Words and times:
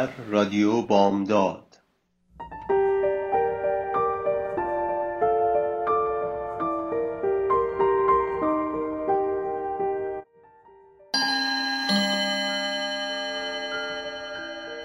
در 0.00 0.08
رادیو 0.30 0.82
بامداد. 0.82 1.78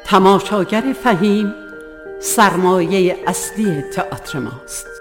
تماشاگر 0.06 0.94
فهیم 1.04 1.54
سرمایه 2.20 3.18
اصلی 3.28 3.82
تئاتر 3.82 4.40
ماست. 4.40 4.95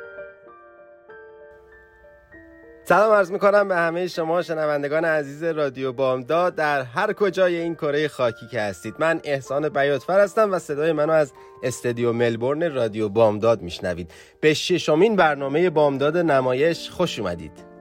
سلام 2.86 3.12
عرض 3.12 3.30
می‌کنم 3.30 3.68
به 3.68 3.76
همه 3.76 4.06
شما 4.06 4.42
شنوندگان 4.42 5.04
عزیز 5.04 5.42
رادیو 5.42 5.92
بامداد. 5.92 6.54
در 6.54 6.82
هر 6.82 7.12
کجای 7.12 7.56
این 7.56 7.74
کره 7.74 8.08
خاکی 8.08 8.46
که 8.46 8.60
هستید 8.60 8.94
من 8.98 9.20
احسان 9.24 9.68
بیاتفر 9.68 10.20
هستم 10.20 10.52
و 10.52 10.58
صدای 10.58 10.92
منو 10.92 11.12
از 11.12 11.32
استدیو 11.62 12.12
ملبورن 12.12 12.74
رادیو 12.74 13.08
بامداد 13.08 13.62
میشنوید. 13.62 14.10
به 14.40 14.54
ششمین 14.54 15.16
برنامه 15.16 15.70
بامداد 15.70 16.16
نمایش 16.16 16.90
خوش 16.90 17.18
اومدید. 17.18 17.73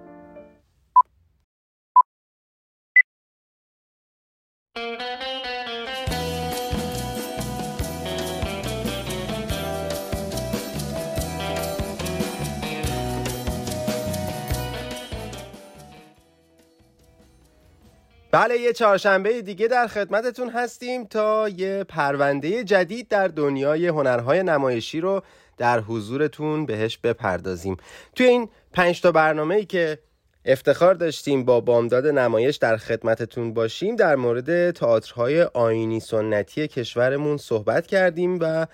بله 18.34 18.58
یه 18.58 18.74
چهارشنبه 18.74 19.42
دیگه 19.42 19.68
در 19.68 19.88
خدمتتون 19.88 20.50
هستیم 20.50 21.06
تا 21.06 21.50
یه 21.50 21.84
پرونده 21.84 22.64
جدید 22.64 23.08
در 23.08 23.28
دنیای 23.28 23.88
هنرهای 23.88 24.44
نمایشی 24.44 25.02
رو 25.02 25.24
در 25.58 25.80
حضورتون 25.80 26.66
بهش 26.66 26.98
بپردازیم. 26.98 27.78
توی 28.16 28.26
این 28.26 28.50
پنج 28.72 29.02
تا 29.02 29.12
برنامه 29.12 29.56
ای 29.56 29.66
که 29.66 30.00
افتخار 30.46 30.94
داشتیم 30.94 31.46
با 31.46 31.62
بامداد 31.62 32.08
نمایش 32.08 32.56
در 32.56 32.78
خدمتتون 32.78 33.54
باشیم 33.54 33.96
در 33.96 34.16
مورد 34.16 34.72
تئاترهای 34.72 35.42
آینی 35.44 36.00
سنتی 36.00 36.68
کشورمون 36.68 37.38
صحبت 37.38 37.88
کردیم 37.88 38.40
و 38.42 38.68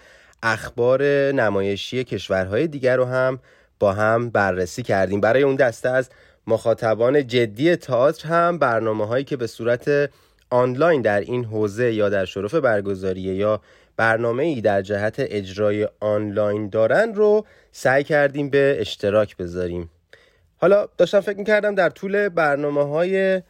اخبار 0.43 1.03
نمایشی 1.31 2.03
کشورهای 2.03 2.67
دیگر 2.67 2.97
رو 2.97 3.05
هم 3.05 3.39
با 3.79 3.93
هم 3.93 4.29
بررسی 4.29 4.83
کردیم. 4.83 5.21
برای 5.21 5.43
اون 5.43 5.55
دسته 5.55 5.89
از 5.89 6.09
مخاطبان 6.49 7.27
جدی 7.27 7.75
تئاتر 7.75 8.27
هم 8.27 8.57
برنامه 8.57 9.07
هایی 9.07 9.23
که 9.23 9.37
به 9.37 9.47
صورت 9.47 10.09
آنلاین 10.49 11.01
در 11.01 11.19
این 11.19 11.45
حوزه 11.45 11.93
یا 11.93 12.09
در 12.09 12.25
شرف 12.25 12.55
برگزاری 12.55 13.21
یا 13.21 13.61
برنامه 13.97 14.43
ای 14.43 14.61
در 14.61 14.81
جهت 14.81 15.15
اجرای 15.17 15.87
آنلاین 15.99 16.69
دارن 16.69 17.13
رو 17.13 17.45
سعی 17.71 18.03
کردیم 18.03 18.49
به 18.49 18.77
اشتراک 18.79 19.37
بذاریم. 19.37 19.89
حالا 20.57 20.87
داشتم 20.97 21.19
فکر 21.19 21.37
می‌کردم 21.37 21.75
در 21.75 21.89
طول 21.89 22.29
برنامه 22.29 22.83
های 22.83 23.41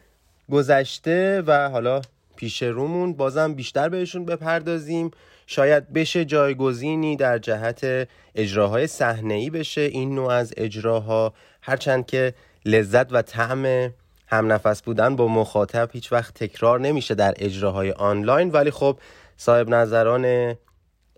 گذشته 0.50 1.42
و 1.46 1.68
حالا 1.68 2.02
پیش 2.36 2.62
رومون 2.62 3.12
بازم 3.12 3.54
بیشتر 3.54 3.88
بهشون 3.88 4.24
بپردازیم. 4.24 5.10
شاید 5.46 5.92
بشه 5.92 6.24
جایگزینی 6.24 7.16
در 7.16 7.38
جهت 7.38 8.08
اجراهای 8.34 8.86
صحنه‌ای 8.86 9.50
بشه 9.50 9.80
این 9.80 10.14
نوع 10.14 10.32
از 10.32 10.54
اجراها. 10.56 11.34
هرچند 11.62 12.06
که 12.06 12.34
لذت 12.64 13.12
و 13.12 13.22
طعم 13.22 13.92
هم 14.26 14.52
نفس 14.52 14.82
بودن 14.82 15.16
با 15.16 15.28
مخاطب 15.28 15.90
هیچ 15.92 16.12
وقت 16.12 16.34
تکرار 16.34 16.80
نمیشه 16.80 17.14
در 17.14 17.34
اجراهای 17.38 17.92
آنلاین. 17.92 18.50
ولی 18.50 18.70
خب 18.70 18.98
صاحب 19.36 19.68
نظران 19.68 20.54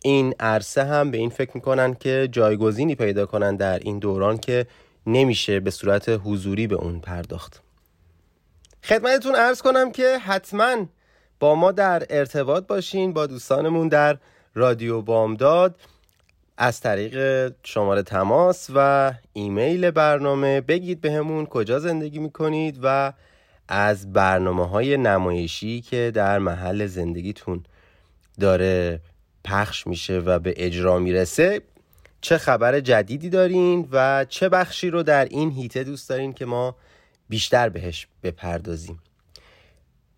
این 0.03 0.35
عرصه 0.41 0.85
هم 0.85 1.11
به 1.11 1.19
این 1.19 1.31
فکر 1.31 1.51
می‌کنن 1.55 1.95
که 1.95 2.29
جایگزینی 2.33 2.95
پیدا 2.95 3.27
کنن 3.27 3.57
در 3.57 3.79
این 3.79 3.99
دوران 3.99 4.39
که 4.39 4.67
نمیشه 5.07 5.61
به 5.61 5.71
صورت 5.71 6.09
حضوری 6.25 6.67
به 6.67 6.75
اون 6.75 7.01
پرداخت. 7.01 7.63
خدمتتون 8.85 9.35
ارز 9.35 9.63
کنم 9.63 9.93
که 9.93 10.19
حتما 10.19 10.87
با 11.41 11.55
ما 11.55 11.73
در 11.73 12.03
ارتباط 12.11 12.67
باشین 12.67 13.13
با 13.13 13.27
دوستانمون 13.27 13.89
در 13.89 14.19
رادیو 14.55 15.03
بامداد. 15.03 15.77
از 16.57 16.81
طریق 16.81 17.49
شماره 17.63 18.03
تماس 18.03 18.71
و 18.75 19.13
ایمیل 19.33 19.91
برنامه 19.91 20.61
بگید 20.61 21.01
بهمون 21.01 21.47
کجا 21.47 21.79
زندگی 21.79 22.19
می‌کنید 22.19 22.79
و 22.83 23.13
از 23.69 24.13
برنامه 24.13 24.69
های 24.69 24.97
نمایشی 24.97 25.81
که 25.81 26.13
در 26.15 26.39
محل 26.39 26.87
زندگیتون 26.87 27.65
داره 28.41 29.01
پخش 29.45 29.87
میشه 29.87 30.19
و 30.19 30.39
به 30.39 30.55
اجرا 30.57 30.99
می‌رسه 30.99 31.63
چه 32.21 32.39
خبر 32.39 32.81
جدیدی 32.81 33.31
دارین 33.31 33.89
و 33.93 34.25
چه 34.29 34.49
بخشی 34.49 34.91
رو 34.91 35.03
در 35.03 35.25
این 35.25 35.51
هیته 35.51 35.85
دوست 35.85 36.09
دارین 36.09 36.33
که 36.33 36.45
ما 36.45 36.77
بیشتر 37.29 37.69
بهش 37.69 38.07
بپردازیم. 38.23 39.01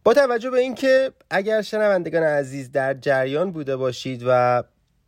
با 0.04 0.14
توجه 0.14 0.50
به 0.50 0.58
اینکه 0.58 1.12
اگر 1.30 1.62
شنوندگان 1.62 2.22
عزیز 2.22 2.72
در 2.72 2.94
جریان 2.94 3.50
بوده 3.50 3.76
باشید 3.76 4.22
و 4.26 4.62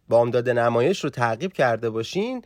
بامداد 0.09 0.49
نمایش 0.49 1.05
رو 1.05 1.11
تعقیب 1.11 1.53
کرده 1.53 1.91
باشین 1.91 2.43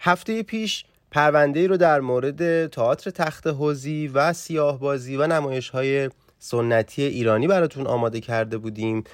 هفته 0.00 0.42
پیش 0.42 0.84
پرونده 1.10 1.66
رو 1.66 1.76
در 1.76 2.00
مورد 2.00 2.66
تئاتر 2.66 3.10
تخت 3.10 3.46
حوزی 3.46 4.10
و 4.14 4.32
سیاه 4.32 4.80
بازی 4.80 5.16
و 5.16 5.26
نمایش 5.26 5.68
های 5.68 6.10
سنتی 6.38 7.02
ایرانی 7.02 7.46
براتون 7.46 7.86
آماده 7.86 8.20
کرده 8.20 8.58
بودیم. 8.58 9.04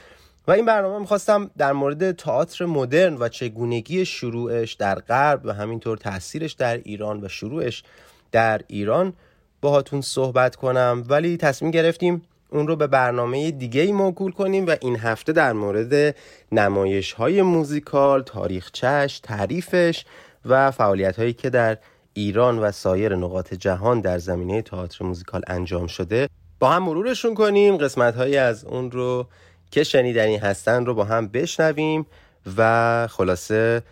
و 0.48 0.52
این 0.52 0.66
برنامه 0.66 0.98
می‌خواستم 0.98 1.50
در 1.58 1.72
مورد 1.72 2.12
تئاتر 2.12 2.64
مدرن 2.64 3.16
و 3.16 3.28
چگونگی 3.28 4.04
شروعش 4.04 4.72
در 4.72 4.94
غرب 4.94 5.40
و 5.44 5.52
همینطور 5.52 5.96
تاثیرش 5.96 6.52
در 6.52 6.76
ایران 6.76 7.24
و 7.24 7.28
شروعش 7.28 7.82
در 8.32 8.60
ایران 8.66 9.12
باهاتون 9.60 10.00
صحبت 10.00 10.56
کنم. 10.56 11.04
ولی 11.08 11.36
تصمیم 11.36 11.70
گرفتیم 11.70 12.22
اون 12.50 12.66
رو 12.68 12.76
به 12.76 12.86
برنامه 12.86 13.50
دیگه 13.50 13.80
ای 13.80 13.92
موکول 13.92 14.32
کنیم 14.32 14.66
و 14.66 14.76
این 14.80 14.96
هفته 14.96 15.32
در 15.32 15.52
مورد 15.52 16.16
نمایش 16.52 17.12
های 17.12 17.42
موزیکال، 17.42 18.22
تاریخچش، 18.22 19.20
تعریفش 19.22 20.04
و 20.44 20.70
فعالیت 20.70 21.18
هایی 21.18 21.32
که 21.32 21.50
در 21.50 21.78
ایران 22.12 22.58
و 22.58 22.70
سایر 22.72 23.16
نقاط 23.16 23.54
جهان 23.54 24.00
در 24.00 24.18
زمینه 24.18 24.62
تئاتر 24.62 25.04
موزیکال 25.04 25.42
انجام 25.46 25.86
شده 25.86 26.28
با 26.58 26.70
هم 26.70 26.82
مرورشون 26.82 27.34
کنیم. 27.34 27.76
قسمت 27.76 28.16
هایی 28.16 28.36
از 28.36 28.64
اون 28.64 28.90
رو 28.90 29.26
که 29.70 29.84
شنیدنی 29.84 30.36
هستن 30.36 30.86
رو 30.86 30.94
با 30.94 31.04
هم 31.04 31.28
بشنویم 31.28 32.06
و 32.56 33.06
خلاصه 33.10 33.82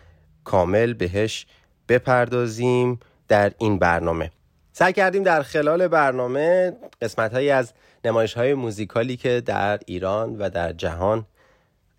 کامل 0.43 0.93
بهش 0.93 1.45
بپردازیم 1.89 2.99
در 3.27 3.51
این 3.57 3.79
برنامه. 3.79 4.31
سعی 4.71 4.93
کردیم 4.93 5.23
در 5.23 5.41
خلال 5.41 5.87
برنامه 5.87 6.73
قسمت 7.01 7.33
هایی 7.33 7.49
از 7.49 7.73
نمایش 8.05 8.33
های 8.33 8.53
موزیکالی 8.53 9.17
که 9.17 9.41
در 9.45 9.79
ایران 9.85 10.35
و 10.35 10.49
در 10.49 10.73
جهان 10.73 11.25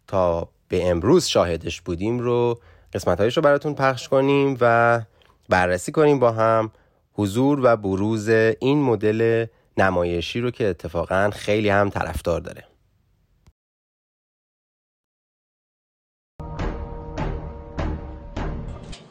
تا 0.07 0.49
به 0.69 0.91
امروز 0.91 1.27
شاهدش 1.27 1.81
بودیم 1.81 2.19
رو 2.19 2.61
قسمت 2.93 3.21
هایش 3.21 3.37
رو 3.37 3.43
براتون 3.43 3.75
پخش 3.75 4.09
کنیم 4.09 4.57
و 4.61 5.01
بررسی 5.49 5.93
کنیم 5.93 6.19
با 6.19 6.33
هم 6.33 6.71
حضور 7.13 7.61
و 7.63 7.77
بروز 7.77 8.29
این 8.29 8.83
مدل 8.83 9.47
نمایشی 9.77 10.41
رو 10.41 10.51
که 10.51 10.67
اتفاقا 10.67 11.31
خیلی 11.33 11.69
هم 11.69 11.91
طرفدار 11.91 12.41
داره. 12.41 12.65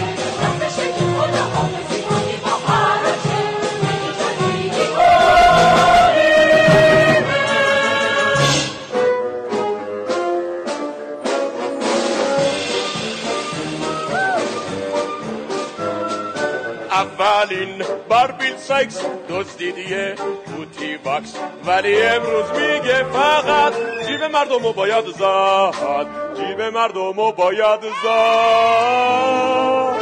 استالین 17.41 17.83
باربیل 18.09 18.57
سایکس 18.57 19.01
دوست 19.29 19.59
دیدیه 19.59 20.15
بوتی 20.47 20.97
باکس 20.97 21.35
ولی 21.67 22.03
امروز 22.03 22.51
میگه 22.51 23.05
فقط 23.05 23.73
جیب 24.07 24.25
مردمو 24.25 24.73
باید 24.73 25.07
زد. 25.07 26.07
جیب 26.37 26.61
مردمو 26.61 27.33
باید 27.33 27.81
زد. 28.05 30.01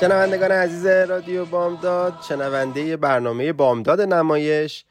شنوندگان 0.00 0.52
عزیز 0.52 0.86
رادیو 0.86 1.44
بامداد 1.44 2.14
شنونده 2.28 2.96
برنامه 2.96 3.52
بامداد 3.52 4.00
نمایش 4.00 4.84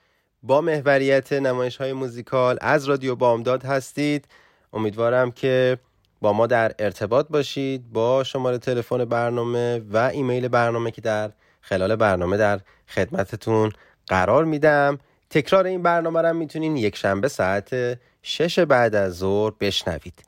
با 0.43 0.61
محوریت 0.61 1.33
نمایش 1.33 1.77
های 1.77 1.93
موزیکال 1.93 2.57
از 2.61 2.85
رادیو 2.85 3.15
بامداد 3.15 3.65
هستید. 3.65 4.25
امیدوارم 4.73 5.31
که 5.31 5.77
با 6.21 6.33
ما 6.33 6.47
در 6.47 6.71
ارتباط 6.79 7.27
باشید 7.27 7.93
با 7.93 8.23
شماره 8.23 8.57
تلفن 8.57 9.05
برنامه 9.05 9.79
و 9.79 9.97
ایمیل 9.97 10.47
برنامه 10.47 10.91
که 10.91 11.01
در 11.01 11.31
خلال 11.61 11.95
برنامه 11.95 12.37
در 12.37 12.59
خدمتتون 12.87 13.71
قرار 14.07 14.45
میدم. 14.45 14.99
تکرار 15.29 15.65
این 15.65 15.83
برنامه 15.83 16.21
رو 16.21 16.33
می‌تونین 16.33 16.77
یک 16.77 16.95
شنبه 16.95 17.27
ساعت 17.27 17.99
شش 18.21 18.59
بعد 18.59 18.95
از 18.95 19.17
ظهر 19.17 19.53
بشنوید. 19.59 20.23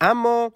اما 0.00 0.52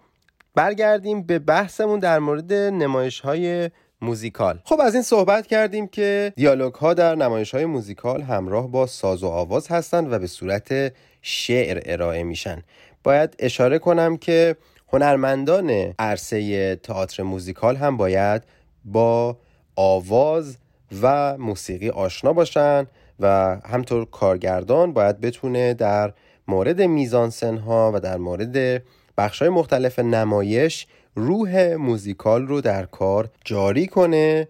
برگردیم 0.55 1.23
به 1.23 1.39
بحثمون 1.39 1.99
در 1.99 2.19
مورد 2.19 2.53
نمایش 2.53 3.21
های 3.21 3.71
موزیکال. 4.01 4.59
خب 4.65 4.81
از 4.81 4.95
این 4.95 5.03
صحبت 5.03 5.47
کردیم 5.47 5.89
که 5.89 6.33
دیالوگ 6.37 6.75
ها 6.75 6.95
در 6.95 7.15
نمایش 7.15 7.55
های 7.55 7.65
موزیکال 7.65 8.23
همراه 8.23 8.71
با 8.71 8.87
ساز 8.87 9.23
و 9.23 9.27
آواز 9.27 9.69
هستند 9.69 10.13
و 10.13 10.19
به 10.19 10.27
صورت 10.27 10.93
شعر 11.23 11.83
ارائه 11.87 12.23
میشن. 12.23 12.63
باید 13.03 13.35
اشاره 13.39 13.79
کنم 13.79 14.17
که 14.17 14.57
هنرمندان 14.93 15.95
عرصه 15.99 16.77
تئاتر 16.77 17.23
موزیکال 17.23 17.77
هم 17.77 17.97
باید 17.97 18.43
با 18.85 19.37
آواز 19.77 20.57
و 21.03 21.37
موسیقی 21.39 21.89
آشنا 21.89 22.33
باشن 22.33 22.87
و 23.21 23.57
همطور 23.65 24.05
کارگردان 24.05 24.93
باید 24.93 25.21
بتونه 25.21 25.75
در 25.75 26.13
مورد 26.49 26.83
میزانسن 26.83 27.57
ها 27.57 27.93
و 27.95 28.01
در 28.01 28.17
مورد 28.17 28.83
بخش 29.19 29.39
های 29.39 29.49
مختلف 29.49 29.99
نمایش 29.99 30.87
روح 31.15 31.75
موزیکال 31.75 32.47
رو 32.47 32.61
در 32.61 32.87
کار 32.87 33.31
جاری 33.45 33.87
کنه 33.87 34.49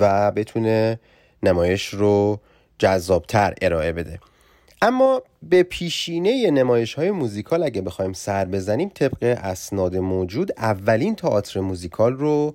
و 0.00 0.30
بتونه 0.30 1.00
نمایش 1.42 1.86
رو 1.86 2.40
جذابتر 2.78 3.54
ارائه 3.62 3.92
بده. 3.92 4.18
اما 4.82 5.22
به 5.42 5.62
پیشینه 5.62 6.50
نمایش 6.50 6.94
های 6.94 7.10
موزیکال 7.10 7.62
اگه 7.62 7.82
بخوایم 7.82 8.12
سر 8.12 8.44
بزنیم 8.44 8.90
طبق 8.94 9.38
اسناد 9.42 9.96
موجود 9.96 10.52
اولین 10.56 11.14
تئاتر 11.14 11.60
موزیکال 11.60 12.12
رو 12.12 12.54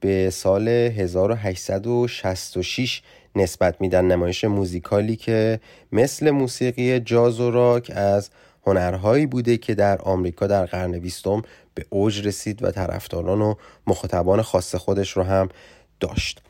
به 0.00 0.30
سال 0.30 0.68
1866 0.68 3.02
نسبت 3.36 3.80
میدن 3.80 4.04
نمایش 4.04 4.44
موزیکالی 4.44 5.16
که 5.16 5.60
مثل 5.92 6.30
موسیقی 6.30 7.00
جاز 7.00 7.40
و 7.40 7.50
راک 7.50 7.92
از 7.94 8.30
هنرهایی 8.66 9.26
بوده 9.26 9.56
که 9.56 9.74
در 9.74 9.98
آمریکا 9.98 10.46
در 10.46 10.66
قرن 10.66 10.98
بیستم 10.98 11.42
به 11.74 11.86
اوج 11.90 12.26
رسید 12.26 12.62
و 12.62 12.70
طرفداران 12.70 13.40
و 13.40 13.54
مخاطبان 13.86 14.42
خاص 14.42 14.74
خودش 14.74 15.10
رو 15.10 15.22
هم 15.22 15.48
داشت. 16.00 16.42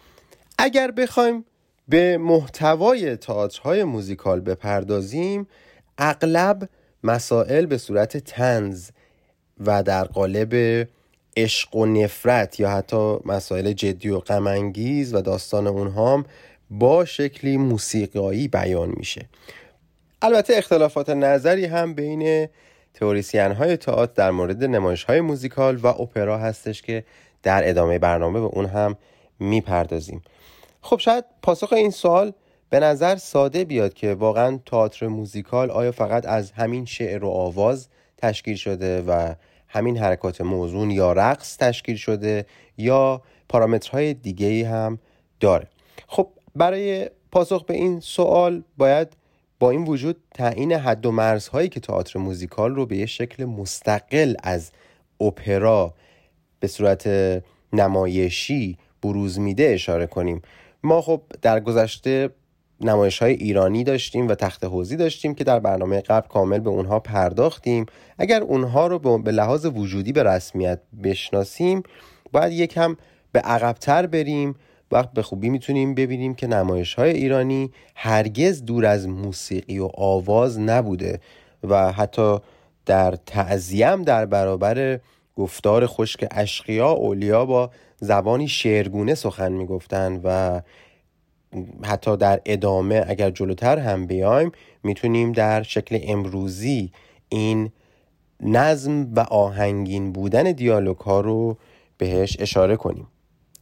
اگر 0.59 0.91
بخوایم 0.91 1.45
به 1.89 2.19
محتوای 2.19 3.17
تئاترهای 3.17 3.85
موزیکال 3.85 4.41
بپردازیم 4.41 5.47
اغلب 5.99 6.69
مسائل 7.05 7.67
به 7.67 7.79
صورت 7.79 8.17
تنز 8.17 8.91
و 9.61 9.83
در 9.83 10.05
قالب 10.05 10.87
عشق 11.37 11.77
و 11.77 11.87
نفرت 11.87 12.61
یا 12.61 12.71
حتی 12.71 13.17
مسائل 13.25 13.73
جدی 13.73 14.09
و 14.09 14.19
غمانگیز 14.19 15.15
و 15.15 15.21
داستان 15.21 15.67
اونها 15.67 16.25
با 16.71 17.05
شکلی 17.05 17.57
موسیقایی 17.57 18.49
بیان 18.49 18.95
میشه. 18.97 19.29
البته 20.23 20.55
اختلافات 20.57 21.11
نظری 21.11 21.65
هم 21.65 21.95
بین 21.95 22.49
تئوریسین 22.95 23.53
های 23.53 23.77
تئاتر 23.77 24.13
در 24.15 24.31
مورد 24.31 24.65
نمایش 24.65 25.05
های 25.05 25.21
موزیکال 25.21 25.77
و 25.77 25.87
اپرا 25.87 26.39
هستش 26.39 26.83
که 26.83 27.05
در 27.43 27.69
ادامه 27.69 27.99
برنامه 27.99 28.41
به 28.41 28.47
اون 28.47 28.67
هم 28.67 28.97
می‌پردازیم. 29.41 30.23
خب 30.83 30.99
شاید 30.99 31.25
پاسخ 31.43 31.73
این 31.73 31.91
سوال 31.91 32.33
به 32.71 32.81
نظر 32.81 33.17
ساده 33.17 33.65
بیاد 33.65 33.95
که 33.95 34.15
واقعا 34.15 34.59
تئاتر 34.67 35.07
موزیکال 35.07 35.71
آیا 35.71 35.93
فقط 35.93 36.27
از 36.27 36.51
همین 36.51 36.85
شعر 36.85 37.25
و 37.25 37.29
آواز 37.29 37.89
تشکیل 38.17 38.57
شده 38.57 39.03
و 39.03 39.35
همین 39.69 39.97
حرکات 39.97 40.41
موزون 40.41 40.91
یا 40.91 41.13
رقص 41.13 41.57
تشکیل 41.57 41.97
شده 41.97 42.47
یا 42.79 43.23
پارامترهای 43.49 44.15
دیگه 44.15 44.69
هم 44.69 44.99
داره؟ 45.41 45.67
خب 46.07 46.29
برای 46.57 47.11
پاسخ 47.33 47.65
به 47.65 47.75
این 47.75 48.01
سوال 48.01 48.63
باید 48.77 49.18
با 49.61 49.71
این 49.71 49.85
وجود 49.85 50.17
تعیین 50.35 50.73
حد 50.73 51.07
و 51.07 51.13
مرزهایی 51.13 51.69
که 51.69 51.81
تئاتر 51.81 52.19
موزیکال 52.19 52.75
رو 52.75 52.87
به 52.87 52.97
یه 52.97 53.07
شکل 53.07 53.45
مستقل 53.45 54.35
از 54.43 54.71
اپرا 55.21 55.95
به 56.61 56.67
صورت 56.67 57.09
نمایشی 57.73 58.79
بروز 59.03 59.39
میده 59.39 59.71
اشاره 59.75 60.07
کنیم. 60.07 60.43
ما 60.83 61.03
خب 61.03 61.23
در 61.43 61.61
گذشته 61.61 62.31
نمایش 62.81 63.19
های 63.19 63.33
ایرانی 63.33 63.85
داشتیم 63.85 64.29
و 64.29 64.35
تخت 64.35 64.65
حوزی 64.65 64.97
داشتیم 64.97 65.35
که 65.35 65.45
در 65.45 65.61
برنامه 65.61 66.01
قبل 66.01 66.29
کامل 66.29 66.59
به 66.59 66.71
اونها 66.71 67.01
پرداختیم. 67.01 67.87
اگر 68.19 68.43
اونها 68.43 68.87
رو 68.87 69.19
به 69.19 69.33
لحاظ 69.33 69.67
وجودی 69.67 70.13
به 70.13 70.23
رسمیت 70.23 70.81
بشناسیم 71.05 71.83
باید 72.33 72.53
یکم 72.53 72.97
به 73.33 73.41
عقبتر 73.41 74.07
بریم 74.07 74.55
وقت 74.93 75.13
به 75.13 75.23
خوبی 75.23 75.49
می‌تونیم 75.51 75.95
ببینیم 75.95 76.35
که 76.35 76.47
نمایش 76.47 76.95
های 76.95 77.11
ایرانی 77.11 77.71
هرگز 77.95 78.65
دور 78.65 78.87
از 78.87 79.09
موسیقی 79.09 79.79
و 79.79 79.91
آواز 79.95 80.61
نبوده 80.61 81.21
و 81.63 81.93
حتی 81.93 82.39
در 82.87 83.17
تعذیم 83.27 84.03
در 84.03 84.27
برابر 84.27 85.01
گفتار 85.37 85.87
خشک 85.87 86.27
اشقیا 86.31 86.91
اولیا 86.91 87.45
با 87.45 87.71
زبانی 87.97 88.49
شعرگونه 88.49 89.15
سخن 89.15 89.53
می‌گفتن 89.53 90.21
و 90.25 90.61
حتی 91.85 92.17
در 92.17 92.41
ادامه 92.47 93.05
اگر 93.09 93.31
جلوتر 93.31 93.79
هم 93.79 94.07
بیایم 94.07 94.53
می‌تونیم 94.83 95.33
در 95.33 95.63
شکل 95.63 95.99
امروزی 96.03 96.93
این 97.29 97.71
نظم 98.41 99.15
و 99.15 99.21
آهنگین 99.21 100.13
بودن 100.13 100.53
دیالوگ 100.53 100.97
ها 100.97 101.21
رو 101.21 101.59
بهش 101.99 102.37
اشاره 102.41 102.77
کنیم. 102.77 103.07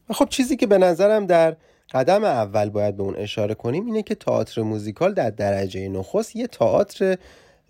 و 0.08 0.14
خب 0.14 0.28
چیزی 0.28 0.56
که 0.56 0.66
به 0.66 0.78
نظرم 0.78 1.26
در 1.26 1.56
قدم 1.90 2.24
اول 2.24 2.70
باید 2.70 2.96
به 2.96 3.02
اون 3.02 3.16
اشاره 3.16 3.54
کنیم 3.54 3.86
اینه 3.86 4.02
که 4.02 4.14
تئاتر 4.14 4.62
موزیکال 4.62 5.14
در 5.14 5.30
درجه 5.30 5.88
نخست 5.88 6.36
یه 6.36 6.46
تئاتر 6.46 7.18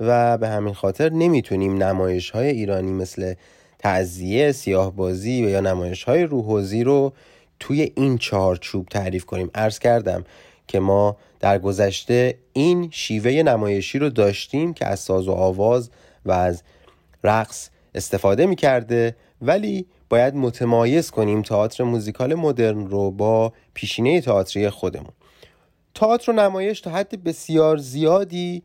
و 0.00 0.38
به 0.38 0.48
همین 0.48 0.74
خاطر 0.74 1.12
نمی‌تونیم 1.12 1.82
نمایش 1.82 2.30
های 2.30 2.48
ایرانی 2.48 2.92
مثل 2.92 3.34
تعذیه، 3.78 4.52
سیاه 4.52 4.96
بازی 4.96 5.44
و 5.44 5.48
یا 5.48 5.60
نمایش 5.60 6.04
های 6.04 6.22
روحوزی 6.22 6.84
رو 6.84 7.12
توی 7.60 7.92
این 7.96 8.18
چهارچوب 8.18 8.86
تعریف 8.86 9.24
کنیم. 9.24 9.50
عرض 9.54 9.78
کردم 9.78 10.24
که 10.66 10.80
ما 10.80 11.16
در 11.40 11.58
گذشته 11.58 12.38
این 12.52 12.88
شیوه 12.92 13.30
نمایشی 13.30 13.98
رو 13.98 14.10
داشتیم 14.10 14.74
که 14.74 14.86
از 14.86 15.00
ساز 15.00 15.28
و 15.28 15.32
آواز 15.32 15.90
و 16.24 16.32
از 16.32 16.62
رقص 17.24 17.70
استفاده 17.94 18.46
می 18.46 18.56
کرده 18.56 19.16
ولی 19.42 19.86
باید 20.08 20.34
متمایز 20.34 21.10
کنیم 21.10 21.42
تئاتر 21.42 21.84
موزیکال 21.84 22.34
مدرن 22.34 22.86
رو 22.86 23.10
با 23.10 23.52
پیشینه 23.74 24.20
تئاتری 24.20 24.70
خودمون. 24.70 25.12
تئاتر 25.94 26.32
و 26.32 26.34
نمایش 26.34 26.80
تا 26.80 26.90
حد 26.90 27.24
بسیار 27.24 27.76
زیادی 27.76 28.62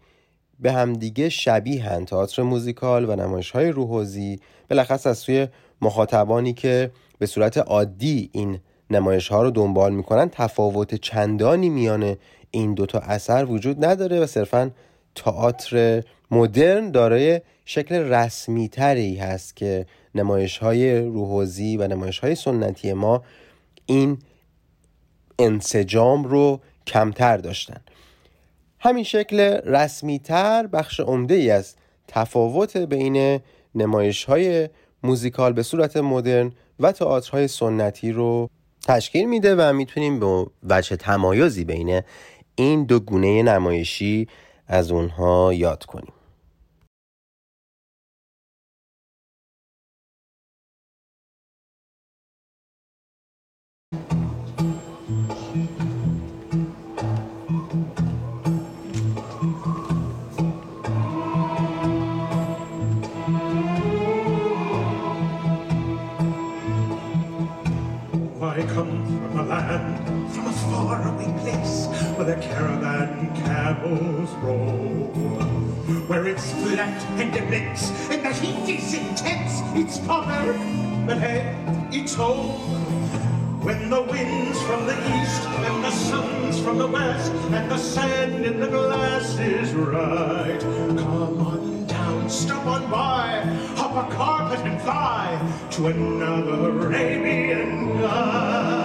به 0.60 0.72
همدیگه 0.72 1.30
شبیه 1.30 1.84
هن. 1.84 2.06
تئاتر 2.06 2.44
موزیکال 2.44 3.10
و 3.10 3.16
نمایش 3.16 3.52
های 3.52 3.70
روحوزی 3.72 4.40
بلخص 4.68 5.08
از 5.08 5.18
سوی 5.18 5.48
مخاطبانی 5.82 6.54
که 6.54 6.92
به 7.20 7.26
صورت 7.26 7.58
عادی 7.58 8.30
این 8.32 8.60
نمایش 8.90 9.28
ها 9.28 9.44
رو 9.44 9.52
دنبال 9.52 9.94
می‌کنن 9.94 10.30
تفاوت 10.30 10.96
چندانی 10.96 11.70
میان 11.70 12.16
این 12.52 12.74
دوتا 12.74 13.00
اثر 13.00 13.46
وجود 13.46 13.86
نداره 13.86 14.20
و 14.20 14.26
صرفا 14.26 14.72
تئاتر 15.16 16.04
مدرن 16.32 16.92
دارای 16.92 17.42
شکل 17.66 17.96
رسمی 17.96 18.70
تری 18.70 19.16
هست 19.16 19.56
که 19.56 19.86
نمایش 20.16 20.58
های 20.58 21.00
روحوزی 21.00 21.78
و 21.78 21.88
نمایش 21.88 22.20
های 22.20 22.36
سنتی 22.36 22.94
ما 22.94 23.24
این 23.86 24.18
انسجام 25.40 26.24
رو 26.24 26.60
کمتر 26.88 27.38
داشتن. 27.38 27.82
همین 28.80 29.04
شکل 29.04 29.40
رسمی 29.66 30.20
تر 30.20 30.68
بخش 30.68 31.00
عمده 31.00 31.34
ای 31.34 31.52
از 31.52 31.76
تفاوت 32.08 32.78
بین 32.78 33.40
نمایش 33.76 34.24
های 34.24 34.70
موزیکال 35.04 35.54
به 35.54 35.64
صورت 35.64 35.98
مدرن 35.98 36.52
و 36.80 36.92
تئاترهای 36.92 37.48
سنتی 37.48 38.12
رو 38.12 38.50
تشکیل 38.88 39.30
میده 39.30 39.56
و 39.56 39.74
می‌تونیم 39.74 40.20
به 40.20 40.46
وجه 40.64 40.96
تمایزی 40.96 41.66
بین 41.66 42.02
این 42.56 42.84
دو 42.84 43.00
گونه 43.00 43.44
نمایشی 43.44 44.28
از 44.68 44.92
اونها 44.92 45.54
یاد 45.54 45.86
کنیم. 45.86 46.14
Caravan 72.26 73.36
camels 73.36 74.30
roll. 74.44 75.10
Where 76.08 76.28
it's 76.28 76.52
flat 76.52 77.02
and 77.20 77.36
immense, 77.36 77.90
and 78.12 78.24
the 78.24 78.34
heat 78.34 78.78
is 78.78 78.94
intense. 78.94 79.62
It's 79.74 79.98
barbaric, 79.98 80.58
but 81.08 81.18
hey, 81.18 81.56
it's 81.92 82.14
home. 82.14 82.60
When 83.64 83.90
the 83.90 84.02
wind's 84.04 84.62
from 84.64 84.86
the 84.86 84.94
east 84.94 85.42
and 85.48 85.84
the 85.84 85.92
sun's 85.92 86.60
from 86.62 86.78
the 86.78 86.88
west 86.88 87.32
and 87.32 87.72
the 87.72 87.78
sand 87.78 88.46
in 88.46 88.60
the 88.60 88.68
glass 88.68 89.40
is 89.40 89.74
right. 89.74 90.60
Come 90.60 91.42
on 91.42 91.88
down, 91.88 92.30
stop 92.30 92.66
on 92.68 92.90
by, 92.92 93.42
hop 93.76 94.08
a 94.08 94.16
carpet 94.16 94.60
and 94.60 94.80
fly 94.82 95.68
to 95.72 95.88
another 95.88 96.70
Arabian 96.70 98.00
night. 98.00 98.81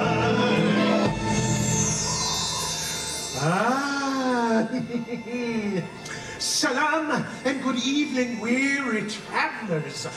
Ah, 3.48 4.66
salam 6.40 7.24
and 7.44 7.62
good 7.62 7.76
evening, 7.76 8.40
weary 8.40 9.08
travelers. 9.08 10.08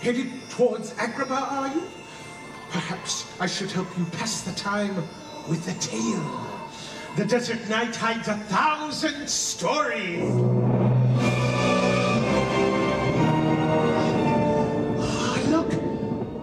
Headed 0.00 0.32
towards 0.48 0.94
Agrabah, 0.94 1.52
are 1.52 1.68
you? 1.68 1.82
Perhaps 2.70 3.26
I 3.38 3.46
should 3.46 3.70
help 3.70 3.88
you 3.98 4.06
pass 4.06 4.40
the 4.40 4.52
time 4.52 4.96
with 5.46 5.68
a 5.68 5.78
tale. 5.78 6.40
The 7.16 7.26
desert 7.26 7.68
night 7.68 7.94
hides 7.94 8.28
a 8.28 8.36
thousand 8.48 9.28
stories. 9.28 10.24
Ah, 15.00 15.42
look, 15.48 15.68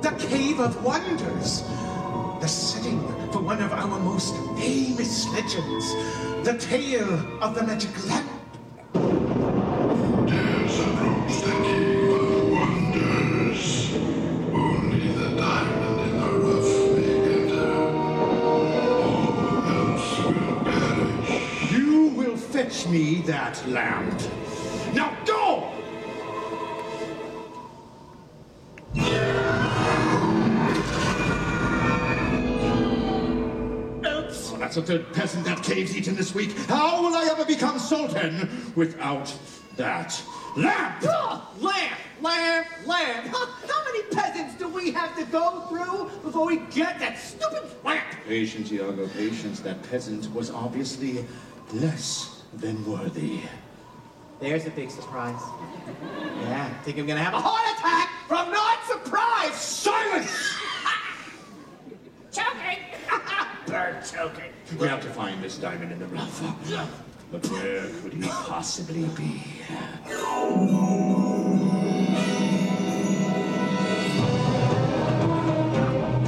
the 0.04 0.12
Cave 0.20 0.60
of 0.60 0.84
Wonders. 0.84 1.64
The 2.42 2.48
setting 2.48 3.00
for 3.32 3.40
one 3.40 3.62
of 3.62 3.72
our 3.72 4.00
most 4.00 4.36
famous 4.58 5.28
legends, 5.30 5.94
the 6.44 6.58
tale 6.60 7.14
of 7.40 7.54
the 7.54 7.62
magic 7.62 7.92
lamp. 8.08 8.28
Dares 10.26 10.80
approach 10.80 11.42
the 11.44 11.52
cave 11.62 12.10
of 12.10 12.50
wonders. 12.50 13.94
Only 14.52 15.08
the 15.14 15.30
diamond 15.38 16.00
in 16.02 16.14
the 16.20 16.30
rough 16.42 16.74
may 16.98 17.14
enter. 17.44 17.72
All 18.42 19.62
else 19.70 20.10
will 20.26 20.60
perish. 20.66 21.72
You 21.72 22.08
will 22.08 22.38
fetch 22.38 22.88
me 22.88 23.22
that 23.28 23.64
lamp. 23.68 24.20
Third 34.84 35.14
peasant 35.14 35.46
that 35.46 35.62
cave's 35.62 35.96
eaten 35.96 36.16
this 36.16 36.34
week. 36.34 36.58
How 36.68 37.04
will 37.04 37.16
I 37.16 37.28
ever 37.32 37.46
become 37.46 37.78
Sultan 37.78 38.50
without 38.76 39.32
that 39.78 40.20
lamp? 40.58 40.96
Oh, 41.04 41.48
lamp, 41.60 42.00
lamp, 42.20 42.68
lamp. 42.88 43.28
Huh, 43.32 43.46
How 43.68 43.84
many 43.86 44.04
peasants 44.12 44.56
do 44.58 44.68
we 44.68 44.90
have 44.92 45.16
to 45.18 45.26
go 45.26 45.62
through 45.70 46.10
before 46.24 46.48
we 46.48 46.58
get 46.72 46.98
that 47.00 47.20
stupid 47.20 47.62
lamp? 47.84 48.04
Patience, 48.28 48.72
Iago, 48.72 49.08
patience. 49.10 49.60
That 49.60 49.82
peasant 49.90 50.34
was 50.34 50.50
obviously 50.50 51.26
less 51.74 52.42
than 52.56 52.84
worthy. 52.90 53.42
There's 54.40 54.66
a 54.66 54.72
big 54.72 54.90
surprise. 54.90 55.40
Yeah, 56.42 56.72
I 56.72 56.84
think 56.84 56.98
I'm 56.98 57.06
gonna 57.06 57.24
have 57.24 57.36
a 57.36 57.40
heart 57.40 57.78
attack 57.78 58.10
from 58.28 58.52
not 58.52 58.84
surprise. 58.88 59.54
Silence! 59.54 60.32
Choking. 62.32 62.91
Bird 63.72 64.04
choking. 64.04 64.52
We 64.78 64.88
have 64.90 65.02
to 65.02 65.10
find 65.12 65.42
this 65.42 65.58
diamond 65.58 65.94
in 65.94 66.00
the 66.00 66.06
rough. 66.08 66.42
But 67.32 67.48
where 67.48 67.88
could 68.02 68.12
he 68.12 68.28
possibly 68.28 69.06
be? 69.16 69.42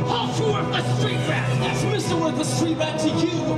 Halt 0.05 0.39
you 0.39 0.45
worth 0.53 0.71
the 0.71 0.95
street 0.95 1.17
rat. 1.27 1.49
That's 1.59 1.83
Mr. 1.83 2.21
Worth 2.21 2.37
the 2.37 2.45
street 2.45 2.77
rat 2.77 2.97
to 3.01 3.09
you. 3.09 3.57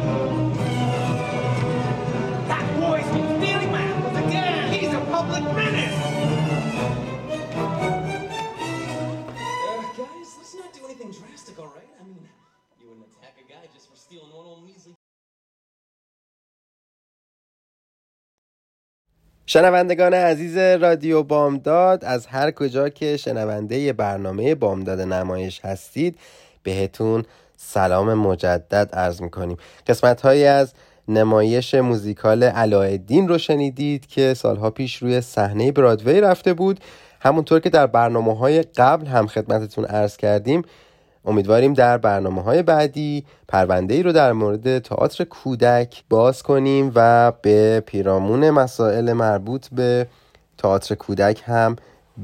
That 2.47 2.65
boy's 2.79 3.05
been 3.13 3.39
stealing 3.39 3.71
my 3.71 3.81
apples 3.83 4.17
again. 4.17 4.73
He's 4.73 4.93
a 4.93 4.99
public 5.01 5.43
menace. 5.55 5.93
Uh, 9.37 9.81
guys, 9.95 10.35
let's 10.37 10.55
not 10.55 10.73
do 10.73 10.85
anything 10.85 11.11
drastic, 11.11 11.59
all 11.59 11.71
guy 13.55 13.67
just 13.75 13.87
for 13.89 13.97
stealing 14.05 14.31
one 14.39 14.47
old 14.51 14.63
measly 14.67 14.93
شنوندگان 19.47 20.13
عزیز 20.13 20.57
رادیو 20.57 21.23
بامداد 21.23 22.05
از 22.05 22.27
هر 22.27 22.51
کجا 22.51 22.89
که 22.89 23.17
شنونده 23.17 23.93
برنامه 23.93 24.55
بامداد 24.55 25.01
نمایش 25.01 25.59
هستید 25.59 26.19
بهتون 26.63 27.23
سلام 27.57 28.13
مجدد 28.13 28.89
عرض 28.93 29.21
می‌کنیم. 29.21 29.57
قسمت 29.87 30.21
هایی 30.21 30.45
از 30.45 30.73
نمایش 31.07 31.75
موزیکال 31.75 32.43
علایالدین 32.43 33.27
رو 33.27 33.37
شنیدید 33.37 34.07
که 34.07 34.33
سالها 34.33 34.69
پیش 34.69 34.95
روی 34.95 35.21
صحنه 35.21 35.71
برادوی 35.71 36.21
رفته 36.21 36.53
بود. 36.53 36.79
همونطور 37.19 37.59
که 37.59 37.69
در 37.69 37.87
برنامه 37.87 38.37
های 38.37 38.61
قبل 38.61 39.05
هم 39.05 39.27
خدمتتون 39.27 39.85
عرض 39.85 40.17
کردیم 40.17 40.61
امیدواریم 41.25 41.73
در 41.73 41.97
برنامه 41.97 42.41
های 42.41 42.63
بعدی 42.63 43.25
پرونده 43.47 43.93
ای 43.93 44.03
رو 44.03 44.11
در 44.11 44.33
مورد 44.33 44.79
تئاتر 44.79 45.23
کودک 45.23 46.03
باز 46.09 46.43
کنیم 46.43 46.91
و 46.95 47.31
به 47.41 47.83
پیرامون 47.85 48.49
مسائل 48.49 49.13
مربوط 49.13 49.67
به 49.67 50.07
تئاتر 50.57 50.95
کودک 50.95 51.41
هم 51.45 51.75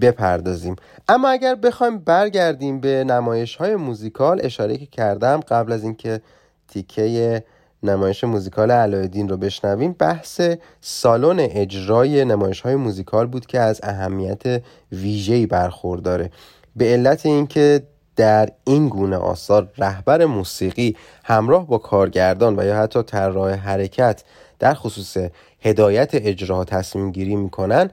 بپردازیم. 0.01 0.75
اما 1.09 1.29
اگر 1.29 1.55
بخوایم 1.55 1.97
برگردیم 1.97 2.79
به 2.79 3.03
نمایش 3.03 3.55
های 3.55 3.75
موزیکال 3.75 4.39
اشاره 4.43 4.77
که 4.77 4.85
کردم 4.85 5.39
قبل 5.39 5.71
از 5.71 5.83
اینکه 5.83 6.21
تیکه 6.67 7.43
نمایش 7.83 8.23
موزیکال 8.23 8.71
علایالدین 8.71 9.29
رو 9.29 9.37
بشنویم 9.37 9.95
بحث 9.99 10.41
سالن 10.81 11.39
اجرای 11.39 12.25
نمایش 12.25 12.61
های 12.61 12.75
موزیکال 12.75 13.27
بود 13.27 13.45
که 13.45 13.59
از 13.59 13.79
اهمیت 13.83 14.63
ویژه‌ای 14.91 15.45
برخورداره. 15.45 16.31
به 16.75 16.85
علت 16.85 17.25
اینکه 17.25 17.83
در 18.15 18.49
این 18.63 18.89
گونه 18.89 19.17
آثار 19.17 19.67
رهبر 19.77 20.25
موسیقی 20.25 20.95
همراه 21.23 21.67
با 21.67 21.77
کارگردان 21.77 22.59
و 22.59 22.65
یا 22.65 22.77
حتی 22.77 23.03
طراح 23.03 23.53
حرکت 23.53 24.23
در 24.59 24.73
خصوص 24.73 25.17
هدایت 25.61 26.09
اجراها 26.13 26.63
تصمیم 26.63 27.11
گیری 27.11 27.35
می‌کنن 27.35 27.89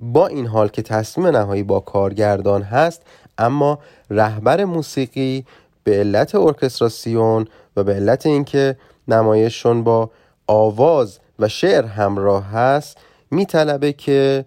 با 0.00 0.26
این 0.26 0.46
حال 0.46 0.68
که 0.68 0.82
تصمیم 0.82 1.26
نهایی 1.26 1.62
با 1.62 1.80
کارگردان 1.80 2.62
هست 2.62 3.02
اما 3.38 3.78
رهبر 4.10 4.64
موسیقی 4.64 5.44
به 5.84 5.98
علت 5.98 6.34
ارکستراسیون 6.34 7.46
و 7.76 7.84
به 7.84 7.94
علت 7.94 8.26
اینکه 8.26 8.76
نمایششون 9.08 9.84
با 9.84 10.10
آواز 10.46 11.18
و 11.38 11.48
شعر 11.48 11.84
همراه 11.84 12.44
هست 12.44 12.98
میطلبه 13.30 13.92
که 13.92 14.44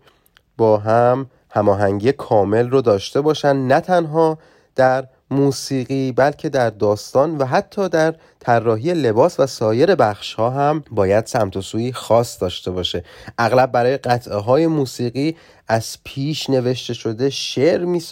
با 0.57 0.77
هم 0.77 1.29
هماهنگی 1.49 2.11
کامل 2.11 2.69
رو 2.69 2.81
داشته 2.81 3.21
باشن 3.21 3.55
نه 3.55 3.79
تنها 3.79 4.37
در 4.75 5.07
موسیقی 5.31 6.11
بلکه 6.11 6.49
در 6.49 6.69
داستان 6.69 7.37
و 7.37 7.45
حتی 7.45 7.89
در 7.89 8.15
طراحی 8.39 8.93
لباس 8.93 9.39
و 9.39 9.47
سایر 9.47 9.95
بخش 9.95 10.33
ها 10.33 10.49
هم 10.49 10.83
باید 10.91 11.25
سمت 11.25 11.57
و 11.57 11.61
سوی 11.61 11.93
خاص 11.93 12.41
داشته 12.41 12.71
باشه. 12.71 13.03
اغلب 13.37 13.71
برای 13.71 13.97
قطعه 13.97 14.35
های 14.35 14.67
موسیقی 14.67 15.35
از 15.67 15.97
پیش 16.03 16.49
نوشته 16.49 16.93
شده 16.93 17.29
شعر 17.29 17.85
می 17.85 18.03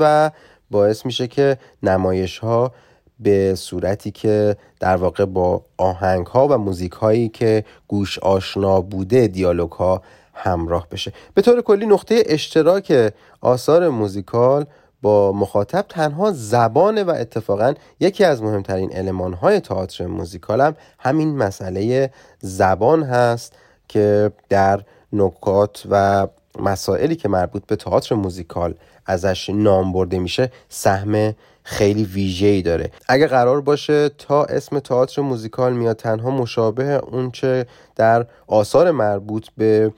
و 0.00 0.30
باعث 0.70 1.06
میشه 1.06 1.26
که 1.26 1.58
نمایش 1.82 2.38
ها 2.38 2.72
به 3.20 3.54
صورتی 3.54 4.10
که 4.10 4.56
در 4.80 4.96
واقع 4.96 5.24
با 5.24 5.62
آهنگ 5.76 6.26
ها 6.26 6.48
و 6.48 6.58
موزیک 6.58 6.92
هایی 6.92 7.28
که 7.28 7.64
گوش 7.88 8.18
آشنا 8.18 8.80
بوده 8.80 9.26
دیالوگ 9.26 9.72
ها 9.72 10.02
همراه 10.34 10.88
بشه. 10.90 11.12
به 11.34 11.42
طور 11.42 11.60
کلی 11.62 11.86
نقطه 11.86 12.22
اشتراک 12.26 13.12
آثار 13.40 13.88
موزیکال 13.88 14.66
با 15.06 15.32
مخاطب 15.32 15.84
تنها 15.88 16.32
زبانه 16.32 17.04
و 17.04 17.10
اتفاقا 17.10 17.74
یکی 18.00 18.24
از 18.24 18.42
مهمترین 18.42 18.92
علمان 18.92 19.32
های 19.32 19.60
تئاتر 19.60 20.06
موزیکال 20.06 20.60
هم 20.60 20.76
همین 20.98 21.36
مسئله 21.36 22.10
زبان 22.40 23.02
هست 23.02 23.52
که 23.88 24.32
در 24.48 24.80
نکات 25.12 25.82
و 25.90 26.26
مسائلی 26.58 27.16
که 27.16 27.28
مربوط 27.28 27.66
به 27.66 27.76
تئاتر 27.76 28.14
موزیکال 28.14 28.74
ازش 29.06 29.50
نام 29.50 29.92
برده 29.92 30.18
میشه 30.18 30.52
سهم 30.68 31.34
خیلی 31.62 32.04
ویژه‌ای 32.04 32.62
داره. 32.62 32.90
اگه 33.08 33.26
قرار 33.26 33.60
باشه 33.60 34.08
تا 34.08 34.44
اسم 34.44 34.78
تئاتر 34.78 35.22
موزیکال 35.22 35.72
میاد 35.72 35.96
تنها 35.96 36.30
مشابه 36.30 36.84
اونچه 36.84 37.66
در 37.96 38.26
آثار 38.46 38.90
مربوط 38.90 39.46
به 39.56 39.92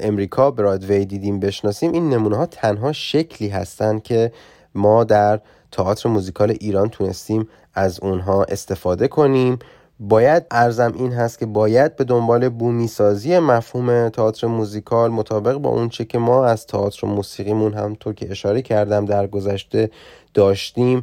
امریکا 0.00 0.50
برادوی 0.50 1.04
دیدیم 1.04 1.40
بشناسیم 1.40 1.92
این 1.92 2.10
نمونه 2.10 2.36
ها 2.36 2.46
تنها 2.46 2.92
شکلی 2.92 3.48
هستند 3.48 4.02
که 4.02 4.32
ما 4.74 5.04
در 5.04 5.40
تئاتر 5.72 6.08
موزیکال 6.08 6.50
ایران 6.50 6.88
تونستیم 6.88 7.48
از 7.74 8.00
اونها 8.00 8.44
استفاده 8.44 9.08
کنیم. 9.08 9.58
باید 10.00 10.46
ارزم 10.50 10.92
این 10.96 11.12
هست 11.12 11.38
که 11.38 11.46
باید 11.46 11.96
به 11.96 12.04
دنبال 12.04 12.48
بومی 12.48 12.88
سازی 12.88 13.38
مفهوم 13.38 14.08
تئاتر 14.08 14.46
موزیکال 14.46 15.10
مطابق 15.10 15.56
با 15.56 15.70
اون 15.70 15.88
چه 15.88 16.04
که 16.04 16.18
ما 16.18 16.46
از 16.46 16.66
تئاتر 16.66 17.06
موسیقیمون 17.06 17.74
همطور 17.74 18.14
که 18.14 18.30
اشاره 18.30 18.62
کردم 18.62 19.04
در 19.04 19.26
گذشته 19.26 19.90
داشتیم 20.34 21.02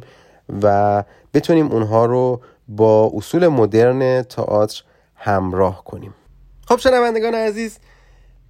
و 0.62 1.04
بتونیم 1.34 1.66
اونها 1.66 2.06
رو 2.06 2.40
با 2.68 3.12
اصول 3.14 3.48
مدرن 3.48 4.22
تئاتر 4.22 4.82
همراه 5.14 5.84
کنیم. 5.84 6.14
خب 6.66 6.76
شنوندگان 6.76 7.34
عزیز 7.34 7.78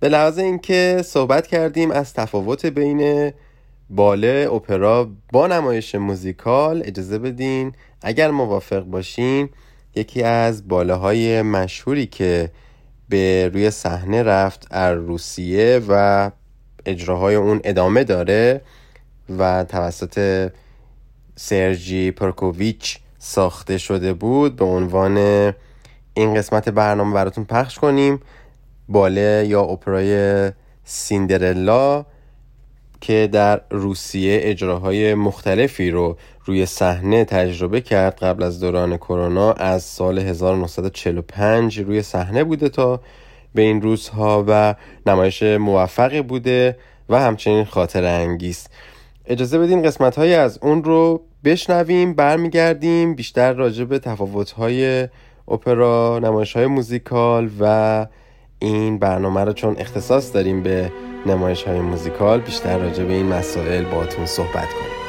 به 0.00 0.08
لحاظ 0.08 0.38
اینکه 0.38 1.02
صحبت 1.04 1.46
کردیم 1.46 1.90
از 1.90 2.14
تفاوت 2.14 2.66
بین 2.66 3.32
باله 3.90 4.48
اپرا 4.52 5.10
با 5.32 5.46
نمایش 5.46 5.94
موزیکال 5.94 6.82
اجازه 6.84 7.18
بدین 7.18 7.72
اگر 8.02 8.30
موافق 8.30 8.80
باشین 8.80 9.48
یکی 9.94 10.22
از 10.22 10.68
باله 10.68 10.94
های 10.94 11.42
مشهوری 11.42 12.06
که 12.06 12.50
به 13.08 13.50
روی 13.54 13.70
صحنه 13.70 14.22
رفت 14.22 14.66
از 14.70 14.98
روسیه 14.98 15.80
و 15.88 16.30
اجراهای 16.86 17.34
اون 17.34 17.60
ادامه 17.64 18.04
داره 18.04 18.60
و 19.38 19.64
توسط 19.64 20.48
سرجی 21.36 22.10
پرکوویچ 22.10 22.98
ساخته 23.18 23.78
شده 23.78 24.12
بود 24.12 24.56
به 24.56 24.64
عنوان 24.64 25.16
این 26.14 26.34
قسمت 26.34 26.68
برنامه 26.68 27.14
براتون 27.14 27.44
پخش 27.44 27.78
کنیم. 27.78 28.20
باله 28.90 29.46
یا 29.48 29.62
اپرای 29.62 30.52
سیندرلا 30.84 32.04
که 33.00 33.28
در 33.32 33.60
روسیه 33.70 34.40
اجراهای 34.42 35.14
مختلفی 35.14 35.90
رو 35.90 36.16
روی 36.44 36.66
صحنه 36.66 37.24
تجربه 37.24 37.80
کرد 37.80 38.18
قبل 38.18 38.42
از 38.42 38.60
دوران 38.60 38.96
کرونا 38.96 39.52
از 39.52 39.82
سال 39.82 40.18
1945 40.18 41.78
روی 41.78 42.02
صحنه 42.02 42.44
بوده 42.44 42.68
تا 42.68 43.00
به 43.54 43.62
این 43.62 43.82
روزها 43.82 44.44
و 44.48 44.74
نمایش 45.06 45.42
موفقی 45.42 46.22
بوده 46.22 46.76
و 47.08 47.20
همچنین 47.20 47.64
خاطر 47.64 48.04
انگیز. 48.04 48.66
اجازه 49.26 49.58
بدین 49.58 49.82
قسمت 49.82 50.18
های 50.18 50.34
از 50.34 50.58
اون 50.62 50.84
رو 50.84 51.22
بشنویم 51.44 52.14
برمیگردیم 52.14 53.14
بیشتر 53.14 53.52
راجع 53.52 53.84
به 53.84 53.98
تفاوت 53.98 54.50
های 54.50 55.08
اپرا 55.48 56.18
نمایش 56.22 56.56
های 56.56 56.66
موزیکال 56.66 57.50
و 57.60 58.06
این 58.62 58.98
برنامه 58.98 59.44
رو 59.44 59.52
چون 59.52 59.76
اختصاص 59.78 60.34
داریم 60.34 60.62
به 60.62 60.92
نمایش 61.26 61.62
های 61.62 61.80
موزیکال 61.80 62.40
بیشتر 62.40 62.78
راجع 62.78 63.04
به 63.04 63.12
این 63.12 63.26
مسائل 63.26 63.84
باتون 63.84 64.26
صحبت 64.26 64.68
کنیم. 64.72 64.99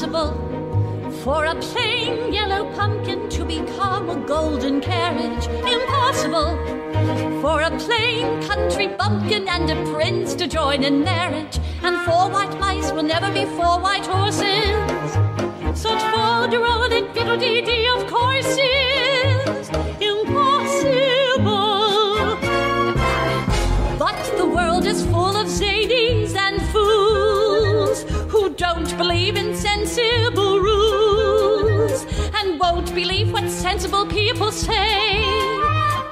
Impossible 0.00 1.10
for 1.24 1.46
a 1.46 1.56
plain 1.56 2.32
yellow 2.32 2.72
pumpkin 2.76 3.28
to 3.30 3.44
become 3.44 4.08
a 4.08 4.14
golden 4.28 4.80
carriage. 4.80 5.48
Impossible 5.48 6.56
for 7.42 7.62
a 7.62 7.76
plain 7.78 8.40
country 8.42 8.86
bumpkin 8.86 9.48
and 9.48 9.68
a 9.68 9.92
prince 9.92 10.36
to 10.36 10.46
join 10.46 10.84
in 10.84 11.02
marriage. 11.02 11.58
And 11.82 11.96
four 12.06 12.30
white 12.30 12.56
mice 12.60 12.92
will 12.92 13.02
never 13.02 13.32
be 13.32 13.44
four 13.56 13.80
white 13.80 14.06
horses. 14.06 15.10
Such 15.76 16.00
and 16.92 17.12
fiddle-dee-dee 17.12 17.88
of 17.88 18.06
course 18.06 18.56
is 18.56 19.07
believe 29.32 29.46
in 29.46 29.54
sensible 29.54 30.60
rules. 30.60 32.06
And 32.34 32.58
won't 32.58 32.94
believe 32.94 33.32
what 33.32 33.50
sensible 33.50 34.06
people 34.06 34.52
say. 34.52 35.22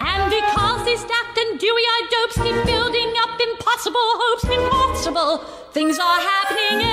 And 0.00 0.30
because 0.30 0.84
these 0.84 1.02
daft 1.04 1.38
and 1.38 1.58
dewy-eyed 1.58 2.08
dopes 2.10 2.36
keep 2.36 2.64
building 2.66 3.12
up 3.22 3.40
impossible 3.40 4.08
hopes, 4.22 4.44
impossible! 4.44 5.38
Things 5.72 5.98
are 5.98 6.20
happening 6.20 6.86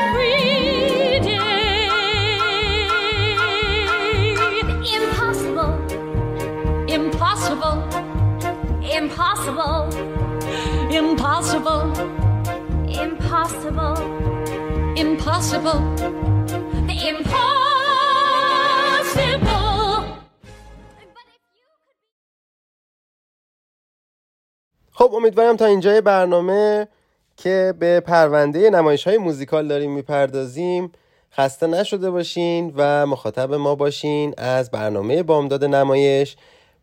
every 0.00 1.20
day. 1.20 1.88
Impossible, 4.96 5.72
impossible, 6.88 7.76
impossible, 8.82 9.88
impossible, 10.90 11.84
impossible, 12.88 13.94
impossible, 14.08 14.23
the 14.94 15.00
impossible. 15.00 15.80
خب 24.96 25.14
امیدوارم 25.14 25.56
تا 25.56 25.64
اینجای 25.64 26.00
برنامه 26.00 26.88
که 27.36 27.74
به 27.78 28.00
پرونده 28.00 28.70
نمایش 28.70 29.06
های 29.06 29.18
موزیکال 29.18 29.68
داریم 29.68 29.90
می‌پردازیم 29.90 30.92
خسته 31.32 31.66
نشده 31.66 32.10
باشین 32.10 32.72
و 32.76 33.06
مخاطب 33.06 33.54
ما 33.54 33.74
باشین 33.74 34.34
از 34.38 34.70
برنامه 34.70 35.22
بامداد 35.22 35.64
نمایش 35.64 36.36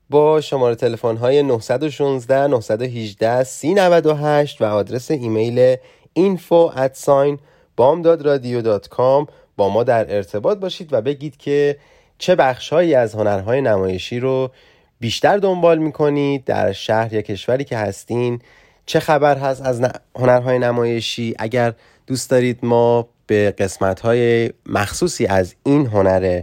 با 0.09 0.41
شماره 0.41 0.75
تلفن 0.75 1.17
های 1.17 1.43
916 1.43 2.47
918 2.47 3.43
3098 3.43 4.61
و 4.61 4.65
آدرس 4.65 5.11
ایمیل 5.11 5.75
info 6.19 6.75
at 6.75 7.05
sign 7.05 7.37
بامدادرادیو.com 7.77 9.29
با 9.57 9.69
ما 9.69 9.83
در 9.83 10.15
ارتباط 10.15 10.57
باشید 10.57 10.93
و 10.93 11.01
بگید 11.01 11.37
که 11.37 11.77
چه 12.17 12.35
بخشهایی 12.35 12.95
از 12.95 13.13
هنرهای 13.15 13.61
نمایشی 13.61 14.19
رو 14.19 14.51
بیشتر 14.99 15.37
دنبال 15.37 15.77
می‌کنید 15.77 16.43
در 16.43 16.71
شهر 16.71 17.13
یا 17.13 17.21
کشوری 17.21 17.63
که 17.63 17.77
هستین. 17.77 18.41
چه 18.85 18.99
خبر 18.99 19.37
هست 19.37 19.61
از 19.61 19.81
هنرهای 20.15 20.59
نمایشی؟ 20.59 21.35
اگر 21.39 21.73
دوست 22.07 22.29
دارید 22.29 22.59
ما 22.63 23.07
به 23.27 23.51
قسمت 23.51 23.99
های 23.99 24.49
مخصوصی 24.65 25.25
از 25.25 25.55
این 25.63 25.85
هنر 25.85 26.41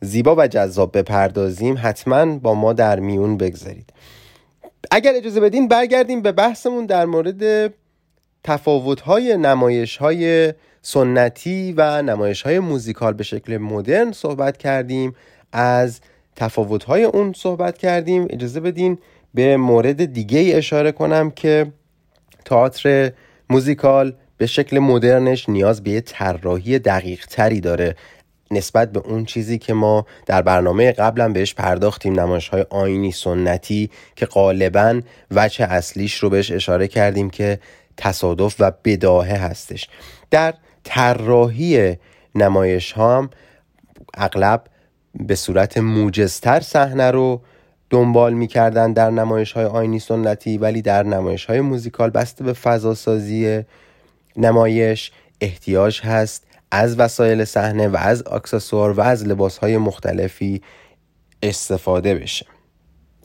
زیبا 0.00 0.34
و 0.36 0.46
جذاب 0.46 0.98
بپردازیم 0.98 1.78
حتما 1.82 2.38
با 2.38 2.54
ما 2.54 2.72
در 2.72 3.00
میون 3.00 3.36
بگذارید. 3.36 3.92
اگر 4.90 5.12
اجازه 5.14 5.40
بدین 5.40 5.68
برگردیم 5.68 6.22
به 6.22 6.32
بحثمون 6.32 6.86
در 6.86 7.04
مورد 7.04 7.72
تفاوت 8.46 9.00
های 9.00 9.36
نمایش 9.36 9.96
های 9.96 10.52
سنتی 10.82 11.74
و 11.76 12.02
نمایش 12.02 12.42
های 12.42 12.58
موزیکال 12.58 13.12
به 13.12 13.24
شکل 13.24 13.56
مدرن 13.56 14.12
صحبت 14.12 14.56
کردیم. 14.56 15.14
از 15.52 16.00
تفاوت 16.36 16.84
های 16.84 17.04
اون 17.04 17.32
صحبت 17.32 17.78
کردیم. 17.78 18.26
اجازه 18.30 18.60
بدین 18.60 18.98
به 19.34 19.56
مورد 19.56 20.04
دیگه 20.04 20.52
اشاره 20.56 20.92
کنم 20.92 21.30
که 21.30 21.72
تئاتر 22.44 23.12
موزیکال 23.50 24.12
به 24.36 24.46
شکل 24.46 24.78
مدرنش 24.78 25.48
نیاز 25.48 25.82
به 25.82 25.90
یه 25.90 26.00
طراحی 26.00 26.78
دقیق 26.78 27.26
تری 27.26 27.60
داره. 27.60 27.96
نسبت 28.50 28.92
به 28.92 29.00
اون 29.00 29.24
چیزی 29.24 29.58
که 29.58 29.72
ما 29.74 30.06
در 30.26 30.42
برنامه 30.42 30.92
قبلا 30.92 31.28
بهش 31.28 31.54
پرداختیم 31.54 32.20
نمایش 32.20 32.48
های 32.48 32.66
آینی 32.70 33.12
سنتی 33.12 33.90
که 34.16 34.26
غالبا 34.26 35.00
وجه 35.30 35.64
اصلیش 35.64 36.14
رو 36.14 36.30
بهش 36.30 36.52
اشاره 36.52 36.88
کردیم 36.88 37.30
که 37.30 37.58
تصادف 37.96 38.56
و 38.58 38.72
بداهه 38.84 39.36
هستش. 39.36 39.88
در 40.30 40.54
طراحی 40.84 41.96
نمایش 42.34 42.92
ها 42.92 43.18
هم 43.18 43.30
اغلب 44.14 44.64
به 45.14 45.34
صورت 45.34 45.78
موجزتر 45.78 46.60
صحنه 46.60 47.10
رو 47.10 47.40
دنبال 47.90 48.32
می‌کردن. 48.32 48.92
در 48.92 49.10
نمایش 49.10 49.52
های 49.52 49.64
آینی 49.64 49.98
سنتی 49.98 50.58
ولی 50.58 50.82
در 50.82 51.02
نمایش 51.02 51.44
های 51.44 51.60
موزیکال 51.60 52.10
بسته 52.10 52.44
به 52.44 52.52
فضاسازی 52.52 53.62
نمایش 54.36 55.12
احتیاج 55.40 56.00
هست. 56.00 56.46
از 56.70 56.98
وسایل 56.98 57.44
صحنه 57.44 57.88
و 57.88 57.96
از 57.96 58.26
اکسسوار 58.26 58.92
و 58.92 59.00
از 59.00 59.26
لباس 59.26 59.58
های 59.58 59.76
مختلفی 59.76 60.62
استفاده 61.42 62.14
بشه. 62.14 62.46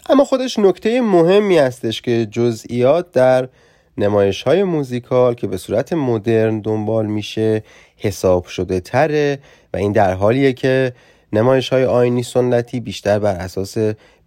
اما 0.09 0.25
خودش 0.25 0.59
نکته 0.59 1.01
مهمی 1.01 1.57
هستش 1.57 2.01
که 2.01 2.25
جزئیات 2.25 3.11
در 3.11 3.49
نمایش 4.01 4.43
های 4.43 4.63
موزیکال 4.63 5.33
که 5.33 5.47
به 5.47 5.57
صورت 5.57 5.93
مدرن 5.93 6.59
دنبال 6.59 7.05
میشه 7.05 7.63
حساب 7.97 8.45
شده 8.45 8.79
تره 8.79 9.39
و 9.73 9.77
این 9.77 9.91
در 9.91 10.13
حالیه 10.13 10.53
که 10.53 10.93
نمایش 11.33 11.69
های 11.69 11.85
آینی 11.85 12.23
سنتی 12.23 12.79
بیشتر 12.79 13.19
بر 13.19 13.35
اساس 13.35 13.77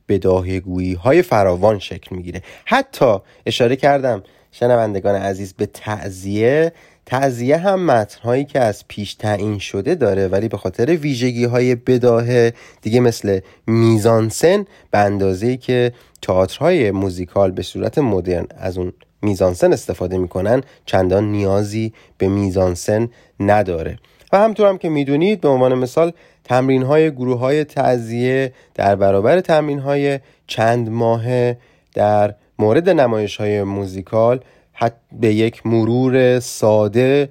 بداهگویی 0.08 0.94
های 0.94 1.22
فراوان 1.22 1.78
شکل 1.78 2.16
می‌گیره. 2.16 2.42
حتی 2.64 3.16
اشاره 3.46 3.76
کردم 3.76 4.22
شنوندگان 4.52 5.14
عزیز 5.14 5.52
به 5.52 5.66
تعذیه 5.66 6.72
تعذیه 7.06 7.56
هم 7.56 7.86
متنهایی 7.86 8.44
که 8.44 8.60
از 8.60 8.84
پیش 8.88 9.14
تعیین 9.14 9.58
شده 9.58 9.94
داره 9.94 10.28
ولی 10.28 10.48
به 10.48 10.56
خاطر 10.56 10.96
ویژگی 10.96 11.44
های 11.44 11.74
بداهه 11.74 12.52
دیگه 12.82 13.00
مثل 13.00 13.40
میزانسن 13.66 14.64
به 14.90 14.98
اندازه 14.98 15.56
که 15.56 15.92
تئاترهای 16.22 16.90
موزیکال 16.90 17.50
به 17.50 17.62
صورت 17.62 17.98
مدرن 17.98 18.46
از 18.56 18.78
اون 18.78 18.92
میزانسن 19.24 19.72
استفاده 19.72 20.18
می‌کنن 20.18 20.62
چندان 20.86 21.24
نیازی 21.32 21.92
به 22.18 22.28
میزانسن 22.28 23.08
نداره. 23.40 23.98
و 24.32 24.38
همطور 24.38 24.68
هم 24.68 24.78
که 24.78 24.88
می‌دونید 24.88 25.40
به 25.40 25.48
عنوان 25.48 25.74
مثال 25.74 26.12
تمرین 26.44 26.82
های 26.82 27.10
گروه 27.10 27.38
های 27.38 27.64
تعذیه 27.64 28.52
در 28.74 28.96
برابر 28.96 29.40
تمرین 29.40 29.78
های 29.78 30.20
چند 30.46 30.88
ماه 30.88 31.52
در 31.94 32.34
مورد 32.58 32.90
نمایش 32.90 33.36
های 33.36 33.62
موزیکال 33.62 34.40
حتی 34.72 34.96
به 35.12 35.34
یک 35.34 35.66
مرور 35.66 36.40
ساده 36.40 37.28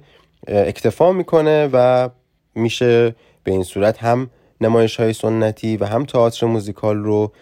اکتفا 0.48 1.12
می‌کنه 1.12 1.68
و 1.72 2.08
میشه 2.54 3.14
به 3.44 3.52
این 3.52 3.62
صورت 3.62 3.98
هم 3.98 4.30
نمایش 4.60 4.96
های 4.96 5.12
سنتی 5.12 5.76
و 5.76 5.84
هم 5.84 6.04
تئاتر 6.04 6.46
موزیکال 6.46 6.96
رو 6.96 7.32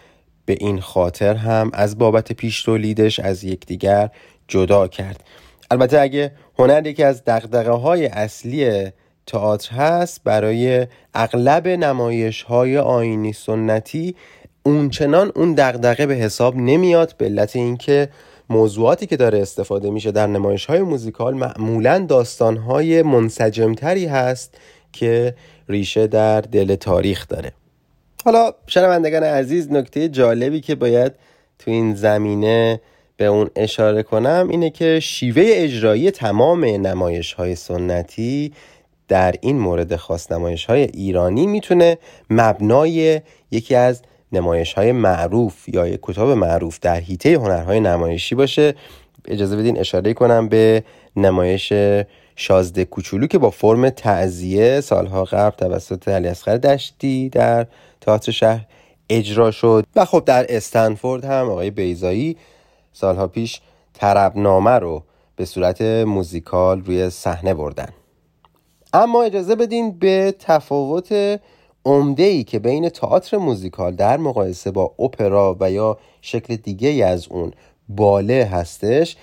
به 0.47 0.57
این 0.61 0.81
خاطر 0.81 1.35
هم 1.35 1.71
از 1.75 1.99
بابت 1.99 2.33
پیش 2.33 2.62
تولیدش 2.62 3.21
از 3.21 3.45
یکدیگر 3.45 4.11
جدا 4.53 4.88
کرد. 4.88 5.25
البته 5.71 6.01
اگه 6.01 6.33
هنر 6.59 6.87
یکی 6.87 7.03
از 7.03 7.25
دقدقه 7.25 7.71
های 7.71 8.07
اصلی 8.07 8.91
تئاتر 9.27 9.75
هست 9.75 10.21
برای 10.25 10.87
اغلب 11.15 11.69
نمایش 11.69 12.43
های 12.43 12.79
آینی 12.79 13.33
سنتی 13.33 14.15
اونچنان 14.62 15.33
اون 15.35 15.55
دغدغه 15.55 16.07
به 16.07 16.15
حساب 16.15 16.57
نمیاد 16.57 17.15
به 17.19 17.25
علت 17.25 17.57
اینکه 17.57 18.09
موضوعاتی 18.51 19.07
که 19.07 19.17
داره 19.17 19.43
استفاده 19.43 19.91
میشه 19.91 20.11
در 20.11 20.27
نمایش 20.27 20.67
های 20.67 20.83
موزیکال 20.83 21.35
معمولا 21.35 21.99
داستان 21.99 22.57
های 22.57 23.03
منسجمتری 23.03 24.07
هست 24.07 24.55
که 24.93 25.35
ریشه 25.69 26.07
در 26.07 26.41
دل 26.41 26.75
تاریخ 26.75 27.29
داره. 27.29 27.53
حالا 28.25 28.53
شنوندگان 28.67 29.23
عزیز 29.23 29.73
نکته 29.73 30.09
جالبی 30.09 30.61
که 30.61 30.75
باید 30.75 31.12
تو 31.59 31.71
این 31.71 31.95
زمینه 31.95 32.81
به 33.16 33.25
اون 33.25 33.51
اشاره 33.57 34.03
کنم 34.03 34.48
اینه 34.51 34.70
که 34.70 35.01
شیوه 35.01 35.42
اجرایی 35.46 36.11
تمام 36.11 36.64
نمایش 36.64 37.33
های 37.33 37.55
سنتی 37.55 38.53
در 39.09 39.35
این 39.40 39.59
مورد 39.59 39.96
خاص 39.96 40.33
نمایش 40.33 40.64
های 40.64 40.83
ایرانی 40.83 41.46
می‌تونه 41.46 41.98
مبنای 42.31 43.20
یکی 43.51 43.75
از 43.75 44.03
نمایش 44.33 44.72
های 44.72 44.92
معروف 44.92 45.68
یا 45.68 45.87
یک 45.87 46.01
کتاب 46.03 46.31
معروف 46.31 46.79
در 46.81 47.01
حیطه 47.01 47.35
هنرهای 47.35 47.81
نمایشی 47.81 48.35
باشه. 48.35 48.75
اجازه 49.29 49.57
بدین 49.57 49.79
اشاره 49.79 50.14
کنم 50.14 50.48
به 50.48 50.83
نمایش 51.16 51.72
شازده 52.37 52.85
کوچولو 52.85 53.27
که 53.27 53.38
با 53.38 53.51
فرم 53.51 53.90
تعذیه 53.90 54.81
سالها 54.81 55.25
قبل 55.25 55.57
توسط 55.57 56.09
علی 56.09 56.29
اصغر 56.29 56.57
دشتی 56.57 57.29
در 57.29 57.66
تئاتر 58.01 58.33
شهر 58.33 58.66
اجرا 59.11 59.51
شد. 59.51 59.87
و 59.96 60.05
خب 60.05 60.22
در 60.27 60.46
استنفورد 60.48 61.25
هم 61.25 61.51
آقای 61.51 61.70
بیزایی 61.70 62.37
سالها 62.92 63.26
پیش 63.26 63.61
تربنامه 63.94 64.70
رو 64.70 65.02
به 65.37 65.44
صورت 65.44 65.83
موزیکال 65.83 66.85
روی 66.85 67.11
صحنه 67.11 67.55
بردن. 67.55 67.88
اما 68.92 69.22
اجازه 69.22 69.55
بدین 69.55 69.98
به 69.98 70.35
تفاوت 70.38 71.40
عمده 71.85 72.22
ای 72.22 72.44
که 72.44 72.59
بین 72.59 72.88
تئاتر 72.88 73.37
موزیکال 73.37 73.94
در 73.94 74.16
مقایسه 74.16 74.70
با 74.70 74.94
اپرا 74.98 75.57
و 75.61 75.70
یا 75.70 75.98
شکل 76.20 76.57
دیگه 76.57 77.07
از 77.07 77.28
اون 77.28 77.52
باله 77.88 78.44
هستش 78.44 79.16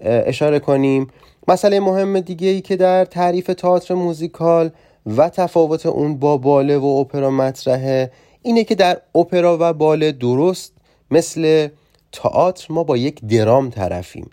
اشاره 0.00 0.58
کنیم. 0.58 1.06
مسئله 1.48 1.80
مهم 1.80 2.20
دیگه 2.20 2.48
ای 2.48 2.60
که 2.60 2.76
در 2.76 3.04
تعریف 3.04 3.46
تئاتر 3.46 3.94
موزیکال 3.94 4.70
و 5.16 5.28
تفاوت 5.28 5.86
اون 5.86 6.18
با 6.18 6.36
باله 6.36 6.78
و 6.78 6.84
اپرا 6.84 7.30
مطرحه 7.30 8.10
اینه 8.42 8.64
که 8.64 8.74
در 8.74 9.00
اپرا 9.14 9.58
و 9.60 9.72
باله 9.72 10.12
درست 10.12 10.72
مثل 11.10 11.68
تئاتر 12.12 12.66
ما 12.70 12.84
با 12.84 12.96
یک 12.96 13.24
درام 13.24 13.70
طرفیم 13.70 14.30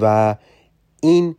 و 0.00 0.36
این 1.02 1.36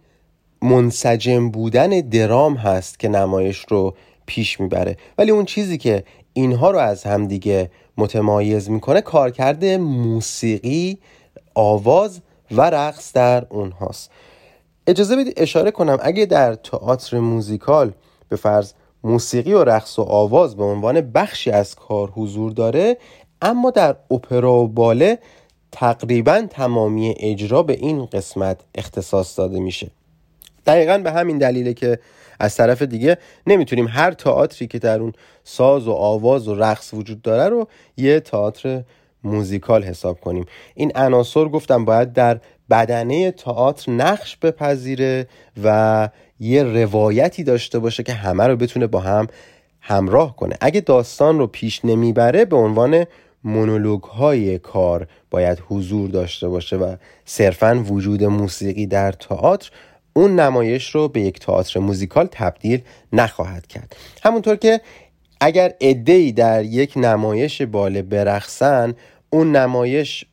منسجم 0.61 1.49
بودن 1.49 1.89
درام 1.89 2.55
هست 2.55 2.99
که 2.99 3.07
نمایش 3.07 3.65
رو 3.69 3.95
پیش 4.25 4.59
می‌بره. 4.59 4.97
ولی 5.17 5.31
اون 5.31 5.45
چیزی 5.45 5.77
که 5.77 6.03
اینها 6.33 6.71
رو 6.71 6.79
از 6.79 7.03
همدیگه 7.03 7.71
متمایز 7.97 8.69
می‌کنه 8.69 9.01
کارکرد 9.01 9.65
موسیقی 9.65 10.97
آواز 11.55 12.21
و 12.51 12.61
رقص 12.61 13.13
در 13.13 13.45
اونهاست. 13.49 14.11
اجازه 14.87 15.15
بدید 15.15 15.33
اشاره 15.37 15.71
کنم 15.71 15.97
اگه 16.01 16.25
در 16.25 16.55
تئاتر 16.55 17.19
موزیکال 17.19 17.91
به 18.29 18.35
فرض 18.35 18.73
موسیقی 19.03 19.53
و 19.53 19.63
رقص 19.63 19.99
و 19.99 20.01
آواز 20.01 20.55
به 20.55 20.63
عنوان 20.63 21.01
بخشی 21.01 21.51
از 21.51 21.75
کار 21.75 22.09
حضور 22.09 22.51
داره 22.51 22.97
اما 23.41 23.71
در 23.71 23.95
اپرا 24.11 24.53
و 24.53 24.67
باله 24.67 25.19
تقریبا 25.79 26.47
تمامی 26.49 27.15
اجرا 27.19 27.63
به 27.63 27.73
این 27.73 28.05
قسمت 28.05 28.59
اختصاص 28.75 29.37
داده 29.37 29.59
میشه. 29.59 29.91
دقیقا 30.65 30.97
به 30.97 31.11
همین 31.11 31.37
دلیله 31.37 31.73
که 31.73 31.99
از 32.39 32.55
طرف 32.55 32.81
دیگه 32.81 33.17
نمی‌تونیم 33.47 33.87
هر 33.87 34.11
تئاتری 34.11 34.67
که 34.67 34.79
در 34.79 34.99
اون 34.99 35.13
ساز 35.43 35.87
و 35.87 35.91
آواز 35.91 36.47
و 36.47 36.55
رقص 36.55 36.93
وجود 36.93 37.21
داره 37.21 37.49
رو 37.49 37.67
یه 37.97 38.19
تئاتر 38.19 38.83
موزیکال 39.23 39.83
حساب 39.83 40.19
کنیم. 40.19 40.45
این 40.75 40.91
عناصر 40.95 41.45
گفتم 41.45 41.85
باید 41.85 42.13
در 42.13 42.39
بدنه 42.69 43.31
تئاتر 43.31 43.91
نقش 43.91 44.37
بپذیره 44.37 45.27
و 45.63 46.09
یه 46.39 46.63
روایتی 46.63 47.43
داشته 47.43 47.79
باشه 47.79 48.03
که 48.03 48.13
همه 48.13 48.47
رو 48.47 48.55
بتونه 48.55 48.87
با 48.87 48.99
هم 48.99 49.27
همراه 49.81 50.35
کنه. 50.35 50.55
اگه 50.61 50.81
داستان 50.81 51.39
رو 51.39 51.47
پیش 51.47 51.85
نمی‌بره 51.85 52.45
به 52.45 52.55
عنوان 52.55 53.05
مونولوگ 53.43 54.03
های 54.03 54.59
کار 54.59 55.07
باید 55.31 55.63
حضور 55.67 56.09
داشته 56.09 56.47
باشه 56.47 56.75
و 56.75 56.95
صرفا 57.25 57.83
وجود 57.87 58.23
موسیقی 58.23 58.85
در 58.85 59.11
تئاتر 59.11 59.71
اون 60.13 60.39
نمایش 60.39 60.95
رو 60.95 61.07
به 61.07 61.21
یک 61.21 61.39
تئاتر 61.39 61.79
موزیکال 61.79 62.27
تبدیل 62.31 62.81
نخواهد 63.13 63.67
کرد. 63.67 63.95
همونطور 64.23 64.55
که 64.55 64.81
اگر 65.41 65.73
ای 65.79 66.31
در 66.31 66.63
یک 66.63 66.93
نمایش 66.95 67.61
باله 67.61 68.01
برقصن 68.01 68.93
اون 69.29 69.55
نمایش 69.55 70.25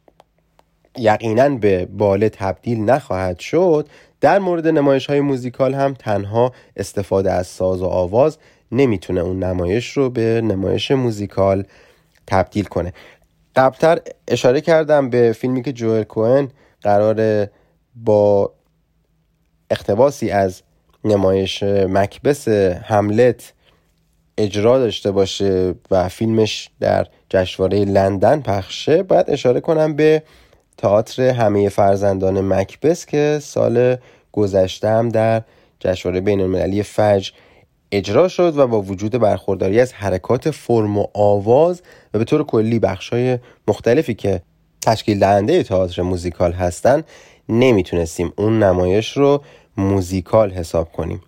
یقینا 0.98 1.48
به 1.48 1.86
باله 1.86 2.28
تبدیل 2.28 2.80
نخواهد 2.80 3.38
شد. 3.38 3.88
در 4.20 4.38
مورد 4.38 4.66
نمایش 4.66 5.06
های 5.06 5.20
موزیکال 5.20 5.74
هم 5.74 5.94
تنها 5.94 6.52
استفاده 6.76 7.32
از 7.32 7.46
ساز 7.46 7.82
و 7.82 7.86
آواز 7.86 8.38
نمی‌تونه 8.72 9.20
اون 9.20 9.42
نمایش 9.42 9.90
رو 9.90 10.10
به 10.10 10.40
نمایش 10.44 10.90
موزیکال 10.90 11.64
تبدیل 12.26 12.64
کنه. 12.64 12.92
قبلتر 13.56 14.00
اشاره 14.28 14.60
کردم 14.60 15.10
به 15.10 15.32
فیلمی 15.32 15.62
که 15.62 15.72
جوئل 15.72 16.02
کوهن 16.02 16.48
قرار 16.82 17.48
با 17.94 18.52
اقتباسی 19.70 20.30
از 20.30 20.62
نمایش 21.04 21.62
مکبس 21.62 22.48
هملت 22.48 23.52
اجرا 24.38 24.78
داشته 24.78 25.10
باشه 25.10 25.74
و 25.90 26.08
فیلمش 26.08 26.70
در 26.80 27.06
جشنواره 27.30 27.84
لندن 27.84 28.40
پخشه 28.40 29.02
باید 29.02 29.30
اشاره 29.30 29.60
کنم 29.60 29.96
به 29.96 30.22
تئاتر 30.78 31.22
همه 31.22 31.68
فرزندان 31.68 32.40
مکبس 32.40 33.06
که 33.06 33.38
سال 33.42 33.96
گذشته 34.32 34.88
هم 34.88 35.08
در 35.08 35.42
جشنواره 35.80 36.20
بین 36.20 36.40
المللی 36.40 36.82
فجر 36.82 37.30
اجرا 37.92 38.28
شد 38.28 38.58
و 38.58 38.66
با 38.66 38.82
وجود 38.82 39.12
برخورداری 39.12 39.80
از 39.80 39.92
حرکات 39.92 40.50
فرم 40.50 40.98
و 40.98 41.06
آواز 41.14 41.82
و 42.14 42.18
به 42.18 42.24
طور 42.24 42.44
کلی 42.44 42.78
بخشای 42.78 43.38
مختلفی 43.68 44.14
که 44.14 44.42
تشکیل 44.80 45.18
دهنده 45.18 45.62
تئاتر 45.62 46.02
موزیکال 46.02 46.52
هستن 46.52 47.02
نمی‌تونستیم 47.48 48.32
اون 48.36 48.62
نمایش 48.62 49.16
رو 49.16 49.42
موزیکال 49.76 50.50
حساب 50.50 50.92
کنیم. 50.92 51.22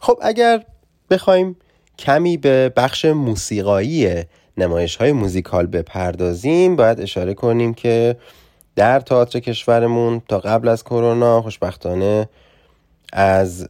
خب 0.00 0.18
اگر 0.22 0.64
بخوایم 1.10 1.56
کمی 1.98 2.36
به 2.36 2.72
بخش 2.76 3.04
موسیقایی 3.04 4.24
نمایش 4.56 4.96
های 4.96 5.12
موزیکال 5.12 5.66
بپردازیم 5.66 6.76
باید 6.76 7.00
اشاره 7.00 7.34
کنیم 7.34 7.74
که 7.74 8.16
در 8.76 9.00
تئاتر 9.00 9.40
کشورمون 9.40 10.22
تا 10.28 10.38
قبل 10.38 10.68
از 10.68 10.84
کرونا 10.84 11.42
خوشبختانه 11.42 12.28
از 13.12 13.68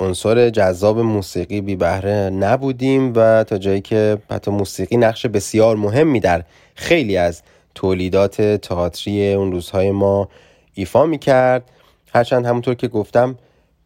عنصر 0.00 0.50
جذاب 0.50 0.98
موسیقی 0.98 1.60
بی 1.60 1.76
بهره 1.76 2.30
نبودیم 2.30 3.12
و 3.16 3.44
تا 3.44 3.58
جایی 3.58 3.80
که 3.80 4.18
حتی 4.30 4.50
موسیقی 4.50 4.96
نقش 4.96 5.26
بسیار 5.26 5.76
مهمی 5.76 6.20
در 6.20 6.44
خیلی 6.74 7.16
از 7.16 7.42
تولیدات 7.74 8.42
تئاتری 8.42 9.32
اون 9.32 9.52
روزهای 9.52 9.90
ما 9.90 10.28
ایفا 10.74 11.06
می 11.06 11.18
کرد 11.18 11.70
هرچند 12.14 12.46
همونطور 12.46 12.74
که 12.74 12.88
گفتم 12.88 13.36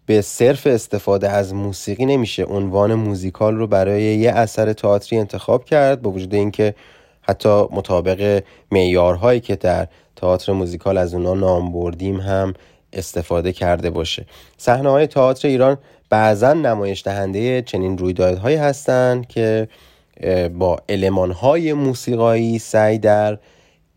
به 0.06 0.20
صرف 0.20 0.66
استفاده 0.66 1.28
از 1.28 1.54
موسیقی 1.54 2.06
نمیشه 2.06 2.44
عنوان 2.44 2.94
موزیکال 2.94 3.56
رو 3.56 3.66
برای 3.66 4.02
یه 4.02 4.30
اثر 4.30 4.72
تئاتری 4.72 5.18
انتخاب 5.18 5.64
کرد 5.64 6.02
با 6.02 6.10
وجود 6.10 6.34
اینکه 6.34 6.74
حتی 7.22 7.48
مطابق 7.48 8.42
معیارهایی 8.70 9.40
که 9.40 9.56
در 9.56 9.88
تئاتر 10.16 10.52
موزیکال 10.52 10.98
از 10.98 11.14
اونا 11.14 11.34
نام 11.34 11.72
بردیم 11.72 12.20
هم 12.20 12.54
استفاده 12.92 13.52
کرده 13.52 13.90
باشه. 13.90 14.26
صحنه 14.56 14.90
های 14.90 15.06
تئاتر 15.06 15.48
ایران 15.48 15.78
بعضا 16.10 16.52
نمایش 16.52 17.02
دهنده 17.04 17.62
چنین 17.62 17.98
رویدادهایی 17.98 18.56
هستند 18.56 19.26
که 19.26 19.68
با 20.58 20.78
علمان 20.88 21.30
های 21.30 21.72
موسیقایی 21.72 22.58
سعی 22.58 22.98
در 22.98 23.38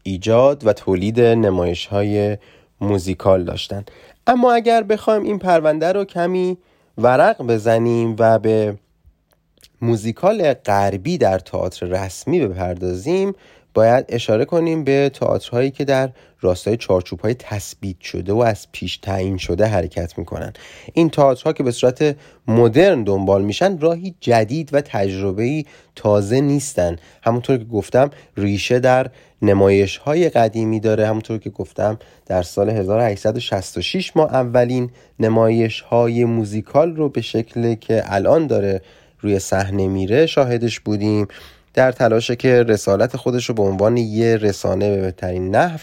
ایجاد 0.03 0.67
و 0.67 0.73
تولید 0.73 1.19
نمایش 1.19 1.86
های 1.86 2.38
موزیکال 2.82 3.43
داشتن 3.43 3.86
اما 4.27 4.53
اگر 4.53 4.84
بخوایم 4.84 5.23
این 5.23 5.39
پرونده 5.39 5.91
رو 5.91 6.06
کمی 6.06 6.58
ورق 6.97 7.41
بزنیم 7.41 8.15
و 8.19 8.39
به 8.39 8.77
موزیکال 9.82 10.53
غربی 10.53 11.17
در 11.17 11.39
تئاتر 11.39 11.86
رسمی 11.86 12.47
بپردازیم 12.47 13.34
باید 13.74 14.06
اشاره 14.10 14.46
کنیم 14.46 14.84
به 14.84 15.12
تئاترهایی 15.14 15.72
که 15.72 15.86
در 15.86 16.10
راستای 16.42 16.78
چارچوب 16.78 17.20
های 17.20 17.34
تثبیت 17.34 18.02
شده 18.02 18.34
و 18.34 18.38
از 18.38 18.68
پیش 18.72 18.98
تعیین 18.98 19.38
شده 19.38 19.66
حرکت 19.66 20.18
می‌کنن. 20.18 20.54
این 20.94 21.10
تئاترها 21.10 21.54
که 21.54 21.64
به 21.64 21.72
صورت 21.72 22.16
مدرن 22.48 23.04
دنبال 23.04 23.42
میشن 23.42 23.80
راهی 23.80 24.16
جدید 24.20 24.70
و 24.74 24.82
تجربه 24.82 25.66
تازه 25.96 26.42
نیستن. 26.42 26.96
همونطور 27.24 27.58
که 27.58 27.64
گفتم 27.64 28.10
ریشه 28.38 28.80
در 28.80 29.10
نمایش 29.42 29.98
های 29.98 30.30
قدیمی 30.30 30.80
داره. 30.80 31.08
همونطور 31.08 31.38
که 31.38 31.50
گفتم 31.50 32.00
در 32.26 32.42
سال 32.42 32.70
1866 32.70 34.18
ما 34.18 34.26
اولین 34.26 34.90
نمایش 35.20 35.82
های 35.82 36.26
موزیکال 36.26 36.96
رو 36.96 37.10
به 37.10 37.22
شکلی 37.22 37.76
که 37.76 38.04
الان 38.06 38.48
داره 38.48 38.82
روی 39.20 39.40
صحنه 39.40 39.88
میره 39.88 40.26
شاهدش 40.26 40.80
بودیم. 40.80 41.28
در 41.74 41.92
تلاشه 41.92 42.36
که 42.36 42.64
رسالت 42.64 43.18
خودش 43.18 43.46
رو 43.46 43.56
به 43.56 43.64
عنوان 43.64 43.98
یه 43.98 44.36
رسانه 44.36 44.90
به 44.90 45.02
بهترین 45.02 45.56
نحو 45.56 45.80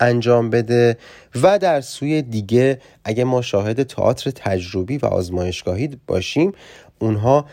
انجام 0.00 0.50
بده 0.50 0.96
و 1.42 1.58
در 1.58 1.80
سوی 1.80 2.22
دیگه 2.22 2.80
اگه 3.04 3.24
ما 3.24 3.42
شاهد 3.42 3.82
تئاتر 3.82 4.30
تجربی 4.30 4.98
و 4.98 5.06
آزمایشگاهی 5.06 5.98
باشیم 6.06 6.52
اونها 6.98 7.46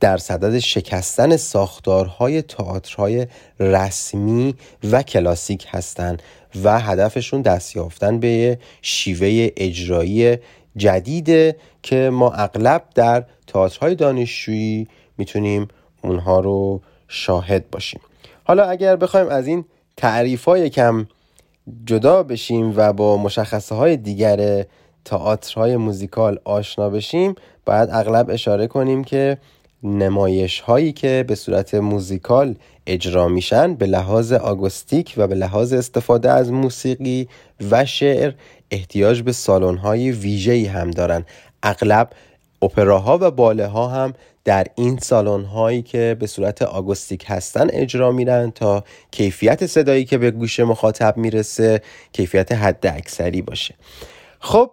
در 0.00 0.16
صدد 0.16 0.58
شکستن 0.58 1.36
ساختارهای 1.36 2.42
تئاترهای 2.42 3.26
رسمی 3.60 4.54
و 4.90 5.02
کلاسیک 5.02 5.66
هستند 5.70 6.22
و 6.64 6.80
هدفشون 6.80 7.42
دست 7.42 7.76
یافتن 7.76 8.20
به 8.20 8.58
شیوه 8.82 9.48
اجرایی 9.56 10.36
جدیده 10.76 11.56
که 11.82 12.10
ما 12.12 12.32
اغلب 12.32 12.84
در 12.94 13.24
تئاترهای 13.46 13.94
دانشجویی 13.94 14.88
می‌تونیم 15.18 15.68
اونها 16.02 16.40
رو 16.40 16.82
شاهد 17.10 17.70
باشیم. 17.70 18.00
حالا 18.44 18.64
اگر 18.64 18.96
بخوایم 18.96 19.28
از 19.28 19.46
این 19.46 19.64
تعریف 19.96 20.44
های 20.44 20.70
کم 20.70 21.06
جدا 21.86 22.22
بشیم 22.22 22.72
و 22.76 22.92
با 22.92 23.16
مشخصه 23.16 23.74
های 23.74 23.96
دیگر 23.96 24.64
تئاترهای 25.04 25.76
موزیکال 25.76 26.38
آشنا 26.44 26.90
بشیم 26.90 27.34
باید 27.66 27.88
اغلب 27.92 28.30
اشاره 28.30 28.66
کنیم 28.66 29.04
که 29.04 29.38
نمایش 29.82 30.60
هایی 30.60 30.92
که 30.92 31.24
به 31.28 31.34
صورت 31.34 31.74
موزیکال 31.74 32.54
اجرا 32.86 33.28
میشن 33.28 33.74
به 33.74 33.86
لحاظ 33.86 34.32
آگوستیک 34.32 35.14
و 35.16 35.26
به 35.26 35.34
لحاظ 35.34 35.72
استفاده 35.72 36.30
از 36.30 36.52
موسیقی 36.52 37.28
و 37.70 37.84
شعر 37.84 38.32
احتیاج 38.70 39.22
به 39.22 39.32
سالن 39.32 39.76
های 39.76 40.10
ویژه‌ای 40.10 40.66
هم 40.66 40.90
دارن. 40.90 41.24
اغلب 41.62 42.10
اپراها 42.62 43.18
و 43.20 43.30
باله 43.30 43.66
ها 43.66 43.88
هم 43.88 44.14
در 44.44 44.66
این 44.74 44.98
سالن 44.98 45.44
هایی 45.44 45.82
که 45.82 46.16
به 46.20 46.26
صورت 46.26 46.62
آگوستیک 46.62 47.24
هستن 47.28 47.68
اجرا 47.72 48.12
میرن 48.12 48.50
تا 48.50 48.84
کیفیت 49.10 49.66
صدایی 49.66 50.04
که 50.04 50.18
به 50.18 50.30
گوش 50.30 50.60
مخاطب 50.60 51.16
می‌رسه 51.16 51.82
کیفیت 52.12 52.52
حد 52.52 52.86
اکثری 52.86 53.42
باشه. 53.42 53.74
خب 54.40 54.70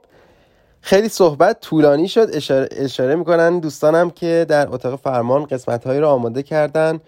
خیلی 0.82 1.10
صحبت 1.10 1.62
طولانی 1.62 2.08
شد. 2.08 2.30
اشاره, 2.34 2.68
اشاره 2.72 3.16
می‌کنن 3.16 3.60
دوستانم 3.60 4.10
که 4.10 4.46
در 4.50 4.70
اتاق 4.70 5.00
فرمان 5.00 5.46
قسمت 5.46 5.88
هایی 5.88 6.00
رو 6.00 6.08
آماده 6.08 6.44
کردن. 6.44 7.00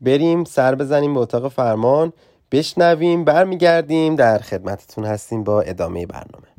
بریم 0.00 0.44
سر 0.44 0.74
بزنیم 0.74 1.14
به 1.14 1.20
اتاق 1.20 1.48
فرمان 1.48 2.12
بشنویم 2.52 3.24
برمیگردیم. 3.24 4.16
در 4.16 4.38
خدمتتون 4.38 5.04
هستیم 5.04 5.44
با 5.44 5.60
ادامه 5.60 6.06
برنامه. 6.06 6.55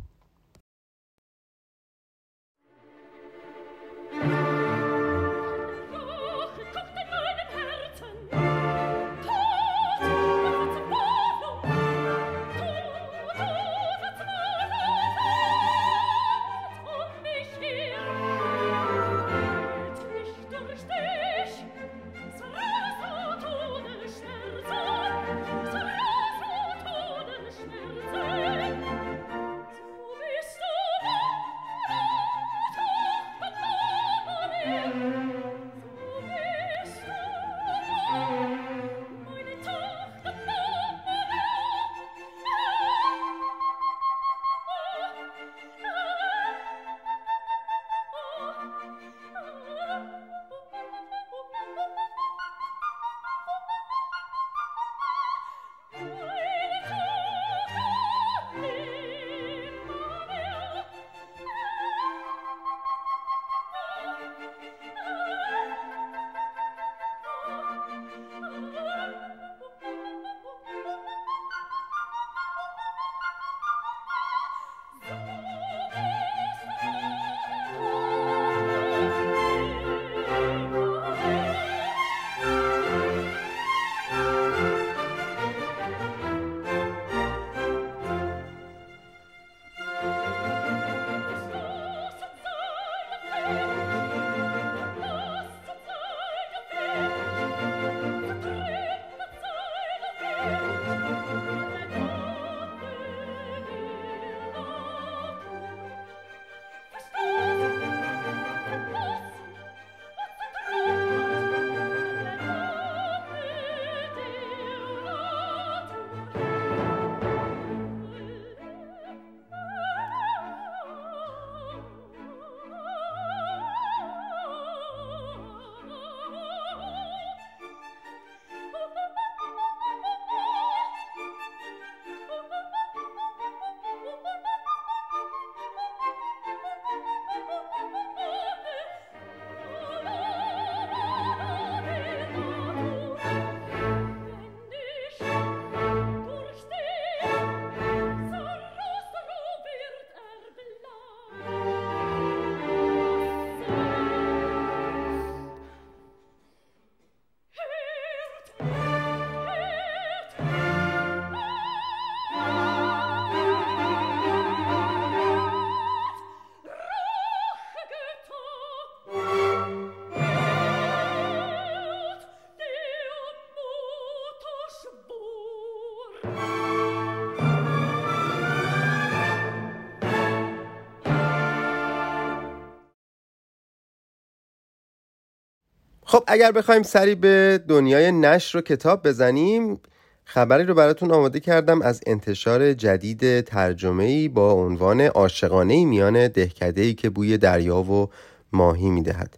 خب 186.10 186.24
اگر 186.28 186.52
بخوایم 186.52 186.84
سری 186.84 187.16
به 187.16 187.60
دنیای 187.68 188.12
نشر 188.12 188.58
و 188.58 188.62
کتاب 188.62 189.08
بزنیم 189.08 189.80
خبری 190.26 190.64
رو 190.64 190.74
براتون 190.74 191.12
آماده 191.12 191.40
کردم 191.40 191.82
از 191.82 192.02
انتشار 192.06 192.74
جدید 192.74 193.42
ترجمه‌ای 193.42 194.28
با 194.28 194.52
عنوان 194.52 195.02
عاشقانه 195.02 195.86
میان 195.86 196.28
دهکده‌ای 196.28 196.94
که 196.94 197.10
بوی 197.10 197.38
دریا 197.38 197.78
و 197.78 198.10
ماهی 198.54 198.90
می‌دهد. 198.90 199.38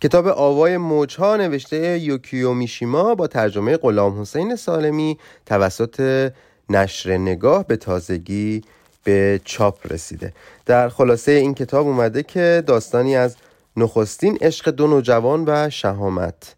کتاب 0.00 0.26
آوای 0.26 0.76
موجها 0.76 1.36
نوشته 1.36 1.98
یوکیو 1.98 2.54
میشیما 2.54 3.14
با 3.14 3.26
ترجمه 3.26 3.76
غلام 3.76 4.20
حسین 4.20 4.56
سالمی 4.56 5.18
توسط 5.46 6.30
نشر 6.70 7.16
نگاه 7.16 7.66
به 7.66 7.76
تازگی 7.76 8.62
به 9.04 9.40
چاپ 9.44 9.92
رسیده. 9.92 10.32
در 10.66 10.88
خلاصه 10.88 11.32
این 11.32 11.54
کتاب 11.54 11.86
اومده 11.86 12.22
که 12.22 12.62
داستانی 12.66 13.16
از 13.16 13.36
نخستین 13.78 14.38
عشق 14.40 14.70
دو 14.70 14.86
نوجوان 14.86 15.44
و 15.46 15.70
شهامت. 15.70 16.54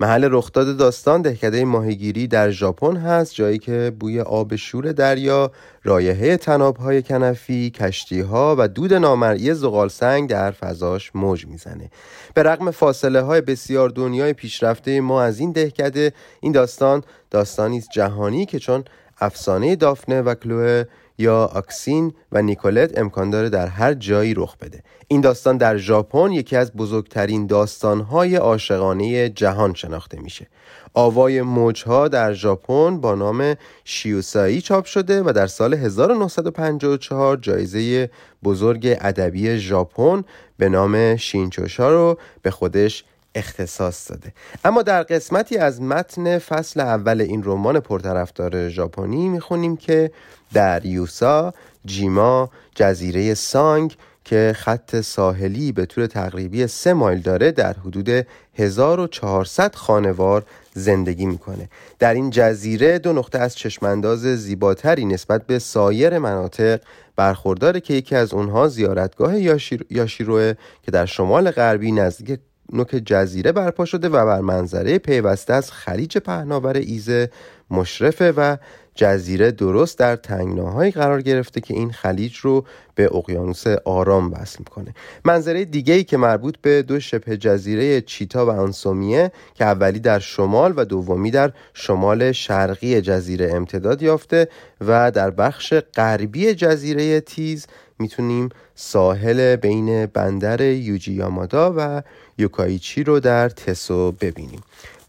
محل 0.00 0.28
رخداد 0.30 0.76
داستان 0.76 1.22
دهکده 1.22 1.64
ماهیگیری 1.64 2.26
در 2.26 2.50
ژاپن 2.50 2.96
هست 2.96 3.34
جایی 3.34 3.58
که 3.58 3.92
بوی 4.00 4.20
آب 4.20 4.56
شور 4.56 4.92
دریا 4.92 5.50
رایحه 5.84 6.36
تنابهای 6.36 7.02
کنفی 7.02 7.70
کشتیها 7.70 8.56
و 8.58 8.68
دود 8.68 8.94
نامرئی 8.94 9.54
زغال 9.54 9.88
سنگ 9.88 10.30
در 10.30 10.50
فضاش 10.50 11.10
موج 11.14 11.46
می‌زنه. 11.46 11.90
به 12.34 12.42
رغم 12.42 12.70
فاصله 12.70 13.20
های 13.20 13.40
بسیار 13.40 13.88
دنیای 13.88 14.32
پیشرفته 14.32 15.00
ما 15.00 15.22
از 15.22 15.40
این 15.40 15.52
دهکده 15.52 16.12
این 16.40 16.52
داستان 16.52 17.02
داستانی 17.30 17.78
است 17.78 17.88
جهانی 17.92 18.46
که 18.46 18.58
چون 18.58 18.84
افسانه 19.20 19.76
دافنه 19.76 20.22
و 20.22 20.34
کلوه 20.34 20.84
یا 21.18 21.44
آکسین 21.44 22.12
و 22.32 22.42
نیکولت 22.42 22.98
امکان 22.98 23.30
داره 23.30 23.48
در 23.48 23.66
هر 23.66 23.94
جایی 23.94 24.34
رخ 24.34 24.56
بده. 24.56 24.82
این 25.08 25.20
داستان 25.20 25.56
در 25.56 25.76
ژاپن 25.76 26.32
یکی 26.32 26.56
از 26.56 26.72
بزرگترین 26.72 27.46
داستانهای 27.46 28.36
عاشقانه 28.36 29.28
جهان 29.28 29.74
شناخته 29.74 30.20
میشه. 30.20 30.46
آوای 30.94 31.42
موجها 31.42 32.08
در 32.08 32.32
ژاپن 32.32 33.00
با 33.00 33.14
نام 33.14 33.54
شیوسایی 33.84 34.60
چاپ 34.60 34.84
شده 34.84 35.22
و 35.22 35.32
در 35.32 35.46
سال 35.46 35.74
1954 35.74 37.36
جایزه 37.36 38.10
بزرگ 38.44 38.96
ادبی 39.00 39.58
ژاپن 39.58 40.24
به 40.58 40.68
نام 40.68 41.16
شینچوشا 41.16 41.90
رو 41.90 42.18
به 42.42 42.50
خودش 42.50 43.04
اختصاص 43.38 44.10
داده. 44.10 44.32
اما 44.64 44.82
در 44.82 45.02
قسمتی 45.02 45.56
از 45.56 45.82
متن 45.82 46.38
فصل 46.38 46.80
اول 46.80 47.20
این 47.20 47.42
رمان 47.44 47.80
پرطرفدار 47.80 48.68
ژاپنی 48.68 49.28
می‌خونیم 49.28 49.76
که 49.76 50.10
در 50.52 50.86
یوسا 50.86 51.52
جیما 51.84 52.50
جزیره 52.74 53.34
سانگ 53.34 53.96
که 54.24 54.52
خط 54.56 55.00
ساحلی 55.00 55.72
به 55.72 55.86
طور 55.86 56.06
تقریبی 56.06 56.66
سه 56.66 56.92
مایل 56.92 57.20
داره 57.20 57.52
در 57.52 57.72
حدود 57.72 58.26
1400 58.54 59.74
خانوار 59.74 60.44
زندگی 60.74 61.26
می‌کنه. 61.26 61.68
در 61.98 62.14
این 62.14 62.30
جزیره 62.30 62.98
دو 62.98 63.12
نقطه 63.12 63.38
از 63.38 63.56
چشمانداز 63.56 64.20
زیباتری 64.20 65.04
نسبت 65.04 65.46
به 65.46 65.58
سایر 65.58 66.18
مناطق 66.18 66.80
برخورداره 67.16 67.80
که 67.80 67.94
یکی 67.94 68.16
از 68.16 68.34
اونها 68.34 68.68
زیارتگاه 68.68 69.40
یاشیر... 69.40 69.86
یاشیروه 69.90 70.52
که 70.82 70.90
در 70.90 71.06
شمال 71.06 71.50
غربی 71.50 71.92
نزدیک 71.92 72.40
نوک 72.72 72.88
جزیره 72.88 73.52
برپا 73.52 73.84
شده 73.84 74.08
و 74.08 74.26
بر 74.26 74.40
منظره 74.40 74.98
پیوسته 74.98 75.54
از 75.54 75.72
خلیج 75.72 76.18
پهناور 76.18 76.76
ایزه 76.76 77.30
مشرفه 77.70 78.32
و 78.32 78.56
جزیره 78.94 79.50
درست 79.50 79.98
در 79.98 80.16
تنگناهایی 80.16 80.90
قرار 80.90 81.22
گرفته 81.22 81.60
که 81.60 81.74
این 81.74 81.92
خلیج 81.92 82.36
رو 82.36 82.64
به 82.94 83.16
اقیانوس 83.16 83.66
آرام 83.84 84.32
وصل 84.32 84.56
می‌کنه. 84.58 84.94
منظره 85.24 85.64
دیگه 85.64 86.04
که 86.04 86.16
مربوط 86.16 86.56
به 86.62 86.82
دو 86.82 87.00
شبه 87.00 87.36
جزیره 87.36 88.00
چیتا 88.00 88.46
و 88.46 88.48
انسومیه 88.48 89.32
که 89.54 89.64
اولی 89.64 90.00
در 90.00 90.18
شمال 90.18 90.74
و 90.76 90.84
دومی 90.84 91.30
در 91.30 91.52
شمال 91.74 92.32
شرقی 92.32 93.00
جزیره 93.00 93.50
امتداد 93.54 94.02
یافته 94.02 94.48
و 94.80 95.10
در 95.10 95.30
بخش 95.30 95.74
غربی 95.74 96.54
جزیره 96.54 97.20
تیز 97.20 97.66
می‌تونیم 97.98 98.48
ساحل 98.74 99.56
بین 99.56 100.06
بندر 100.06 100.60
یوجی 100.60 101.12
یامادا 101.12 101.74
و 101.76 102.02
یوکایچی 102.38 103.04
رو 103.04 103.20
در 103.20 103.48
تسو 103.48 104.12
ببینیم. 104.12 104.60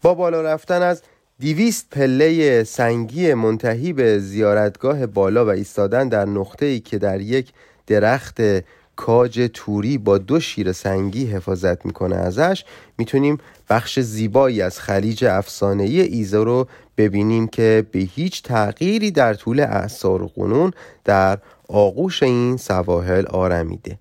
با 0.02 0.14
بالا 0.14 0.42
رفتن 0.42 0.82
از 0.82 1.02
دیویست 1.38 1.86
پله 1.90 2.64
سنگی 2.64 3.34
منتهی 3.34 3.92
به 3.92 4.18
زیارتگاه 4.18 5.06
بالا 5.06 5.46
و 5.46 5.48
ایستادن 5.48 6.08
در 6.08 6.24
نقطه 6.24 6.66
ای 6.66 6.80
که 6.80 6.98
در 6.98 7.20
یک 7.20 7.52
درخت 7.86 8.40
کاج 8.96 9.50
توری 9.54 9.98
با 9.98 10.18
دو 10.18 10.40
شیر 10.40 10.72
سنگی 10.72 11.26
حفاظت 11.26 11.86
می‌کنه 11.86 12.16
ازش 12.16 12.64
می‌تونیم 12.98 13.38
بخش 13.70 14.00
زیبایی 14.00 14.62
از 14.62 14.80
خلیج 14.80 15.24
افسانه 15.24 15.84
ایزه 15.84 16.38
رو 16.38 16.68
ببینیم 16.96 17.48
که 17.48 17.86
به 17.92 17.98
هیچ 17.98 18.42
تغییری 18.42 19.10
در 19.10 19.34
طول 19.34 19.60
اعثار 19.60 20.22
و 20.22 20.28
قنون 20.36 20.72
در 21.04 21.38
آغوش 21.68 22.22
این 22.22 22.56
سواحل 22.56 23.26
آرمیده. 23.26 23.98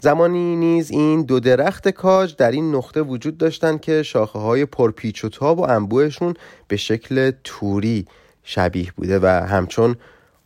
زمانی 0.00 0.56
نیز 0.56 0.90
این 0.90 1.22
دو 1.22 1.40
درخت 1.40 1.88
کاج 1.88 2.36
در 2.36 2.50
این 2.50 2.74
نقطه 2.74 3.02
وجود 3.02 3.38
داشتند 3.38 3.80
که 3.80 4.02
شاخه 4.02 4.38
های 4.38 4.64
پرپیچ 4.64 5.24
و 5.24 5.28
تاب 5.28 5.58
و 5.58 5.62
انبوهشون 5.62 6.34
به 6.68 6.76
شکل 6.76 7.32
توری 7.44 8.06
شبیه 8.42 8.92
بوده 8.96 9.18
و 9.18 9.26
همچون 9.26 9.96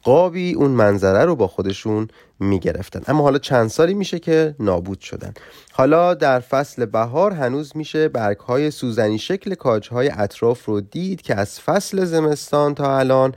قابی 0.03 0.53
اون 0.53 0.70
منظره 0.70 1.24
رو 1.24 1.37
با 1.37 1.47
خودشون 1.47 2.09
می‌گرفتن. 2.41 3.03
اما 3.07 3.22
حالا 3.22 3.39
چند 3.39 3.68
سالی 3.68 3.95
میشه 3.95 4.18
که 4.18 4.55
نابود 4.61 5.01
شدن. 5.01 5.35
حالا 5.72 6.14
در 6.14 6.41
فصل 6.41 6.85
بهار 6.85 7.32
هنوز 7.32 7.76
میشه 7.76 8.09
برگ 8.09 8.39
های 8.39 8.70
سوزنی 8.70 9.18
شکل 9.18 9.55
کاج 9.55 9.89
های 9.89 10.11
اطراف 10.16 10.64
رو 10.64 10.80
دید 10.80 11.22
که 11.22 11.35
از 11.35 11.61
فصل 11.61 12.05
زمستان 12.05 12.74
تا 12.74 12.99
الان 12.99 13.35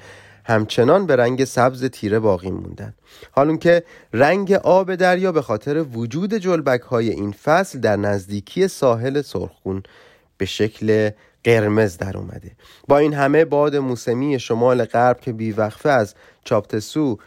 همچنان 0.47 1.05
به 1.05 1.15
رنگ 1.15 1.43
سبز 1.43 1.85
تیره 1.85 2.19
باقی 2.19 2.51
موندن. 2.51 2.93
حالون 3.31 3.57
که 3.57 3.83
رنگ 4.13 4.51
آب 4.53 4.95
دریا 4.95 5.31
به 5.31 5.41
خاطر 5.41 5.85
وجود 5.93 6.33
جلبک 6.33 6.81
های 6.81 7.09
این 7.09 7.31
فصل 7.31 7.79
در 7.79 7.95
نزدیکی 7.95 8.67
ساحل 8.67 9.21
سرخون 9.21 9.83
به 10.37 10.45
شکل 10.45 11.09
قرمز 11.43 11.97
در 11.97 12.17
اومده. 12.17 12.51
با 12.87 12.97
این 12.97 13.13
همه 13.13 13.45
باد 13.45 13.75
موسمی 13.75 14.39
شمال 14.39 14.85
غرب 14.85 15.19
که 15.19 15.33
بیوقفه 15.33 15.89
از 15.89 16.15
چاپتسو 16.43 17.17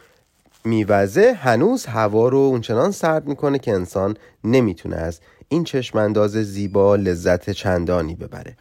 میوزه 0.65 1.33
هنوز 1.33 1.85
هوا 1.85 2.29
رو 2.29 2.37
اونچنان 2.37 2.91
سرد 2.91 3.27
می‌کنه 3.27 3.59
که 3.59 3.71
انسان 3.71 4.17
نمی‌تونه 4.43 4.95
از 4.95 5.19
این 5.49 5.63
چشمانداز 5.63 6.31
زیبا 6.31 6.95
لذت 6.95 7.49
چندانی 7.49 8.15
ببره. 8.15 8.55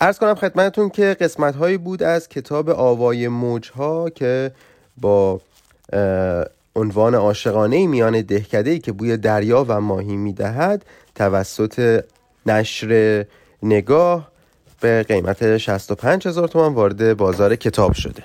ارز 0.00 0.18
کنم 0.18 0.34
خدمتتون 0.34 0.90
که 0.90 1.16
قسمت 1.20 1.56
هایی 1.56 1.76
بود 1.76 2.02
از 2.02 2.28
کتاب 2.28 2.70
آوای 2.70 3.28
موجها 3.28 4.10
که 4.10 4.52
با 4.96 5.40
عنوان 6.76 7.14
عاشقانه 7.14 7.86
میان 7.86 8.20
دهکده 8.20 8.70
ای 8.70 8.78
که 8.78 8.92
بوی 8.92 9.16
دریا 9.16 9.64
و 9.68 9.80
ماهی 9.80 10.16
می‌دهد 10.16 10.84
توسط 11.14 12.04
نشر 12.46 13.24
نگاه 13.62 14.30
به 14.80 15.02
قیمت 15.02 15.56
65 15.56 16.28
هزار 16.28 16.48
تومان 16.48 16.74
وارد 16.74 17.16
بازار 17.16 17.56
کتاب 17.56 17.92
شده. 17.92 18.22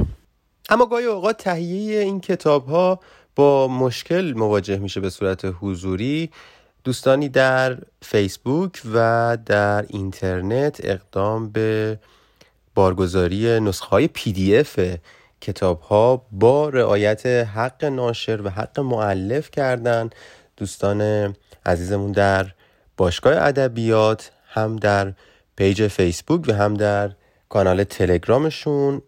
اما 0.70 0.86
گاهی 0.86 1.06
اوقات 1.06 1.38
تهیه 1.38 2.00
این 2.00 2.20
کتاب 2.22 2.66
ها 2.66 3.00
با 3.36 3.68
مشکل 3.68 4.34
مواجه 4.38 4.78
میشه 4.78 5.00
به 5.00 5.10
صورت 5.10 5.54
حضوری. 5.62 6.30
دوستانی 6.84 7.30
در 7.30 7.78
فیسبوک 8.02 8.82
و 8.94 9.38
در 9.46 9.86
اینترنت 9.88 10.80
اقدام 10.84 11.50
به 11.50 12.00
بارگذاری 12.76 13.60
نسخه 13.60 13.88
های 13.88 14.08
پی 14.08 14.32
دی 14.32 14.58
اف 14.58 14.80
کتاب 15.42 15.82
ها 15.82 16.26
با 16.32 16.70
رعایت 16.70 17.26
حق 17.26 17.86
ناشر 17.86 18.42
و 18.42 18.50
حق 18.50 18.80
معلف 18.80 19.52
کردن. 19.52 20.10
دوستان 20.58 21.34
عزیزمون 21.66 22.12
در 22.12 22.52
باشگاه 22.98 23.34
ادبیات 23.38 24.32
هم 24.48 24.76
در 24.76 25.14
پیج 25.56 25.88
فیسبوک 25.88 26.46
و 26.48 26.54
هم 26.54 26.74
در 26.74 27.12
کانال 27.50 27.84
تلگرامشون 27.84 29.02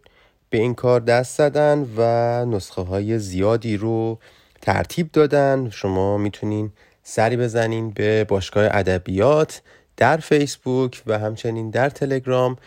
به 0.50 0.58
این 0.58 0.76
کار 0.76 1.00
دست 1.00 1.38
زدن 1.38 1.88
و 1.98 2.02
نسخه 2.46 2.82
های 2.82 3.20
زیادی 3.20 3.78
رو 3.78 4.20
ترتیب 4.62 5.12
دادن. 5.12 5.70
شما 5.70 6.18
می‌تونین 6.18 6.72
سری 7.04 7.38
بزنین 7.38 7.90
به 7.90 8.24
باشگاه 8.24 8.68
ادبیات 8.72 9.62
در 9.98 10.18
فیسبوک 10.18 11.04
و 11.08 11.20
همچنین 11.20 11.70
در 11.70 11.90
تلگرام 11.90 12.58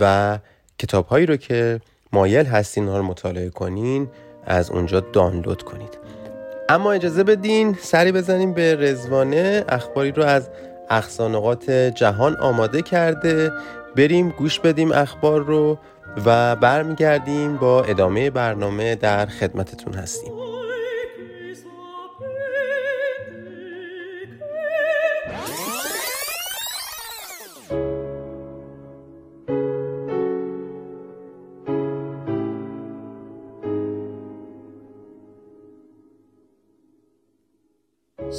و 0.00 0.38
کتاب 0.78 1.06
هایی 1.06 1.26
رو 1.26 1.36
که 1.36 1.80
مایل 2.12 2.46
هستین 2.46 2.88
ها 2.88 2.98
رو 2.98 3.02
مطالعه 3.02 3.50
کنین 3.50 4.08
از 4.46 4.70
اونجا 4.70 5.00
دانلود 5.00 5.62
کنید. 5.62 5.98
اما 6.68 6.92
اجازه 6.92 7.24
بدین 7.24 7.76
سری 7.80 8.12
بزنیم 8.12 8.52
به 8.52 8.76
رزوانه 8.76 9.64
اخباری 9.68 10.12
رو 10.12 10.22
از 10.22 10.50
اقصانقات 10.90 11.70
جهان 11.70 12.36
آماده 12.36 12.82
کرده. 12.82 13.50
بریم 13.96 14.28
گوش 14.28 14.60
بدیم 14.60 14.92
اخبار 14.92 15.40
رو 15.40 15.78
و 16.26 16.56
برمیگردیم 16.56 17.56
با 17.56 17.84
ادامه 17.84 18.30
برنامه 18.30 18.94
در 18.94 19.26
خدمتتون 19.26 19.94
هستیم. 19.94 20.51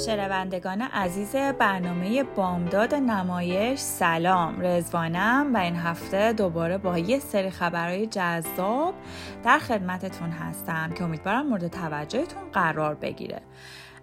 شنوندگان 0.06 0.82
عزیز 0.82 1.36
برنامه 1.36 2.22
بامداد 2.22 2.94
نمایش 2.94 3.80
سلام. 3.80 4.60
رزوانم 4.60 5.54
و 5.54 5.56
این 5.56 5.76
هفته 5.76 6.32
دوباره 6.32 6.78
با 6.78 6.98
یه 6.98 7.18
سری 7.18 7.50
خبرهای 7.50 8.06
جذاب 8.06 8.94
در 9.44 9.58
خدمتتون 9.58 10.30
هستم 10.30 10.92
که 10.94 11.04
امیدوارم 11.04 11.46
مورد 11.46 11.68
توجهتون 11.68 12.50
قرار 12.52 12.94
بگیره. 12.94 13.40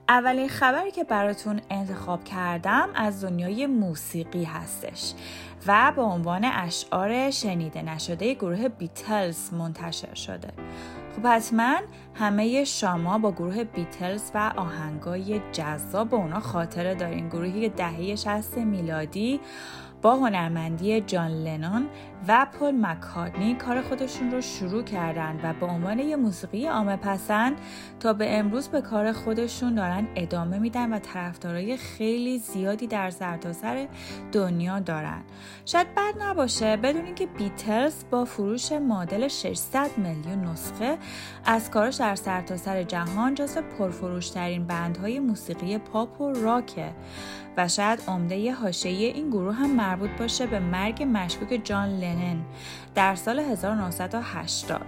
اولین 0.09 0.49
خبری 0.49 0.91
که 0.91 1.03
براتون 1.03 1.61
انتخاب 1.69 2.23
کردم 2.23 2.89
از 2.95 3.23
دنیای 3.23 3.67
موسیقی 3.67 4.43
هستش 4.43 5.13
و 5.67 5.93
به 5.95 6.01
عنوان 6.01 6.45
اشعار 6.45 7.31
شنیده 7.31 7.81
نشده 7.81 8.33
گروه 8.33 8.67
بیتلز 8.67 9.53
منتشر 9.53 10.13
شده. 10.13 10.49
خب 11.15 11.27
حتما 11.27 11.75
همه 12.15 12.63
شما 12.63 13.17
با 13.17 13.31
گروه 13.31 13.63
بیتلز 13.63 14.31
و 14.33 14.53
آهنگای 14.57 15.41
جذاب 15.51 16.15
اونا 16.15 16.39
خاطره 16.39 16.95
دارین. 16.95 17.29
گروهی 17.29 17.69
دهه 17.69 18.15
60 18.15 18.57
میلادی 18.57 19.39
با 20.01 20.15
هنرمندی 20.15 21.01
جان 21.01 21.31
لنون 21.31 21.87
و 22.27 22.47
پل 22.59 22.71
مکارتنی 22.71 23.55
کار 23.55 23.81
خودشون 23.81 24.31
رو 24.31 24.41
شروع 24.41 24.83
کردن 24.83 25.39
و 25.43 25.53
به 25.53 25.65
عنوان 25.65 25.99
یه 25.99 26.15
موسیقی 26.15 26.67
عامه 26.67 26.95
پسند 26.95 27.57
تا 27.99 28.13
به 28.13 28.37
امروز 28.37 28.67
به 28.67 28.81
کار 28.81 29.11
خودشون 29.11 29.75
دارن 29.75 30.07
ادامه 30.15 30.59
میدن 30.59 30.93
و 30.93 30.99
طرفدارای 30.99 31.77
خیلی 31.77 32.39
زیادی 32.39 32.87
در 32.87 33.09
سرتاسر 33.09 33.87
دنیا 34.31 34.79
دارن. 34.79 35.21
شاید 35.65 35.87
بد 35.95 36.13
نباشه 36.21 36.77
بدونین 36.77 37.15
که 37.15 37.25
بیتلز 37.25 38.03
با 38.11 38.25
فروش 38.25 38.71
مدل 38.71 39.27
600 39.27 39.89
میلیون 39.97 40.45
نسخه 40.45 40.97
از 41.45 41.71
کارش 41.71 41.95
در 41.95 42.15
سرتاسر 42.15 42.83
جهان 42.83 43.35
جزو 43.35 43.61
پرفروشترین 43.61 44.67
بندهای 44.67 45.19
موسیقی 45.19 45.77
پاپ 45.77 46.21
و 46.21 46.33
راکه 46.33 46.91
و 47.57 47.67
شاید 47.67 48.03
عمده 48.07 48.53
حاشیه 48.53 49.07
این 49.07 49.29
گروه 49.29 49.53
هم 49.53 49.75
مربوط 49.75 50.09
باشه 50.19 50.45
به 50.45 50.59
مرگ 50.59 51.07
مشکوک 51.13 51.61
جان 51.63 51.89
لنن 52.11 52.45
در 52.95 53.15
سال 53.15 53.39
1980 53.39 54.81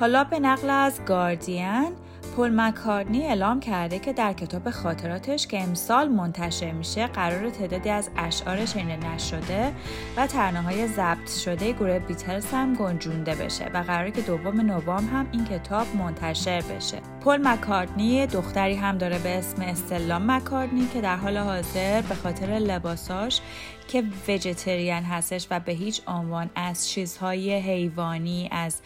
حالا 0.00 0.24
به 0.24 0.38
نقل 0.38 0.70
از 0.70 1.00
گاردین 1.06 1.92
پل 2.36 2.50
مکارنی 2.54 3.26
اعلام 3.26 3.60
کرده 3.60 3.98
که 3.98 4.12
در 4.12 4.32
کتاب 4.32 4.70
خاطراتش 4.70 5.46
که 5.46 5.62
امسال 5.62 6.08
منتشر 6.08 6.72
میشه 6.72 7.06
قرار 7.06 7.50
تعدادی 7.50 7.90
از 7.90 8.10
اشعار 8.16 8.66
شنیده 8.66 9.14
نشده 9.14 9.72
و 10.16 10.26
ترانه 10.26 10.62
های 10.62 10.86
ضبط 10.86 11.30
شده 11.30 11.72
گروه 11.72 11.98
بیتلز 11.98 12.46
هم 12.46 12.74
گنجونده 12.74 13.34
بشه 13.34 13.70
و 13.74 13.78
قراره 13.78 14.10
که 14.10 14.20
دوم 14.20 14.60
نوامبر 14.60 15.12
هم 15.12 15.26
این 15.32 15.44
کتاب 15.44 15.86
منتشر 15.96 16.60
بشه. 16.60 16.98
پل 17.28 17.48
مکارتنی 17.48 18.26
دختری 18.26 18.74
هم 18.74 18.98
داره 18.98 19.18
به 19.18 19.38
اسم 19.38 19.62
استلا 19.62 20.18
مکارتنی 20.18 20.88
که 20.94 21.00
در 21.00 21.16
حال 21.16 21.36
حاضر 21.36 22.00
به 22.00 22.14
خاطر 22.14 22.46
لباساش 22.46 23.40
که 23.88 24.04
وجتریان 24.28 25.02
هستش 25.02 25.46
و 25.50 25.60
به 25.60 25.72
هیچ 25.72 26.02
عنوان 26.06 26.50
از 26.54 26.88
چیزهای 26.88 27.54
حیوانی 27.54 28.48
از 28.52 28.80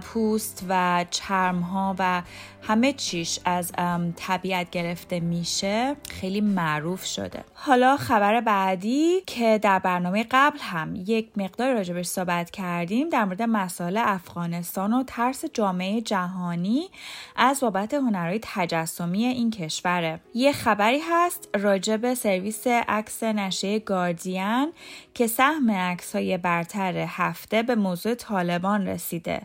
پوست 0.00 0.64
و 0.68 1.04
چرمها 1.10 1.96
و 1.98 2.22
همه 2.62 2.92
چیش 2.92 3.40
از 3.44 3.72
طبیعت 4.16 4.70
گرفته 4.70 5.20
میشه. 5.20 5.96
خیلی 6.10 6.40
معروف 6.40 7.04
شده. 7.04 7.44
حالا 7.54 7.96
خبر 7.96 8.40
بعدی 8.40 9.20
که 9.26 9.58
در 9.62 9.78
برنامه 9.78 10.26
قبل 10.30 10.58
هم 10.60 10.94
یک 11.06 11.28
مقدار 11.36 11.74
راجبش 11.74 12.06
صحبت 12.06 12.50
کردیم 12.50 13.08
در 13.08 13.24
مورد 13.24 13.42
مسائل 13.42 13.96
افغانستان 14.04 14.92
و 14.92 15.02
ترس 15.06 15.44
جامعه 15.44 16.00
جهانی 16.00 16.88
از 17.36 17.60
بابت 17.60 17.77
هنرهای 17.78 18.40
تجسمی 18.42 19.24
این 19.24 19.50
کشوره. 19.50 20.20
یه 20.34 20.52
خبری 20.52 21.00
هست 21.10 21.48
راجب 21.54 22.14
سرویس 22.14 22.66
عکس 22.66 23.22
نشه 23.22 23.78
گاردین 23.78 24.72
که 25.14 25.26
سهم 25.26 25.70
عکس 25.70 26.16
های 26.16 26.38
برتر 26.38 26.96
هفته 27.08 27.62
به 27.62 27.74
موضوع 27.74 28.14
طالبان 28.14 28.88
رسیده. 28.88 29.42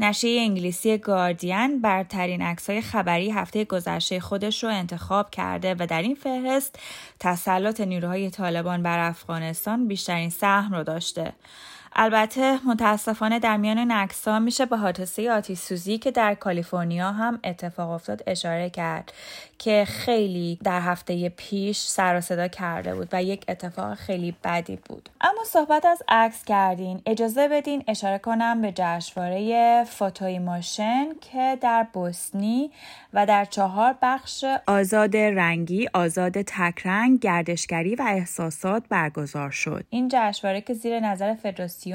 نشه 0.00 0.28
انگلیسی 0.28 0.98
گاردین 0.98 1.80
برترین 1.80 2.42
عکسهای 2.42 2.80
خبری 2.80 3.30
هفته 3.30 3.64
گذشته 3.64 4.20
خودش 4.20 4.64
رو 4.64 4.70
انتخاب 4.70 5.30
کرده 5.30 5.74
و 5.78 5.86
در 5.86 6.02
این 6.02 6.14
فهرست 6.14 6.78
تسلط 7.20 7.80
نیروهای 7.80 8.30
طالبان 8.30 8.82
بر 8.82 9.08
افغانستان 9.08 9.88
بیشترین 9.88 10.30
سهم 10.30 10.74
رو 10.74 10.84
داشته. 10.84 11.32
البته 12.00 12.58
متاسفانه 12.66 13.38
در 13.38 13.56
میان 13.56 13.92
نکسا 13.92 14.38
میشه 14.38 14.66
به 14.66 14.76
حادثه 14.76 15.30
آتیش 15.30 15.58
سوزی 15.58 15.98
که 15.98 16.10
در 16.10 16.34
کالیفرنیا 16.34 17.12
هم 17.12 17.40
اتفاق 17.44 17.90
افتاد 17.90 18.22
اشاره 18.26 18.70
کرد 18.70 19.12
که 19.58 19.84
خیلی 19.88 20.58
در 20.64 20.80
هفته 20.80 21.28
پیش 21.28 21.78
سر 21.78 22.16
و 22.16 22.20
صدا 22.20 22.48
کرده 22.48 22.94
بود 22.94 23.08
و 23.12 23.22
یک 23.22 23.44
اتفاق 23.48 23.94
خیلی 23.94 24.36
بدی 24.44 24.78
بود. 24.84 25.08
اما 25.20 25.44
صحبت 25.46 25.86
از 25.86 26.02
عکس 26.08 26.44
کردین. 26.44 27.02
اجازه 27.06 27.48
بدین 27.48 27.84
اشاره 27.88 28.18
کنم 28.18 28.62
به 28.62 28.72
جشنواره 28.76 29.84
فوتوی 29.84 30.38
ماشن 30.38 31.06
که 31.20 31.58
در 31.60 31.86
بوسنی 31.92 32.70
و 33.12 33.26
در 33.26 33.44
چهار 33.44 33.94
بخش 34.02 34.44
آزاد 34.66 35.16
رنگی 35.16 35.88
آزاد 35.94 36.42
تکرنگ 36.42 37.20
گردشگری 37.20 37.94
و 37.94 38.04
احساسات 38.08 38.82
برگزار 38.88 39.50
شد. 39.50 39.84
این 39.90 40.08
جشنواره 40.12 40.60
که 40.60 40.74
زیر 40.74 41.00
نظر 41.00 41.34
فدراسیون 41.34 41.87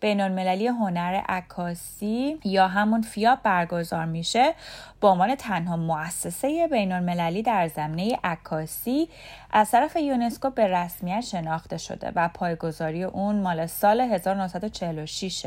بین 0.00 0.20
المللی 0.20 0.66
هنر 0.66 1.20
عکاسی 1.28 2.38
یا 2.44 2.68
همون 2.68 3.02
فیاب 3.02 3.38
برگزار 3.42 4.04
میشه 4.04 4.54
به 5.00 5.08
عنوان 5.08 5.34
تنها 5.34 5.76
مؤسسه 5.76 6.68
بین 6.70 6.92
المللی 6.92 7.42
در 7.42 7.68
زمینه 7.68 8.18
عکاسی 8.24 9.08
از 9.50 9.70
طرف 9.70 9.96
یونسکو 9.96 10.50
به 10.50 10.66
رسمیت 10.66 11.20
شناخته 11.20 11.78
شده 11.78 12.12
و 12.16 12.28
پایگذاری 12.34 13.04
اون 13.04 13.40
مال 13.40 13.66
سال 13.66 14.00
1946 14.00 15.46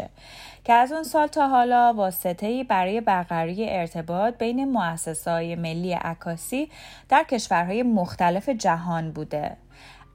که 0.64 0.74
از 0.74 0.92
اون 0.92 1.04
سال 1.04 1.28
تا 1.28 1.48
حالا 1.48 1.94
واسطه‌ای 1.94 2.64
برای 2.64 3.02
برقراری 3.02 3.70
ارتباط 3.70 4.38
بین 4.38 4.72
مؤسسه‌های 4.72 5.56
ملی 5.56 5.94
عکاسی 5.94 6.70
در 7.10 7.24
کشورهای 7.24 7.84
مختلف 7.84 8.50
جهان 8.50 9.12
بوده. 9.12 9.58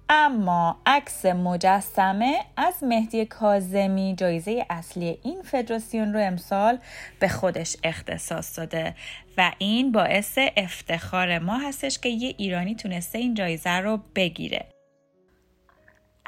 اما 0.08 0.76
عکس 0.86 1.26
مجسمه 1.26 2.40
از 2.56 2.74
مهدی 2.82 3.24
کازمی 3.24 4.14
جایزه 4.18 4.66
اصلی 4.70 5.18
این 5.22 5.42
فدراسیون 5.42 6.12
رو 6.12 6.20
امسال 6.20 6.78
به 7.20 7.28
خودش 7.28 7.76
اختصاص 7.84 8.58
داده 8.58 8.94
و 9.38 9.52
این 9.58 9.92
باعث 9.92 10.38
افتخار 10.56 11.38
ما 11.38 11.58
هستش 11.58 11.98
که 11.98 12.08
یه 12.08 12.34
ایرانی 12.38 12.74
تونسته 12.74 13.18
این 13.18 13.34
جایزه 13.34 13.70
رو 13.70 14.00
بگیره. 14.14 14.75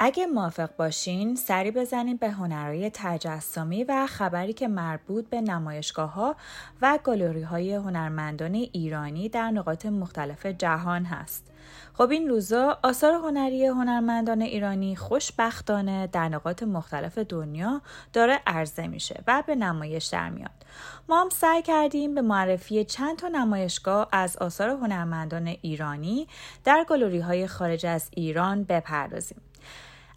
اگه 0.01 0.25
موافق 0.25 0.75
باشین 0.75 1.35
سری 1.35 1.71
بزنیم 1.71 2.17
به 2.17 2.29
هنرهای 2.29 2.91
تجسمی 2.93 3.83
و 3.83 4.07
خبری 4.07 4.53
که 4.53 4.67
مربوط 4.67 5.29
به 5.29 5.41
نمایشگاه 5.41 6.13
ها 6.13 6.35
و 6.81 6.99
گالری 7.03 7.41
های 7.41 7.73
هنرمندان 7.73 8.53
ایرانی 8.53 9.29
در 9.29 9.51
نقاط 9.51 9.85
مختلف 9.85 10.45
جهان 10.45 11.05
هست. 11.05 11.51
خب 11.93 12.09
این 12.09 12.29
روزا 12.29 12.77
آثار 12.83 13.13
هنری 13.13 13.65
هنرمندان 13.65 14.41
ایرانی 14.41 14.95
خوشبختانه 14.95 16.07
در 16.07 16.29
نقاط 16.29 16.63
مختلف 16.63 17.17
دنیا 17.17 17.81
داره 18.13 18.39
عرضه 18.47 18.87
میشه 18.87 19.23
و 19.27 19.43
به 19.47 19.55
نمایش 19.55 20.05
در 20.05 20.29
میاد. 20.29 20.65
ما 21.09 21.21
هم 21.21 21.29
سعی 21.29 21.61
کردیم 21.61 22.15
به 22.15 22.21
معرفی 22.21 22.85
چند 22.85 23.17
تا 23.17 23.27
نمایشگاه 23.27 24.07
از 24.11 24.37
آثار 24.37 24.69
هنرمندان 24.69 25.47
ایرانی 25.47 26.27
در 26.63 26.85
گالری 26.87 27.19
های 27.19 27.47
خارج 27.47 27.85
از 27.85 28.09
ایران 28.15 28.63
بپردازیم. 28.63 29.41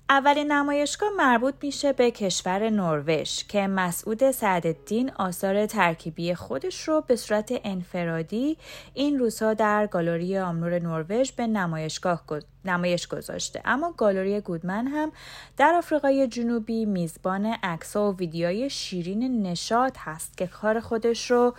اولین 0.08 0.52
نمایشگاه 0.52 1.10
مربوط 1.16 1.54
میشه 1.62 1.92
به 1.92 2.10
کشور 2.10 2.70
نروژ 2.70 3.44
که 3.48 3.66
مسعود 3.66 4.30
سعدالدین 4.30 5.10
آثار 5.10 5.66
ترکیبی 5.66 6.34
خودش 6.34 6.88
رو 6.88 7.00
به 7.00 7.16
صورت 7.16 7.52
انفرادی 7.64 8.56
این 8.94 9.18
روزها 9.18 9.54
در 9.54 9.86
گالری 9.86 10.38
آمنور 10.38 10.78
نروژ 10.78 11.30
به 11.30 11.46
نمایشگاه 11.46 12.22
نمایش 12.64 13.06
گذاشته. 13.06 13.62
اما 13.64 13.94
گالری 13.96 14.40
گودمن 14.40 14.86
هم 14.86 15.12
در 15.56 15.74
آفریقای 15.74 16.26
جنوبی 16.26 16.84
میزبان 16.84 17.46
عکس 17.46 17.96
و 17.96 18.16
ویدیوهای 18.16 18.70
شیرین 18.70 19.42
نشاد 19.42 19.96
هست 19.98 20.36
که 20.36 20.46
کار 20.46 20.80
خودش 20.80 21.30
رو 21.30 21.54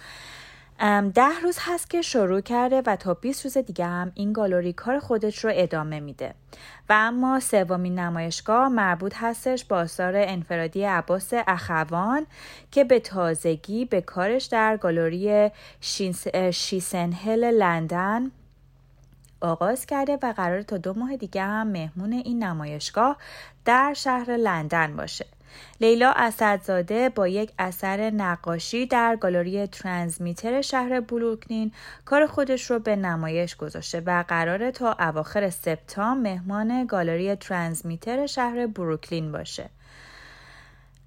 ده 1.13 1.39
روز 1.43 1.57
هست 1.61 1.89
که 1.89 2.01
شروع 2.01 2.41
کرده 2.41 2.81
و 2.85 2.95
تا 2.95 3.13
20 3.13 3.43
روز 3.43 3.57
دیگه 3.57 3.85
هم 3.85 4.11
این 4.15 4.33
گالری 4.33 4.73
کار 4.73 4.99
خودش 4.99 5.45
رو 5.45 5.51
ادامه 5.53 5.99
میده. 5.99 6.33
و 6.89 6.93
اما 6.97 7.39
سومین 7.39 7.99
نمایشگاه 7.99 8.67
مربوط 8.69 9.13
هستش 9.15 9.65
با 9.65 9.77
آثار 9.77 10.13
انفرادی 10.15 10.83
عباس 10.83 11.33
اخوان 11.47 12.25
که 12.71 12.83
به 12.83 12.99
تازگی 12.99 13.85
به 13.85 14.01
کارش 14.01 14.45
در 14.45 14.77
گالری 14.77 15.51
شیسنهل 16.51 17.51
لندن 17.51 18.31
آغاز 19.41 19.85
کرده 19.85 20.17
و 20.23 20.33
قرار 20.37 20.61
تا 20.61 20.77
دو 20.77 20.93
ماه 20.93 21.17
دیگه 21.17 21.41
هم 21.43 21.67
مهمون 21.67 22.13
این 22.13 22.43
نمایشگاه 22.43 23.17
در 23.65 23.93
شهر 23.93 24.37
لندن 24.37 24.95
باشه. 24.95 25.25
لیلا 25.81 26.13
اسدزاده 26.15 27.09
با 27.09 27.27
یک 27.27 27.51
اثر 27.59 28.09
نقاشی 28.09 28.85
در 28.85 29.15
گالری 29.15 29.67
ترانسمیتر 29.67 30.61
شهر 30.61 30.99
بروکلین 30.99 31.71
کار 32.05 32.27
خودش 32.27 32.71
رو 32.71 32.79
به 32.79 32.95
نمایش 32.95 33.55
گذاشته 33.55 34.03
و 34.05 34.23
قراره 34.27 34.71
تا 34.71 34.95
اواخر 34.99 35.49
سپتامبر 35.49 36.23
مهمان 36.23 36.85
گالری 36.85 37.35
ترانسمیتر 37.35 38.25
شهر 38.25 38.67
بروکلین 38.67 39.31
باشه. 39.31 39.69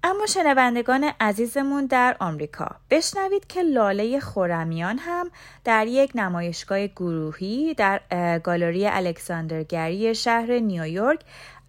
اما 0.03 0.25
شنوندگان 0.25 1.11
عزیزمون 1.19 1.85
در 1.85 2.15
آمریکا 2.19 2.67
بشنوید 2.89 3.47
که 3.47 3.61
لاله 3.61 4.19
خورمیان 4.19 4.97
هم 4.97 5.31
در 5.63 5.87
یک 5.87 6.11
نمایشگاه 6.15 6.87
گروهی 6.87 7.73
در 7.73 8.01
گالری 8.43 8.87
الکساندرگری 8.87 10.15
شهر 10.15 10.59
نیویورک 10.59 11.19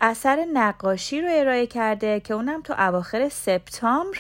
اثر 0.01 0.47
نقاشی 0.53 1.21
رو 1.21 1.29
ارائه 1.31 1.67
کرده 1.67 2.21
که 2.21 2.35
اونم 2.35 2.63
تو 2.63 2.75
اواخر 2.79 3.29
سپتامبر 3.29 4.19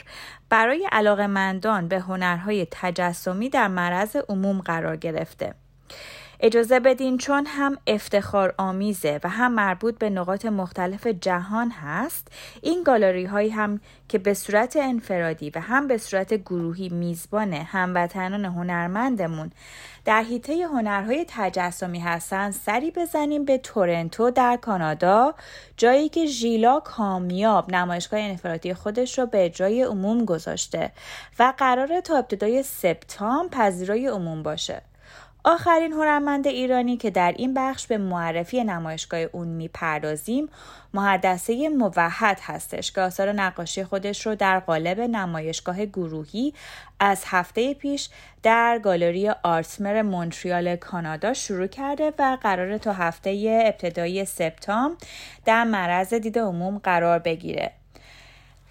برای 0.48 0.88
علاقمندان 0.92 1.88
به 1.88 1.98
هنرهای 1.98 2.66
تجسمی 2.70 3.48
در 3.48 3.68
معرض 3.68 4.16
عموم 4.28 4.60
قرار 4.60 4.96
گرفته. 4.96 5.54
اجازه 6.40 6.80
بدین 6.80 7.18
چون 7.18 7.46
هم 7.46 7.78
افتخار 7.86 8.54
آمیزه 8.58 9.20
و 9.24 9.28
هم 9.28 9.52
مربوط 9.52 9.98
به 9.98 10.10
نقاط 10.10 10.46
مختلف 10.46 11.06
جهان 11.06 11.70
هست 11.70 12.28
این 12.62 12.82
گالری 12.82 13.24
هایی 13.24 13.50
هم 13.50 13.80
که 14.08 14.18
به 14.18 14.34
صورت 14.34 14.76
انفرادی 14.76 15.50
و 15.50 15.60
هم 15.60 15.88
به 15.88 15.98
صورت 15.98 16.34
گروهی 16.34 16.88
میزبان 16.88 17.52
هموطنان 17.52 18.44
هنرمندمون 18.44 19.50
در 20.04 20.22
حیطه 20.22 20.66
هنرهای 20.66 21.24
تجسمی 21.28 22.00
هستند 22.00 22.52
سری 22.52 22.90
بزنیم 22.90 23.44
به 23.44 23.58
تورنتو 23.58 24.30
در 24.30 24.56
کانادا 24.56 25.34
جایی 25.76 26.08
که 26.08 26.26
ژیلا 26.26 26.80
کامیاب 26.80 27.70
نمایشگاه 27.70 28.20
انفرادی 28.20 28.74
خودش 28.74 29.18
رو 29.18 29.26
به 29.26 29.44
اجرای 29.44 29.82
عموم 29.82 30.24
گذاشته 30.24 30.92
و 31.38 31.54
قرار 31.58 32.00
تا 32.00 32.16
ابتدای 32.16 32.62
سپتامبر 32.62 33.58
پذیرای 33.58 34.06
عموم 34.06 34.42
باشه. 34.42 34.82
آخرین 35.44 35.92
هنرمند 35.92 36.46
ایرانی 36.46 36.96
که 36.96 37.10
در 37.10 37.34
این 37.36 37.54
بخش 37.54 37.86
به 37.86 37.98
معرفی 37.98 38.64
نمایشگاه 38.64 39.20
اون 39.20 39.48
می‌پردازیم 39.48 40.48
محدثه 40.94 41.68
موحد 41.68 42.38
هستش 42.42 42.92
که 42.92 43.00
آثار 43.00 43.32
نقاشی 43.32 43.84
خودش 43.84 44.26
رو 44.26 44.34
در 44.34 44.60
قالب 44.60 45.00
نمایشگاه 45.00 45.86
گروهی 45.86 46.54
از 47.00 47.22
هفته 47.26 47.74
پیش 47.74 48.08
در 48.42 48.80
گالری 48.82 49.28
آرتمر 49.28 50.02
مونتریال 50.02 50.76
کانادا 50.76 51.32
شروع 51.32 51.66
کرده 51.66 52.12
و 52.18 52.38
قرار 52.42 52.78
تا 52.78 52.92
هفته 52.92 53.62
ابتدایی 53.66 54.24
سپتامبر 54.24 54.96
در 55.44 55.64
معرض 55.64 56.14
دید 56.14 56.38
عموم 56.38 56.78
قرار 56.78 57.18
بگیره. 57.18 57.77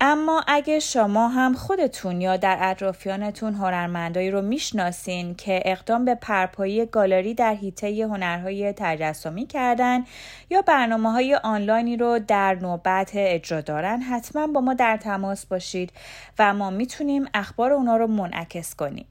اما 0.02 0.44
اگه 0.48 0.80
شما 0.80 1.28
هم 1.28 1.54
خودتون 1.54 2.22
یا 2.22 2.38
در 2.38 2.58
اطرافیانتون 2.62 3.54
هنرمندایی 3.54 4.32
رو 4.32 4.42
می‌شناسین 4.42 5.36
که 5.36 5.62
اقدام 5.66 6.06
به 6.06 6.16
پرپایی 6.16 6.86
گالری 6.86 7.34
در 7.34 7.54
حیطه 7.54 8.06
هنرهای 8.06 8.74
تجسمی 8.78 9.46
کردن 9.46 10.06
یا 10.50 10.62
برنامه 10.62 11.12
های 11.12 11.36
آنلاینی 11.36 11.98
رو 11.98 12.20
در 12.20 12.56
نوبت 12.56 13.12
اجرا 13.14 13.62
دارن 13.62 14.02
حتما 14.02 14.48
با 14.48 14.62
ما 14.62 14.74
در 14.74 14.98
تماس 14.98 15.46
باشید 15.46 15.92
و 16.40 16.54
ما 16.54 16.70
می‌تونیم 16.70 17.26
اخبار 17.34 17.74
اونا 17.74 17.98
رو 17.98 18.08
منعکس 18.08 18.76
کنیم. 18.76 19.06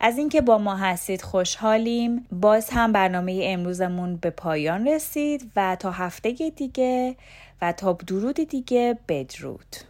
از 0.00 0.18
اینکه 0.18 0.40
با 0.40 0.58
ما 0.58 0.76
هستید 0.76 1.22
خوشحالیم. 1.22 2.26
باز 2.32 2.70
هم 2.70 2.92
برنامه 2.92 3.40
امروزمون 3.44 4.16
به 4.16 4.30
پایان 4.30 4.88
رسید 4.88 5.52
و 5.56 5.76
تا 5.76 5.90
هفته 5.90 6.30
دیگه 6.56 7.16
و 7.62 7.72
تا 7.72 7.92
درود 7.92 8.36
دیگه 8.36 8.98
بدرود. 9.08 9.89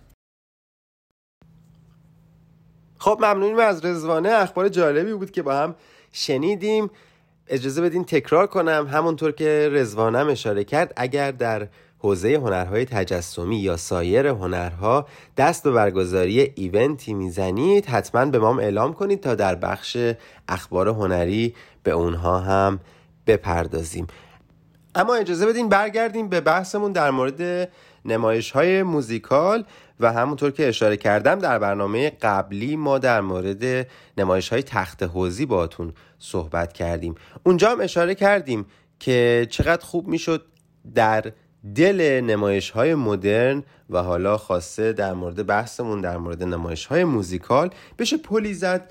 خب 3.01 3.19
ممنونیم 3.21 3.59
از 3.59 3.85
رزوانه 3.85 4.29
اخبار 4.29 4.69
جالبی 4.69 5.13
بود 5.13 5.31
که 5.31 5.43
با 5.43 5.55
هم 5.55 5.75
شنیدیم. 6.13 6.91
اجازه 7.49 7.83
بدین 7.83 8.05
تکرار 8.05 8.47
کنم. 8.47 8.89
همونطور 8.93 9.33
که 9.33 9.69
رزوانم 9.73 10.29
اشاره 10.29 10.65
کرد 10.65 10.93
اگر 10.97 11.31
در 11.31 11.69
حوزه 11.99 12.35
هنرهای 12.35 12.85
تجسمی 12.85 13.57
یا 13.57 13.77
سایر 13.77 14.27
هنرها 14.27 15.07
دست 15.37 15.65
به 15.65 15.71
برگزاری 15.71 16.53
ایونتی 16.55 17.15
می‌زنید 17.15 17.87
حتما 17.87 18.25
به 18.25 18.39
ما 18.39 18.59
اعلام 18.61 18.93
کنید 18.93 19.21
تا 19.21 19.35
در 19.35 19.55
بخش 19.55 19.97
اخبار 20.49 20.89
هنری 20.89 21.55
به 21.83 21.91
اونها 21.91 22.41
هم 22.41 22.81
بپردازیم. 23.27 24.07
اما 24.95 25.15
اجازه 25.15 25.47
بدین 25.47 25.69
برگردیم 25.69 26.29
به 26.29 26.41
بحثمون 26.41 26.93
در 26.93 27.11
مورد 27.11 27.69
نمایش 28.05 28.51
های 28.51 28.83
موزیکال 28.83 29.65
و 30.01 30.13
همونطور 30.13 30.51
که 30.51 30.69
اشاره 30.69 30.97
کردم 30.97 31.39
در 31.39 31.59
برنامه 31.59 32.11
قبلی 32.11 32.77
ما 32.77 32.99
در 32.99 33.21
مورد 33.21 33.87
نمایش 34.19 34.49
های 34.49 34.63
تخت 34.63 35.03
حوزی 35.03 35.47
باتون 35.47 35.93
صحبت 36.19 36.73
کردیم. 36.73 37.15
اونجا 37.45 37.71
هم 37.71 37.81
اشاره 37.81 38.15
کردیم 38.15 38.67
که 39.01 39.47
چقدر 39.51 39.85
خوب 39.85 40.09
می‌شد 40.09 40.45
در 40.95 41.33
دل 41.75 42.21
نمایش 42.25 42.71
های 42.71 42.95
مدرن 42.95 43.63
و 43.91 44.03
حالا 44.03 44.37
خواسته 44.37 44.93
در 44.93 45.13
مورد 45.15 45.47
بحثمون 45.47 46.01
در 46.01 46.17
مورد 46.17 46.43
نمایش 46.43 46.87
های 46.87 47.05
موزیکال 47.05 47.71
بشه 47.99 48.17
پلی 48.17 48.55
زد 48.55 48.91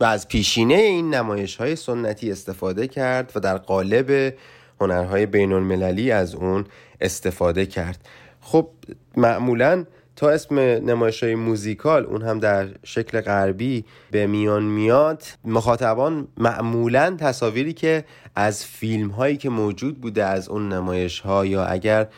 و 0.00 0.04
از 0.04 0.28
پیشینه 0.28 0.74
این 0.74 1.14
نمایش 1.14 1.56
های 1.56 1.76
سنتی 1.76 2.32
استفاده 2.32 2.88
کرد 2.88 3.32
و 3.34 3.40
در 3.40 3.56
قالب 3.56 4.34
هنرهای 4.80 5.26
بین 5.26 5.52
المللی 5.52 6.10
از 6.10 6.34
اون 6.34 6.64
استفاده 7.00 7.66
کرد. 7.66 8.08
خب 8.50 8.68
معمولا 9.16 9.84
تا 10.16 10.30
اسم 10.30 10.58
نمایش 10.58 11.22
های 11.22 11.34
موزیکال 11.34 12.04
اون 12.04 12.22
هم 12.22 12.38
در 12.38 12.68
شکل 12.84 13.20
غربی 13.20 13.84
به 14.10 14.26
میان 14.26 14.62
میاد 14.62 15.22
مخاطبان 15.44 16.28
معمولا 16.36 17.16
تصاویری 17.20 17.72
که 17.72 18.04
از 18.36 18.64
فیلم 18.64 19.08
هایی 19.08 19.36
که 19.36 19.50
موجود 19.50 20.00
بوده 20.00 20.24
از 20.24 20.48
اون 20.48 20.72
نمایش 20.72 21.20
ها 21.20 21.46
یا 21.46 21.64
اگر 21.64 22.08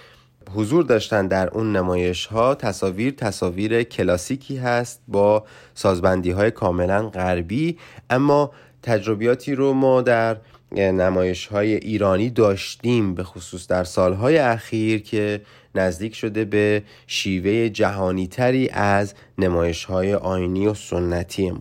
حضور 0.55 0.85
داشتن 0.85 1.27
در 1.27 1.49
اون 1.49 1.77
نمایش 1.77 2.27
ها 2.27 2.55
تصاویر 2.55 3.11
تصاویر 3.11 3.83
کلاسیکی 3.83 4.57
هست 4.57 5.01
با 5.09 5.45
سازبندی 5.75 6.31
های 6.31 6.51
کاملا 6.51 7.09
غربی. 7.09 7.79
اما 8.11 8.51
تجربیاتی 8.83 9.55
رو 9.55 9.73
ما 9.73 10.03
در 10.03 10.37
نمایش 10.77 11.47
های 11.47 11.75
ایرانی 11.75 12.31
داشتیم 12.31 13.15
به 13.15 13.25
خصوص 13.25 13.67
در 13.67 13.85
سالهای 13.85 14.39
اخیر 14.39 15.03
که 15.03 15.41
نزدیک 15.75 16.15
شده 16.15 16.45
به 16.45 16.83
شیوه 17.07 17.69
جهانی 17.69 18.27
تری 18.27 18.69
از 18.69 19.15
نمایش 19.39 19.85
های 19.85 20.15
آینی 20.15 20.67
و 20.67 20.75
سنتی 20.75 21.51
ما. 21.51 21.61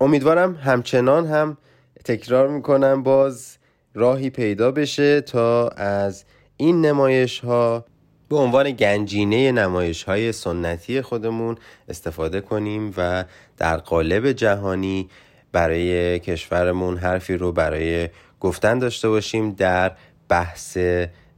امیدوارم 0.00 0.54
همچنان 0.54 1.26
هم 1.26 1.56
تکرار 2.04 2.48
می‌کنم 2.48 3.02
باز 3.02 3.56
راهی 3.94 4.30
پیدا 4.30 4.70
بشه 4.70 5.20
تا 5.20 5.68
از 5.68 6.24
این 6.56 6.86
نمایش 6.86 7.40
ها 7.40 7.84
به 8.28 8.36
عنوان 8.36 8.70
گنجینه 8.70 9.52
نمایش 9.52 10.02
های 10.02 10.32
سنتی 10.32 11.02
خودمون 11.02 11.56
استفاده 11.88 12.40
کنیم 12.40 12.94
و 12.96 13.24
در 13.56 13.76
قالب 13.76 14.32
جهانی 14.32 15.08
برای 15.52 16.18
کشورمون 16.18 16.96
حرفی 16.96 17.36
رو 17.36 17.52
برای 17.52 18.08
گفتن 18.40 18.78
داشته 18.78 19.08
باشیم 19.08 19.50
در 19.50 19.92
بحث 20.28 20.78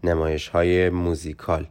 نمایش 0.04 0.48
های 0.48 0.90
موزیکال. 0.90 1.66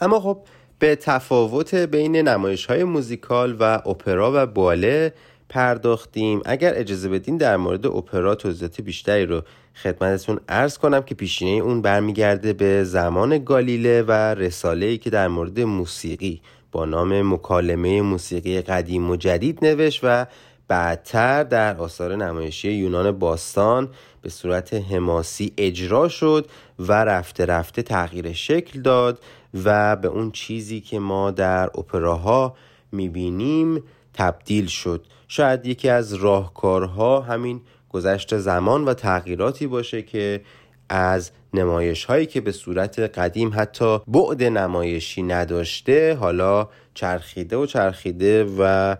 اما 0.00 0.20
خب 0.20 0.38
به 0.78 0.96
تفاوت 0.96 1.74
بین 1.74 2.16
نمایش 2.16 2.66
های 2.66 2.84
موزیکال 2.84 3.56
و 3.60 3.62
اپرا 3.62 4.32
و 4.34 4.46
باله 4.46 5.12
پرداختیم. 5.48 6.42
اگر 6.44 6.72
اجازه 6.76 7.08
بدین 7.08 7.36
در 7.36 7.56
مورد 7.56 7.86
اپرا 7.86 8.34
توضیحات 8.34 8.80
بیشتری 8.80 9.26
رو 9.26 9.42
خدمتتون 9.74 10.40
ارز 10.48 10.78
کنم 10.78 11.02
که 11.02 11.14
پیشینه 11.14 11.62
اون 11.62 11.82
برمیگرده 11.82 12.52
به 12.52 12.84
زمان 12.84 13.44
گالیله 13.44 14.02
و 14.02 14.12
رساله‌ای 14.12 14.98
که 14.98 15.10
در 15.10 15.28
مورد 15.28 15.60
موسیقی 15.60 16.40
با 16.72 16.84
نام 16.84 17.32
مکالمه 17.32 18.02
موسیقی 18.02 18.60
قدیم 18.60 19.10
و 19.10 19.16
جدید 19.16 19.64
نوشت 19.64 20.00
و 20.02 20.26
بعدتر 20.68 21.42
در 21.42 21.76
آثار 21.76 22.16
نمایشی 22.16 22.72
یونان 22.72 23.18
باستان 23.18 23.88
به 24.22 24.28
صورت 24.28 24.74
حماسی 24.74 25.52
اجرا 25.56 26.08
شد 26.08 26.48
و 26.78 26.92
رفته 26.92 27.46
رفته 27.46 27.82
تغییر 27.82 28.32
شکل 28.32 28.80
داد 28.80 29.18
و 29.64 29.96
به 29.96 30.08
اون 30.08 30.30
چیزی 30.30 30.80
که 30.80 30.98
ما 30.98 31.30
در 31.30 31.64
اپراها 31.64 32.56
می‌بینیم 32.92 33.82
تبدیل 34.14 34.66
شد. 34.66 35.04
شاید 35.28 35.66
یکی 35.66 35.88
از 35.88 36.14
راهکارها 36.14 37.20
همین 37.20 37.60
گذشت 37.88 38.38
زمان 38.38 38.84
و 38.84 38.94
تغییراتی 38.94 39.66
باشه 39.66 40.02
که 40.02 40.40
از 40.88 41.30
نمایش 41.54 42.04
هایی 42.04 42.26
که 42.26 42.40
به 42.40 42.52
صورت 42.52 42.98
قدیم 42.98 43.52
حتی 43.54 43.98
بعد 44.08 44.42
نمایشی 44.42 45.22
نداشته 45.22 46.14
حالا 46.14 46.68
چرخیده 46.94 47.56
و 47.56 47.66
چرخیده 47.66 48.44
و 48.58 48.96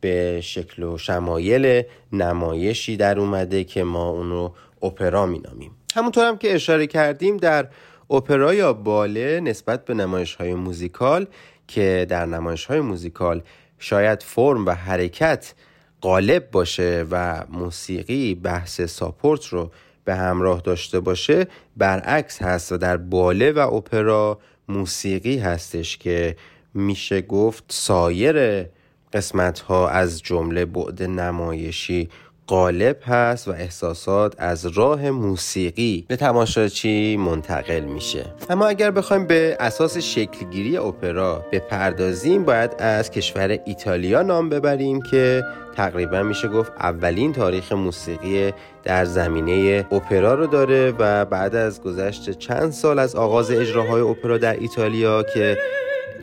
به 0.00 0.40
شکل 0.40 0.82
و 0.82 0.98
شمایل 0.98 1.82
نمایشی 2.12 2.96
در 2.96 3.18
اومده 3.18 3.64
که 3.64 3.84
ما 3.84 4.08
اونو 4.08 4.50
اپرا 4.82 5.26
مینامیم. 5.26 5.70
همونطور 5.94 6.28
هم 6.28 6.38
که 6.38 6.54
اشاره 6.54 6.86
کردیم 6.86 7.36
در 7.36 7.68
اپرا 8.10 8.54
یا 8.54 8.72
باله 8.72 9.40
نسبت 9.40 9.84
به 9.84 9.94
نمایش 9.94 10.34
های 10.34 10.54
موزیکال 10.54 11.26
که 11.68 12.06
در 12.08 12.26
نمایش 12.26 12.64
های 12.64 12.80
موزیکال 12.80 13.42
شاید 13.78 14.22
فرم 14.22 14.66
و 14.66 14.70
حرکت 14.70 15.54
غالب 16.02 16.50
باشه 16.50 17.06
و 17.10 17.44
موسیقی 17.48 18.34
بحث 18.34 18.80
ساپورت 18.80 19.46
رو 19.46 19.70
به 20.04 20.14
همراه 20.14 20.60
داشته 20.60 21.00
باشه 21.00 21.46
برعکس 21.76 22.42
هست 22.42 22.72
و 22.72 22.76
در 22.76 22.96
باله 22.96 23.52
و 23.52 23.58
اپرا 23.58 24.38
موسیقی 24.68 25.38
هستش 25.38 25.96
که 25.96 26.36
میشه 26.74 27.22
گفت 27.22 27.64
سایر 27.68 28.66
قسمت 29.12 29.60
ها 29.60 29.88
از 29.88 30.22
جمله 30.22 30.64
بعد 30.64 31.02
نمایشی 31.02 32.08
غالب 32.50 32.96
هست 33.06 33.48
و 33.48 33.50
احساسات 33.50 34.34
از 34.38 34.66
راه 34.66 35.10
موسیقی 35.10 36.04
به 36.08 36.16
تماشاچی 36.16 37.16
منتقل 37.16 37.80
میشه. 37.80 38.24
اما 38.50 38.66
اگر 38.66 38.90
بخوایم 38.90 39.26
به 39.26 39.56
اساس 39.60 39.98
شکلگیری 39.98 40.76
اپرا 40.76 41.44
بپردازیم 41.52 42.44
باید 42.44 42.74
از 42.78 43.10
کشور 43.10 43.58
ایتالیا 43.64 44.22
نام 44.22 44.48
ببریم 44.48 45.02
که 45.02 45.42
تقریبا 45.76 46.22
میشه 46.22 46.48
گفت 46.48 46.72
اولین 46.78 47.32
تاریخ 47.32 47.72
موسیقی 47.72 48.52
در 48.84 49.04
زمینه 49.04 49.86
اپرا 49.92 50.34
رو 50.34 50.46
داره 50.46 50.94
و 50.98 51.24
بعد 51.24 51.54
از 51.54 51.82
گذشت 51.82 52.30
چند 52.30 52.72
سال 52.72 52.98
از 52.98 53.16
آغاز 53.16 53.50
اجراهای 53.50 54.00
اپرا 54.00 54.38
در 54.38 54.56
ایتالیا 54.60 55.22
که 55.22 55.58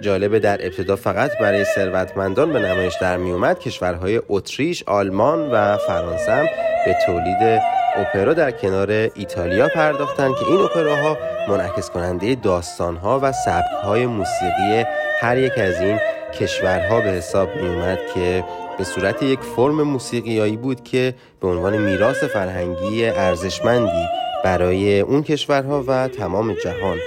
جالبه 0.01 0.39
در 0.39 0.65
ابتدا 0.65 0.95
فقط 0.95 1.31
برای 1.41 1.65
ثروتمندان 1.65 2.53
به 2.53 2.59
نمایش 2.59 2.93
در 3.01 3.17
میومد 3.17 3.59
کشورهای 3.59 4.21
اتریش، 4.29 4.83
آلمان 4.87 5.51
و 5.51 5.77
فرانسه 5.77 6.49
به 6.85 6.95
تولید 7.05 7.61
اپرا 7.95 8.33
در 8.33 8.51
کنار 8.51 8.91
ایتالیا 8.91 9.67
پرداختند 9.67 10.35
که 10.35 10.45
این 10.47 10.61
اپراها 10.61 11.17
منعکس 11.49 11.89
کننده 11.89 12.35
داستانها 12.35 13.19
و 13.23 13.31
سبکهای 13.31 14.05
موسیقی 14.05 14.83
هر 15.19 15.37
یک 15.37 15.57
از 15.57 15.81
این 15.81 15.99
کشورها 16.39 17.01
به 17.01 17.09
حساب 17.09 17.55
می 17.55 17.67
اومد 17.67 17.99
که 18.15 18.43
به 18.77 18.83
صورت 18.83 19.23
یک 19.23 19.39
فرم 19.39 19.81
موسیقیایی 19.81 20.57
بود 20.57 20.83
که 20.83 21.13
به 21.41 21.47
عنوان 21.47 21.77
میراث 21.77 22.23
فرهنگی 22.23 23.05
ارزشمندی 23.05 24.07
برای 24.43 24.99
اون 24.99 25.23
کشورها 25.23 25.83
و 25.87 26.07
تمام 26.07 26.53
جهان 26.53 26.97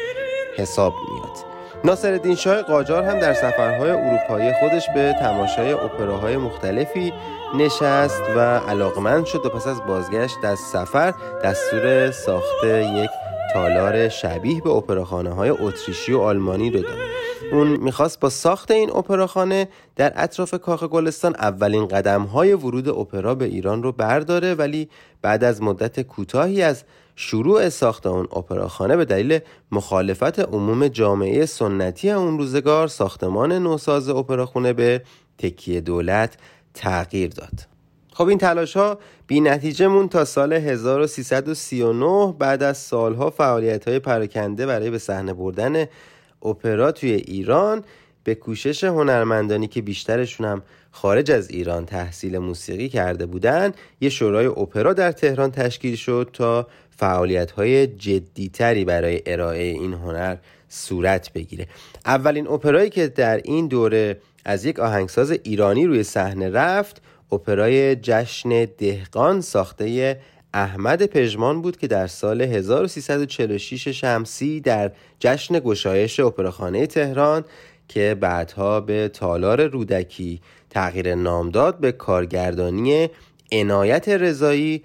حساب 0.56 0.94
میاد 1.12 1.49
ناصر 1.84 2.34
شاه 2.34 2.62
قاجار 2.62 3.02
هم 3.02 3.18
در 3.18 3.34
سفرهای 3.34 3.90
اروپایی 3.90 4.52
خودش 4.52 4.86
به 4.94 5.14
تماشای 5.20 5.72
اپراهای 5.72 6.36
مختلفی 6.36 7.12
نشست 7.54 8.22
و 8.36 8.40
علاقمند 8.40 9.24
شد 9.24 9.46
و 9.46 9.48
پس 9.48 9.66
از 9.66 9.86
بازگشت 9.86 10.44
از 10.44 10.58
سفر 10.58 11.14
دستور 11.44 12.10
ساخت 12.10 12.64
یک 12.64 13.10
تالار 13.52 14.08
شبیه 14.08 14.60
به 14.60 14.70
اپراخانه 14.70 15.30
های 15.30 15.50
اتریشی 15.50 16.12
و 16.12 16.18
آلمانی 16.18 16.70
رو 16.70 16.80
داد. 16.80 16.98
اون 17.52 17.68
می‌خواست 17.68 18.20
با 18.20 18.28
ساخت 18.28 18.70
این 18.70 18.90
اپراخانه 18.90 19.68
در 19.96 20.12
اطراف 20.16 20.54
کاخ 20.54 20.84
گلستان 20.84 21.34
اولین 21.34 21.88
قدم 21.88 22.22
های 22.22 22.52
ورود 22.52 22.88
اپرا 22.88 23.34
به 23.34 23.44
ایران 23.44 23.82
رو 23.82 23.92
برداره 23.92 24.54
ولی 24.54 24.88
بعد 25.22 25.44
از 25.44 25.62
مدت 25.62 26.00
کوتاهی 26.00 26.62
از 26.62 26.84
شروع 27.22 27.68
ساخت 27.68 28.06
اون 28.06 28.28
اپراخانه 28.36 28.96
به 28.96 29.04
دلیل 29.04 29.38
مخالفت 29.72 30.38
عموم 30.38 30.88
جامعه 30.88 31.46
سنتی 31.46 32.10
اون 32.10 32.38
روزگار 32.38 32.88
ساختمان 32.88 33.52
نوساز 33.52 34.08
اپراخونه 34.08 34.72
به 34.72 35.02
تکیه 35.38 35.80
دولت 35.80 36.36
تغییر 36.74 37.30
داد. 37.30 37.66
خب 38.12 38.28
این 38.28 38.38
تلاش 38.38 38.76
ها 38.76 38.98
بی 39.26 39.40
نتیجه 39.40 39.86
مون 39.88 40.08
تا 40.08 40.24
سال 40.24 40.52
1339 40.52 42.34
بعد 42.38 42.62
از 42.62 42.78
سالها 42.78 43.30
فعالیت 43.30 43.88
های 43.88 43.98
پراکنده 43.98 44.66
برای 44.66 44.90
به 44.90 44.98
صحنه 44.98 45.34
بردن 45.34 45.86
اپرا 46.42 46.92
توی 46.92 47.10
ایران 47.12 47.84
به 48.24 48.34
کوشش 48.34 48.84
هنرمندانی 48.84 49.66
که 49.66 49.82
بیشترشون 49.82 50.46
هم 50.46 50.62
خارج 50.90 51.30
از 51.30 51.50
ایران 51.50 51.86
تحصیل 51.86 52.38
موسیقی 52.38 52.88
کرده 52.88 53.26
بودن 53.26 53.72
یه 54.00 54.08
شورای 54.08 54.46
اپرا 54.46 54.92
در 54.92 55.12
تهران 55.12 55.50
تشکیل 55.50 55.96
شد 55.96 56.30
تا 56.32 56.66
فعالیت 57.00 57.50
های 57.50 57.86
جدیتری 57.86 58.84
برای 58.84 59.22
ارائه 59.26 59.62
این 59.62 59.92
هنر 59.92 60.36
صورت 60.68 61.32
بگیره. 61.32 61.66
اولین 62.06 62.48
اپرایی 62.48 62.90
که 62.90 63.08
در 63.08 63.36
این 63.36 63.68
دوره 63.68 64.20
از 64.44 64.64
یک 64.64 64.80
آهنگساز 64.80 65.30
ایرانی 65.30 65.86
روی 65.86 66.02
صحنه 66.02 66.50
رفت 66.50 67.02
اپرای 67.32 67.96
جشن 67.96 68.64
دهقان 68.64 69.40
ساخته 69.40 70.20
احمد 70.54 71.06
پژمان 71.06 71.62
بود 71.62 71.76
که 71.76 71.86
در 71.86 72.06
سال 72.06 72.42
1346 72.42 73.88
شمسی 73.88 74.60
در 74.60 74.92
جشن 75.20 75.58
گشایش 75.58 76.20
اپراخانه 76.20 76.86
تهران 76.86 77.44
که 77.88 78.16
بعدها 78.20 78.80
به 78.80 79.08
تالار 79.08 79.66
رودکی 79.66 80.40
تغییر 80.70 81.14
نام 81.14 81.50
داد 81.50 81.78
به 81.78 81.92
کارگردانی 81.92 83.08
عنایت 83.52 84.08
رضایی 84.08 84.82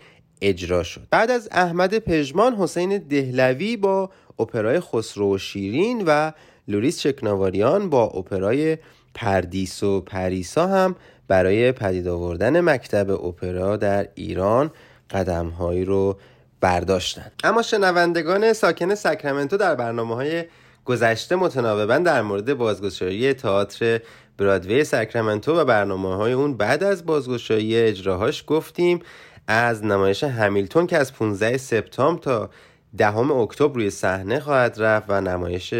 اجرا 0.50 0.84
شد. 0.84 1.08
بعد 1.12 1.32
از 1.32 1.50
احمد 1.52 2.00
پژمان 2.00 2.56
حسین 2.56 2.98
دهلوی 2.98 3.78
با 3.78 4.10
اپرای 4.40 4.80
خسرو 4.80 5.36
و 5.36 5.38
شیرین 5.38 6.04
و 6.08 6.32
لوریس 6.68 7.00
چکناواریان 7.00 7.90
با 7.90 8.04
اپرای 8.04 8.78
پردیس 9.14 9.84
و 9.84 10.02
پریسا 10.02 10.68
هم 10.68 10.96
برای 11.28 11.72
پدید 11.72 12.08
آوردن 12.08 12.62
مکتب 12.62 13.12
اپرا 13.12 13.78
در 13.78 14.08
ایران 14.16 14.72
قدمهایی 15.12 15.86
رو 15.86 16.18
برداشتن. 16.62 17.32
اما 17.44 17.62
شنوندگان 17.62 18.54
ساکن 18.54 18.96
ساکرامنتو 18.96 19.58
در 19.58 19.76
برنامه 19.76 20.16
های 20.16 20.44
گذشته 20.86 21.36
متناوبا 21.36 21.98
در 21.98 22.22
مورد 22.22 22.54
بازگشایی 22.54 23.34
تئاتر 23.34 24.00
برادوی 24.38 24.84
ساکرامنتو 24.84 25.60
و 25.60 25.66
برنامه 25.66 26.16
های 26.16 26.34
اون 26.34 26.58
بعد 26.58 26.84
از 26.84 27.06
بازگشایی 27.06 27.78
اجراهاش 27.78 28.44
گفتیم 28.48 29.00
از 29.48 29.86
نمایش 29.86 30.24
همیلتون 30.24 30.88
که 30.88 30.98
از 30.98 31.14
15 31.14 31.58
سپتامبر 31.58 32.22
تا 32.22 32.50
دهم 32.98 33.32
اکتبر 33.32 33.76
روی 33.76 33.90
صحنه 33.90 34.40
خواهد 34.40 34.82
رفت 34.82 35.06
و 35.10 35.22
نمایش 35.22 35.74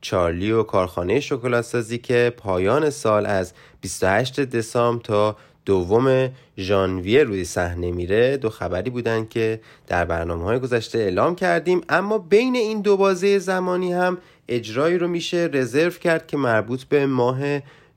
چارلی 0.00 0.52
و 0.52 0.62
کارخانه 0.62 1.20
شکلات 1.20 1.64
سازی 1.64 1.98
که 1.98 2.32
پایان 2.36 2.90
سال 2.90 3.26
از 3.26 3.52
28 3.80 4.40
دسامبر 4.40 5.02
تا 5.02 5.36
دوم 5.64 6.30
ژانویه 6.58 7.24
روی 7.24 7.44
صحنه 7.44 7.90
میره. 7.90 8.36
دو 8.36 8.50
خبری 8.50 8.90
بودن 8.90 9.26
که 9.26 9.60
در 9.86 10.04
برنامه 10.04 10.44
های 10.44 10.58
گذشته 10.58 10.98
اعلام 10.98 11.34
کردیم 11.34 11.80
اما 11.88 12.18
بین 12.18 12.56
این 12.56 12.80
دو 12.80 12.96
بازه 12.96 13.38
زمانی 13.38 13.92
هم 13.92 14.18
اجرایی 14.48 14.98
رو 14.98 15.08
میشه 15.08 15.50
رزرو 15.52 15.90
کرد 15.90 16.26
که 16.26 16.36
مربوط 16.36 16.84
به 16.84 17.06
ماه 17.06 17.38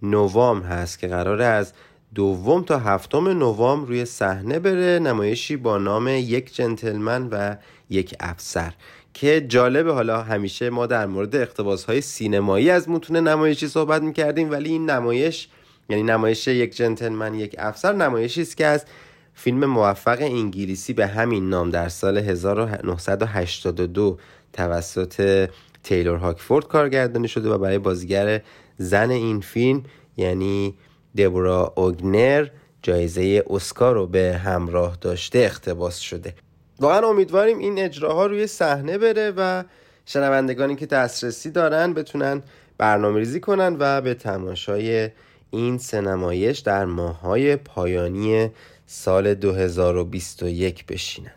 نوام 0.01 0.61
هست 0.61 0.99
که 0.99 1.07
قراره 1.07 1.45
از 1.45 1.73
دوم 2.15 2.63
تا 2.63 2.79
هفتم 2.79 3.27
نوامبر 3.27 3.87
روی 3.87 4.05
صحنه 4.05 4.59
بره 4.59 4.99
نمایشی 4.99 5.57
با 5.57 5.77
نام 5.77 6.07
یک 6.07 6.55
جنتلمن 6.55 7.27
و 7.31 7.55
یک 7.89 8.15
افسر 8.19 8.73
که 9.13 9.41
جالبه 9.41 9.93
حالا 9.93 10.21
همیشه 10.21 10.69
ما 10.69 10.85
در 10.85 11.05
مورد 11.05 11.35
اقتباس 11.35 11.85
های 11.85 12.01
سینمایی 12.01 12.69
از 12.69 12.89
متون 12.89 13.17
نمایشی 13.17 13.67
صحبت 13.67 14.01
می‌کردیم 14.01 14.51
ولی 14.51 14.69
این 14.69 14.89
نمایش 14.89 15.47
یعنی 15.89 16.03
نمایش 16.03 16.47
یک 16.47 16.75
جنتلمن 16.75 17.33
یک 17.33 17.55
افسر 17.57 17.93
نمایشی 17.93 18.41
است 18.41 18.57
که 18.57 18.65
از 18.65 18.85
فیلم 19.33 19.65
موفق 19.65 20.17
انگلیسی 20.21 20.93
به 20.93 21.07
همین 21.07 21.49
نام 21.49 21.69
در 21.69 21.89
سال 21.89 22.17
1982 22.17 24.17
توسط 24.53 25.49
تیلور 25.83 26.17
هاکفورد 26.17 26.67
کارگردانی 26.67 27.27
شده 27.27 27.49
و 27.49 27.57
برای 27.57 27.77
بازیگر 27.77 28.41
زن 28.77 29.09
این 29.09 29.41
فیلم 29.41 29.83
یعنی 30.17 30.73
دبورا 31.17 31.73
اوگنر 31.75 32.47
جایزه 32.81 33.43
اسکار 33.49 33.95
رو 33.95 34.07
به 34.07 34.41
همراه 34.43 34.97
داشته 35.01 35.39
اختباس 35.39 35.97
شده. 35.97 36.33
واقعا 36.79 37.07
امیدواریم 37.07 37.57
این 37.57 37.79
اجراها 37.79 38.25
روی 38.25 38.47
صحنه 38.47 38.97
بره 38.97 39.33
و 39.37 39.63
شنوندگانی 40.05 40.75
که 40.75 40.85
دسترسی 40.85 41.51
دارن 41.51 41.93
بتونن 41.93 42.41
برنامه 42.77 43.19
ریزی 43.19 43.39
کنن 43.39 43.75
و 43.79 44.01
به 44.01 44.13
تماشای 44.13 45.09
این 45.51 45.77
سنمایش 45.77 46.59
در 46.59 46.85
ماهای 46.85 47.55
پایانی 47.55 48.49
سال 48.85 49.33
2021 49.33 50.85
بشینن. 50.85 51.35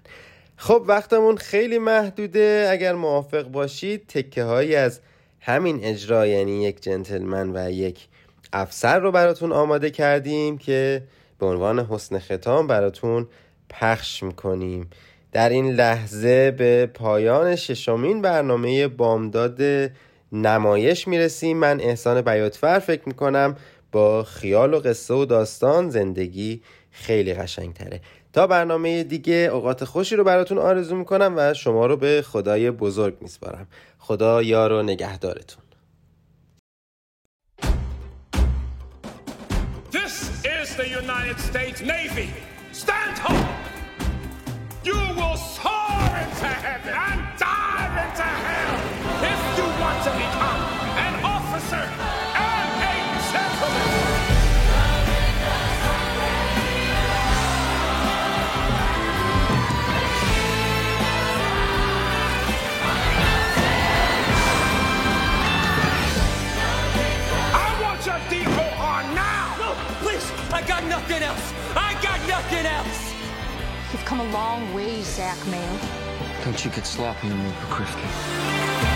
خب 0.56 0.84
وقتمون 0.86 1.36
خیلی 1.36 1.78
محدوده. 1.78 2.68
اگر 2.70 2.94
موافق 2.94 3.42
باشید 3.42 4.06
تکه 4.06 4.44
هایی 4.44 4.74
از 4.74 5.00
همین 5.40 5.84
اجرا 5.84 6.26
یعنی 6.26 6.62
یک 6.62 6.82
جنتلمن 6.82 7.56
و 7.56 7.70
یک 7.70 8.08
افسر 8.52 8.98
رو 8.98 9.12
براتون 9.12 9.52
آماده 9.52 9.90
کردیم 9.90 10.58
که 10.58 11.02
به 11.38 11.46
عنوان 11.46 11.80
حسن 11.80 12.18
ختام 12.18 12.66
براتون 12.66 13.28
پخش 13.70 14.22
می‌کنیم. 14.22 14.90
در 15.32 15.48
این 15.48 15.70
لحظه 15.70 16.50
به 16.50 16.86
پایان 16.86 17.56
ششمین 17.56 18.22
برنامه 18.22 18.88
بامداد 18.88 19.60
نمایش 20.32 21.08
می‌رسیم. 21.08 21.56
من 21.56 21.80
احسان 21.80 22.20
بیاتفر 22.20 22.78
فکر 22.78 23.02
می‌کنم 23.06 23.56
با 23.92 24.22
خیال 24.24 24.74
و 24.74 24.80
قصه 24.80 25.14
و 25.14 25.24
داستان 25.24 25.90
زندگی 25.90 26.62
خیلی 26.90 27.34
قشنگتره. 27.34 28.00
تا 28.32 28.46
برنامه 28.46 29.04
دیگه 29.04 29.34
اوقات 29.34 29.84
خوشی 29.84 30.16
رو 30.16 30.24
براتون 30.24 30.58
آرزو 30.58 30.96
می‌کنم 30.96 31.34
و 31.36 31.54
شما 31.54 31.86
رو 31.86 31.96
به 31.96 32.22
خدای 32.22 32.70
بزرگ 32.70 33.14
میسپارم. 33.20 33.66
خدا 33.98 34.42
یار 34.42 34.72
و 34.72 34.82
نگهدارتون. 34.82 35.63
United 41.00 41.40
States 41.40 41.80
Navy. 41.80 42.30
Stand 42.70 43.16
tall. 43.16 43.34
You 44.84 44.94
will 44.94 45.36
soar 45.36 46.06
into 46.22 46.46
heaven 46.46 46.94
and 46.94 47.20
dive 47.36 47.94
into 48.04 48.22
hell 48.22 48.74
if 49.32 49.40
you 49.58 49.66
want 49.82 49.98
to 50.04 50.12
become 50.14 50.60
an 51.06 51.14
officer 51.24 52.03
nothing 71.14 71.28
else. 71.28 71.52
I 71.76 71.92
got 72.02 72.28
nothing 72.28 72.66
else. 72.66 73.14
You've 73.92 74.04
come 74.04 74.20
a 74.20 74.30
long 74.32 74.74
way, 74.74 75.02
Zach 75.02 75.38
Mayo. 75.46 75.78
Don't 76.44 76.64
you 76.64 76.70
get 76.70 76.86
sloppy 76.86 77.30
on 77.30 77.44
me, 77.44 77.50
Krifke. 77.70 78.93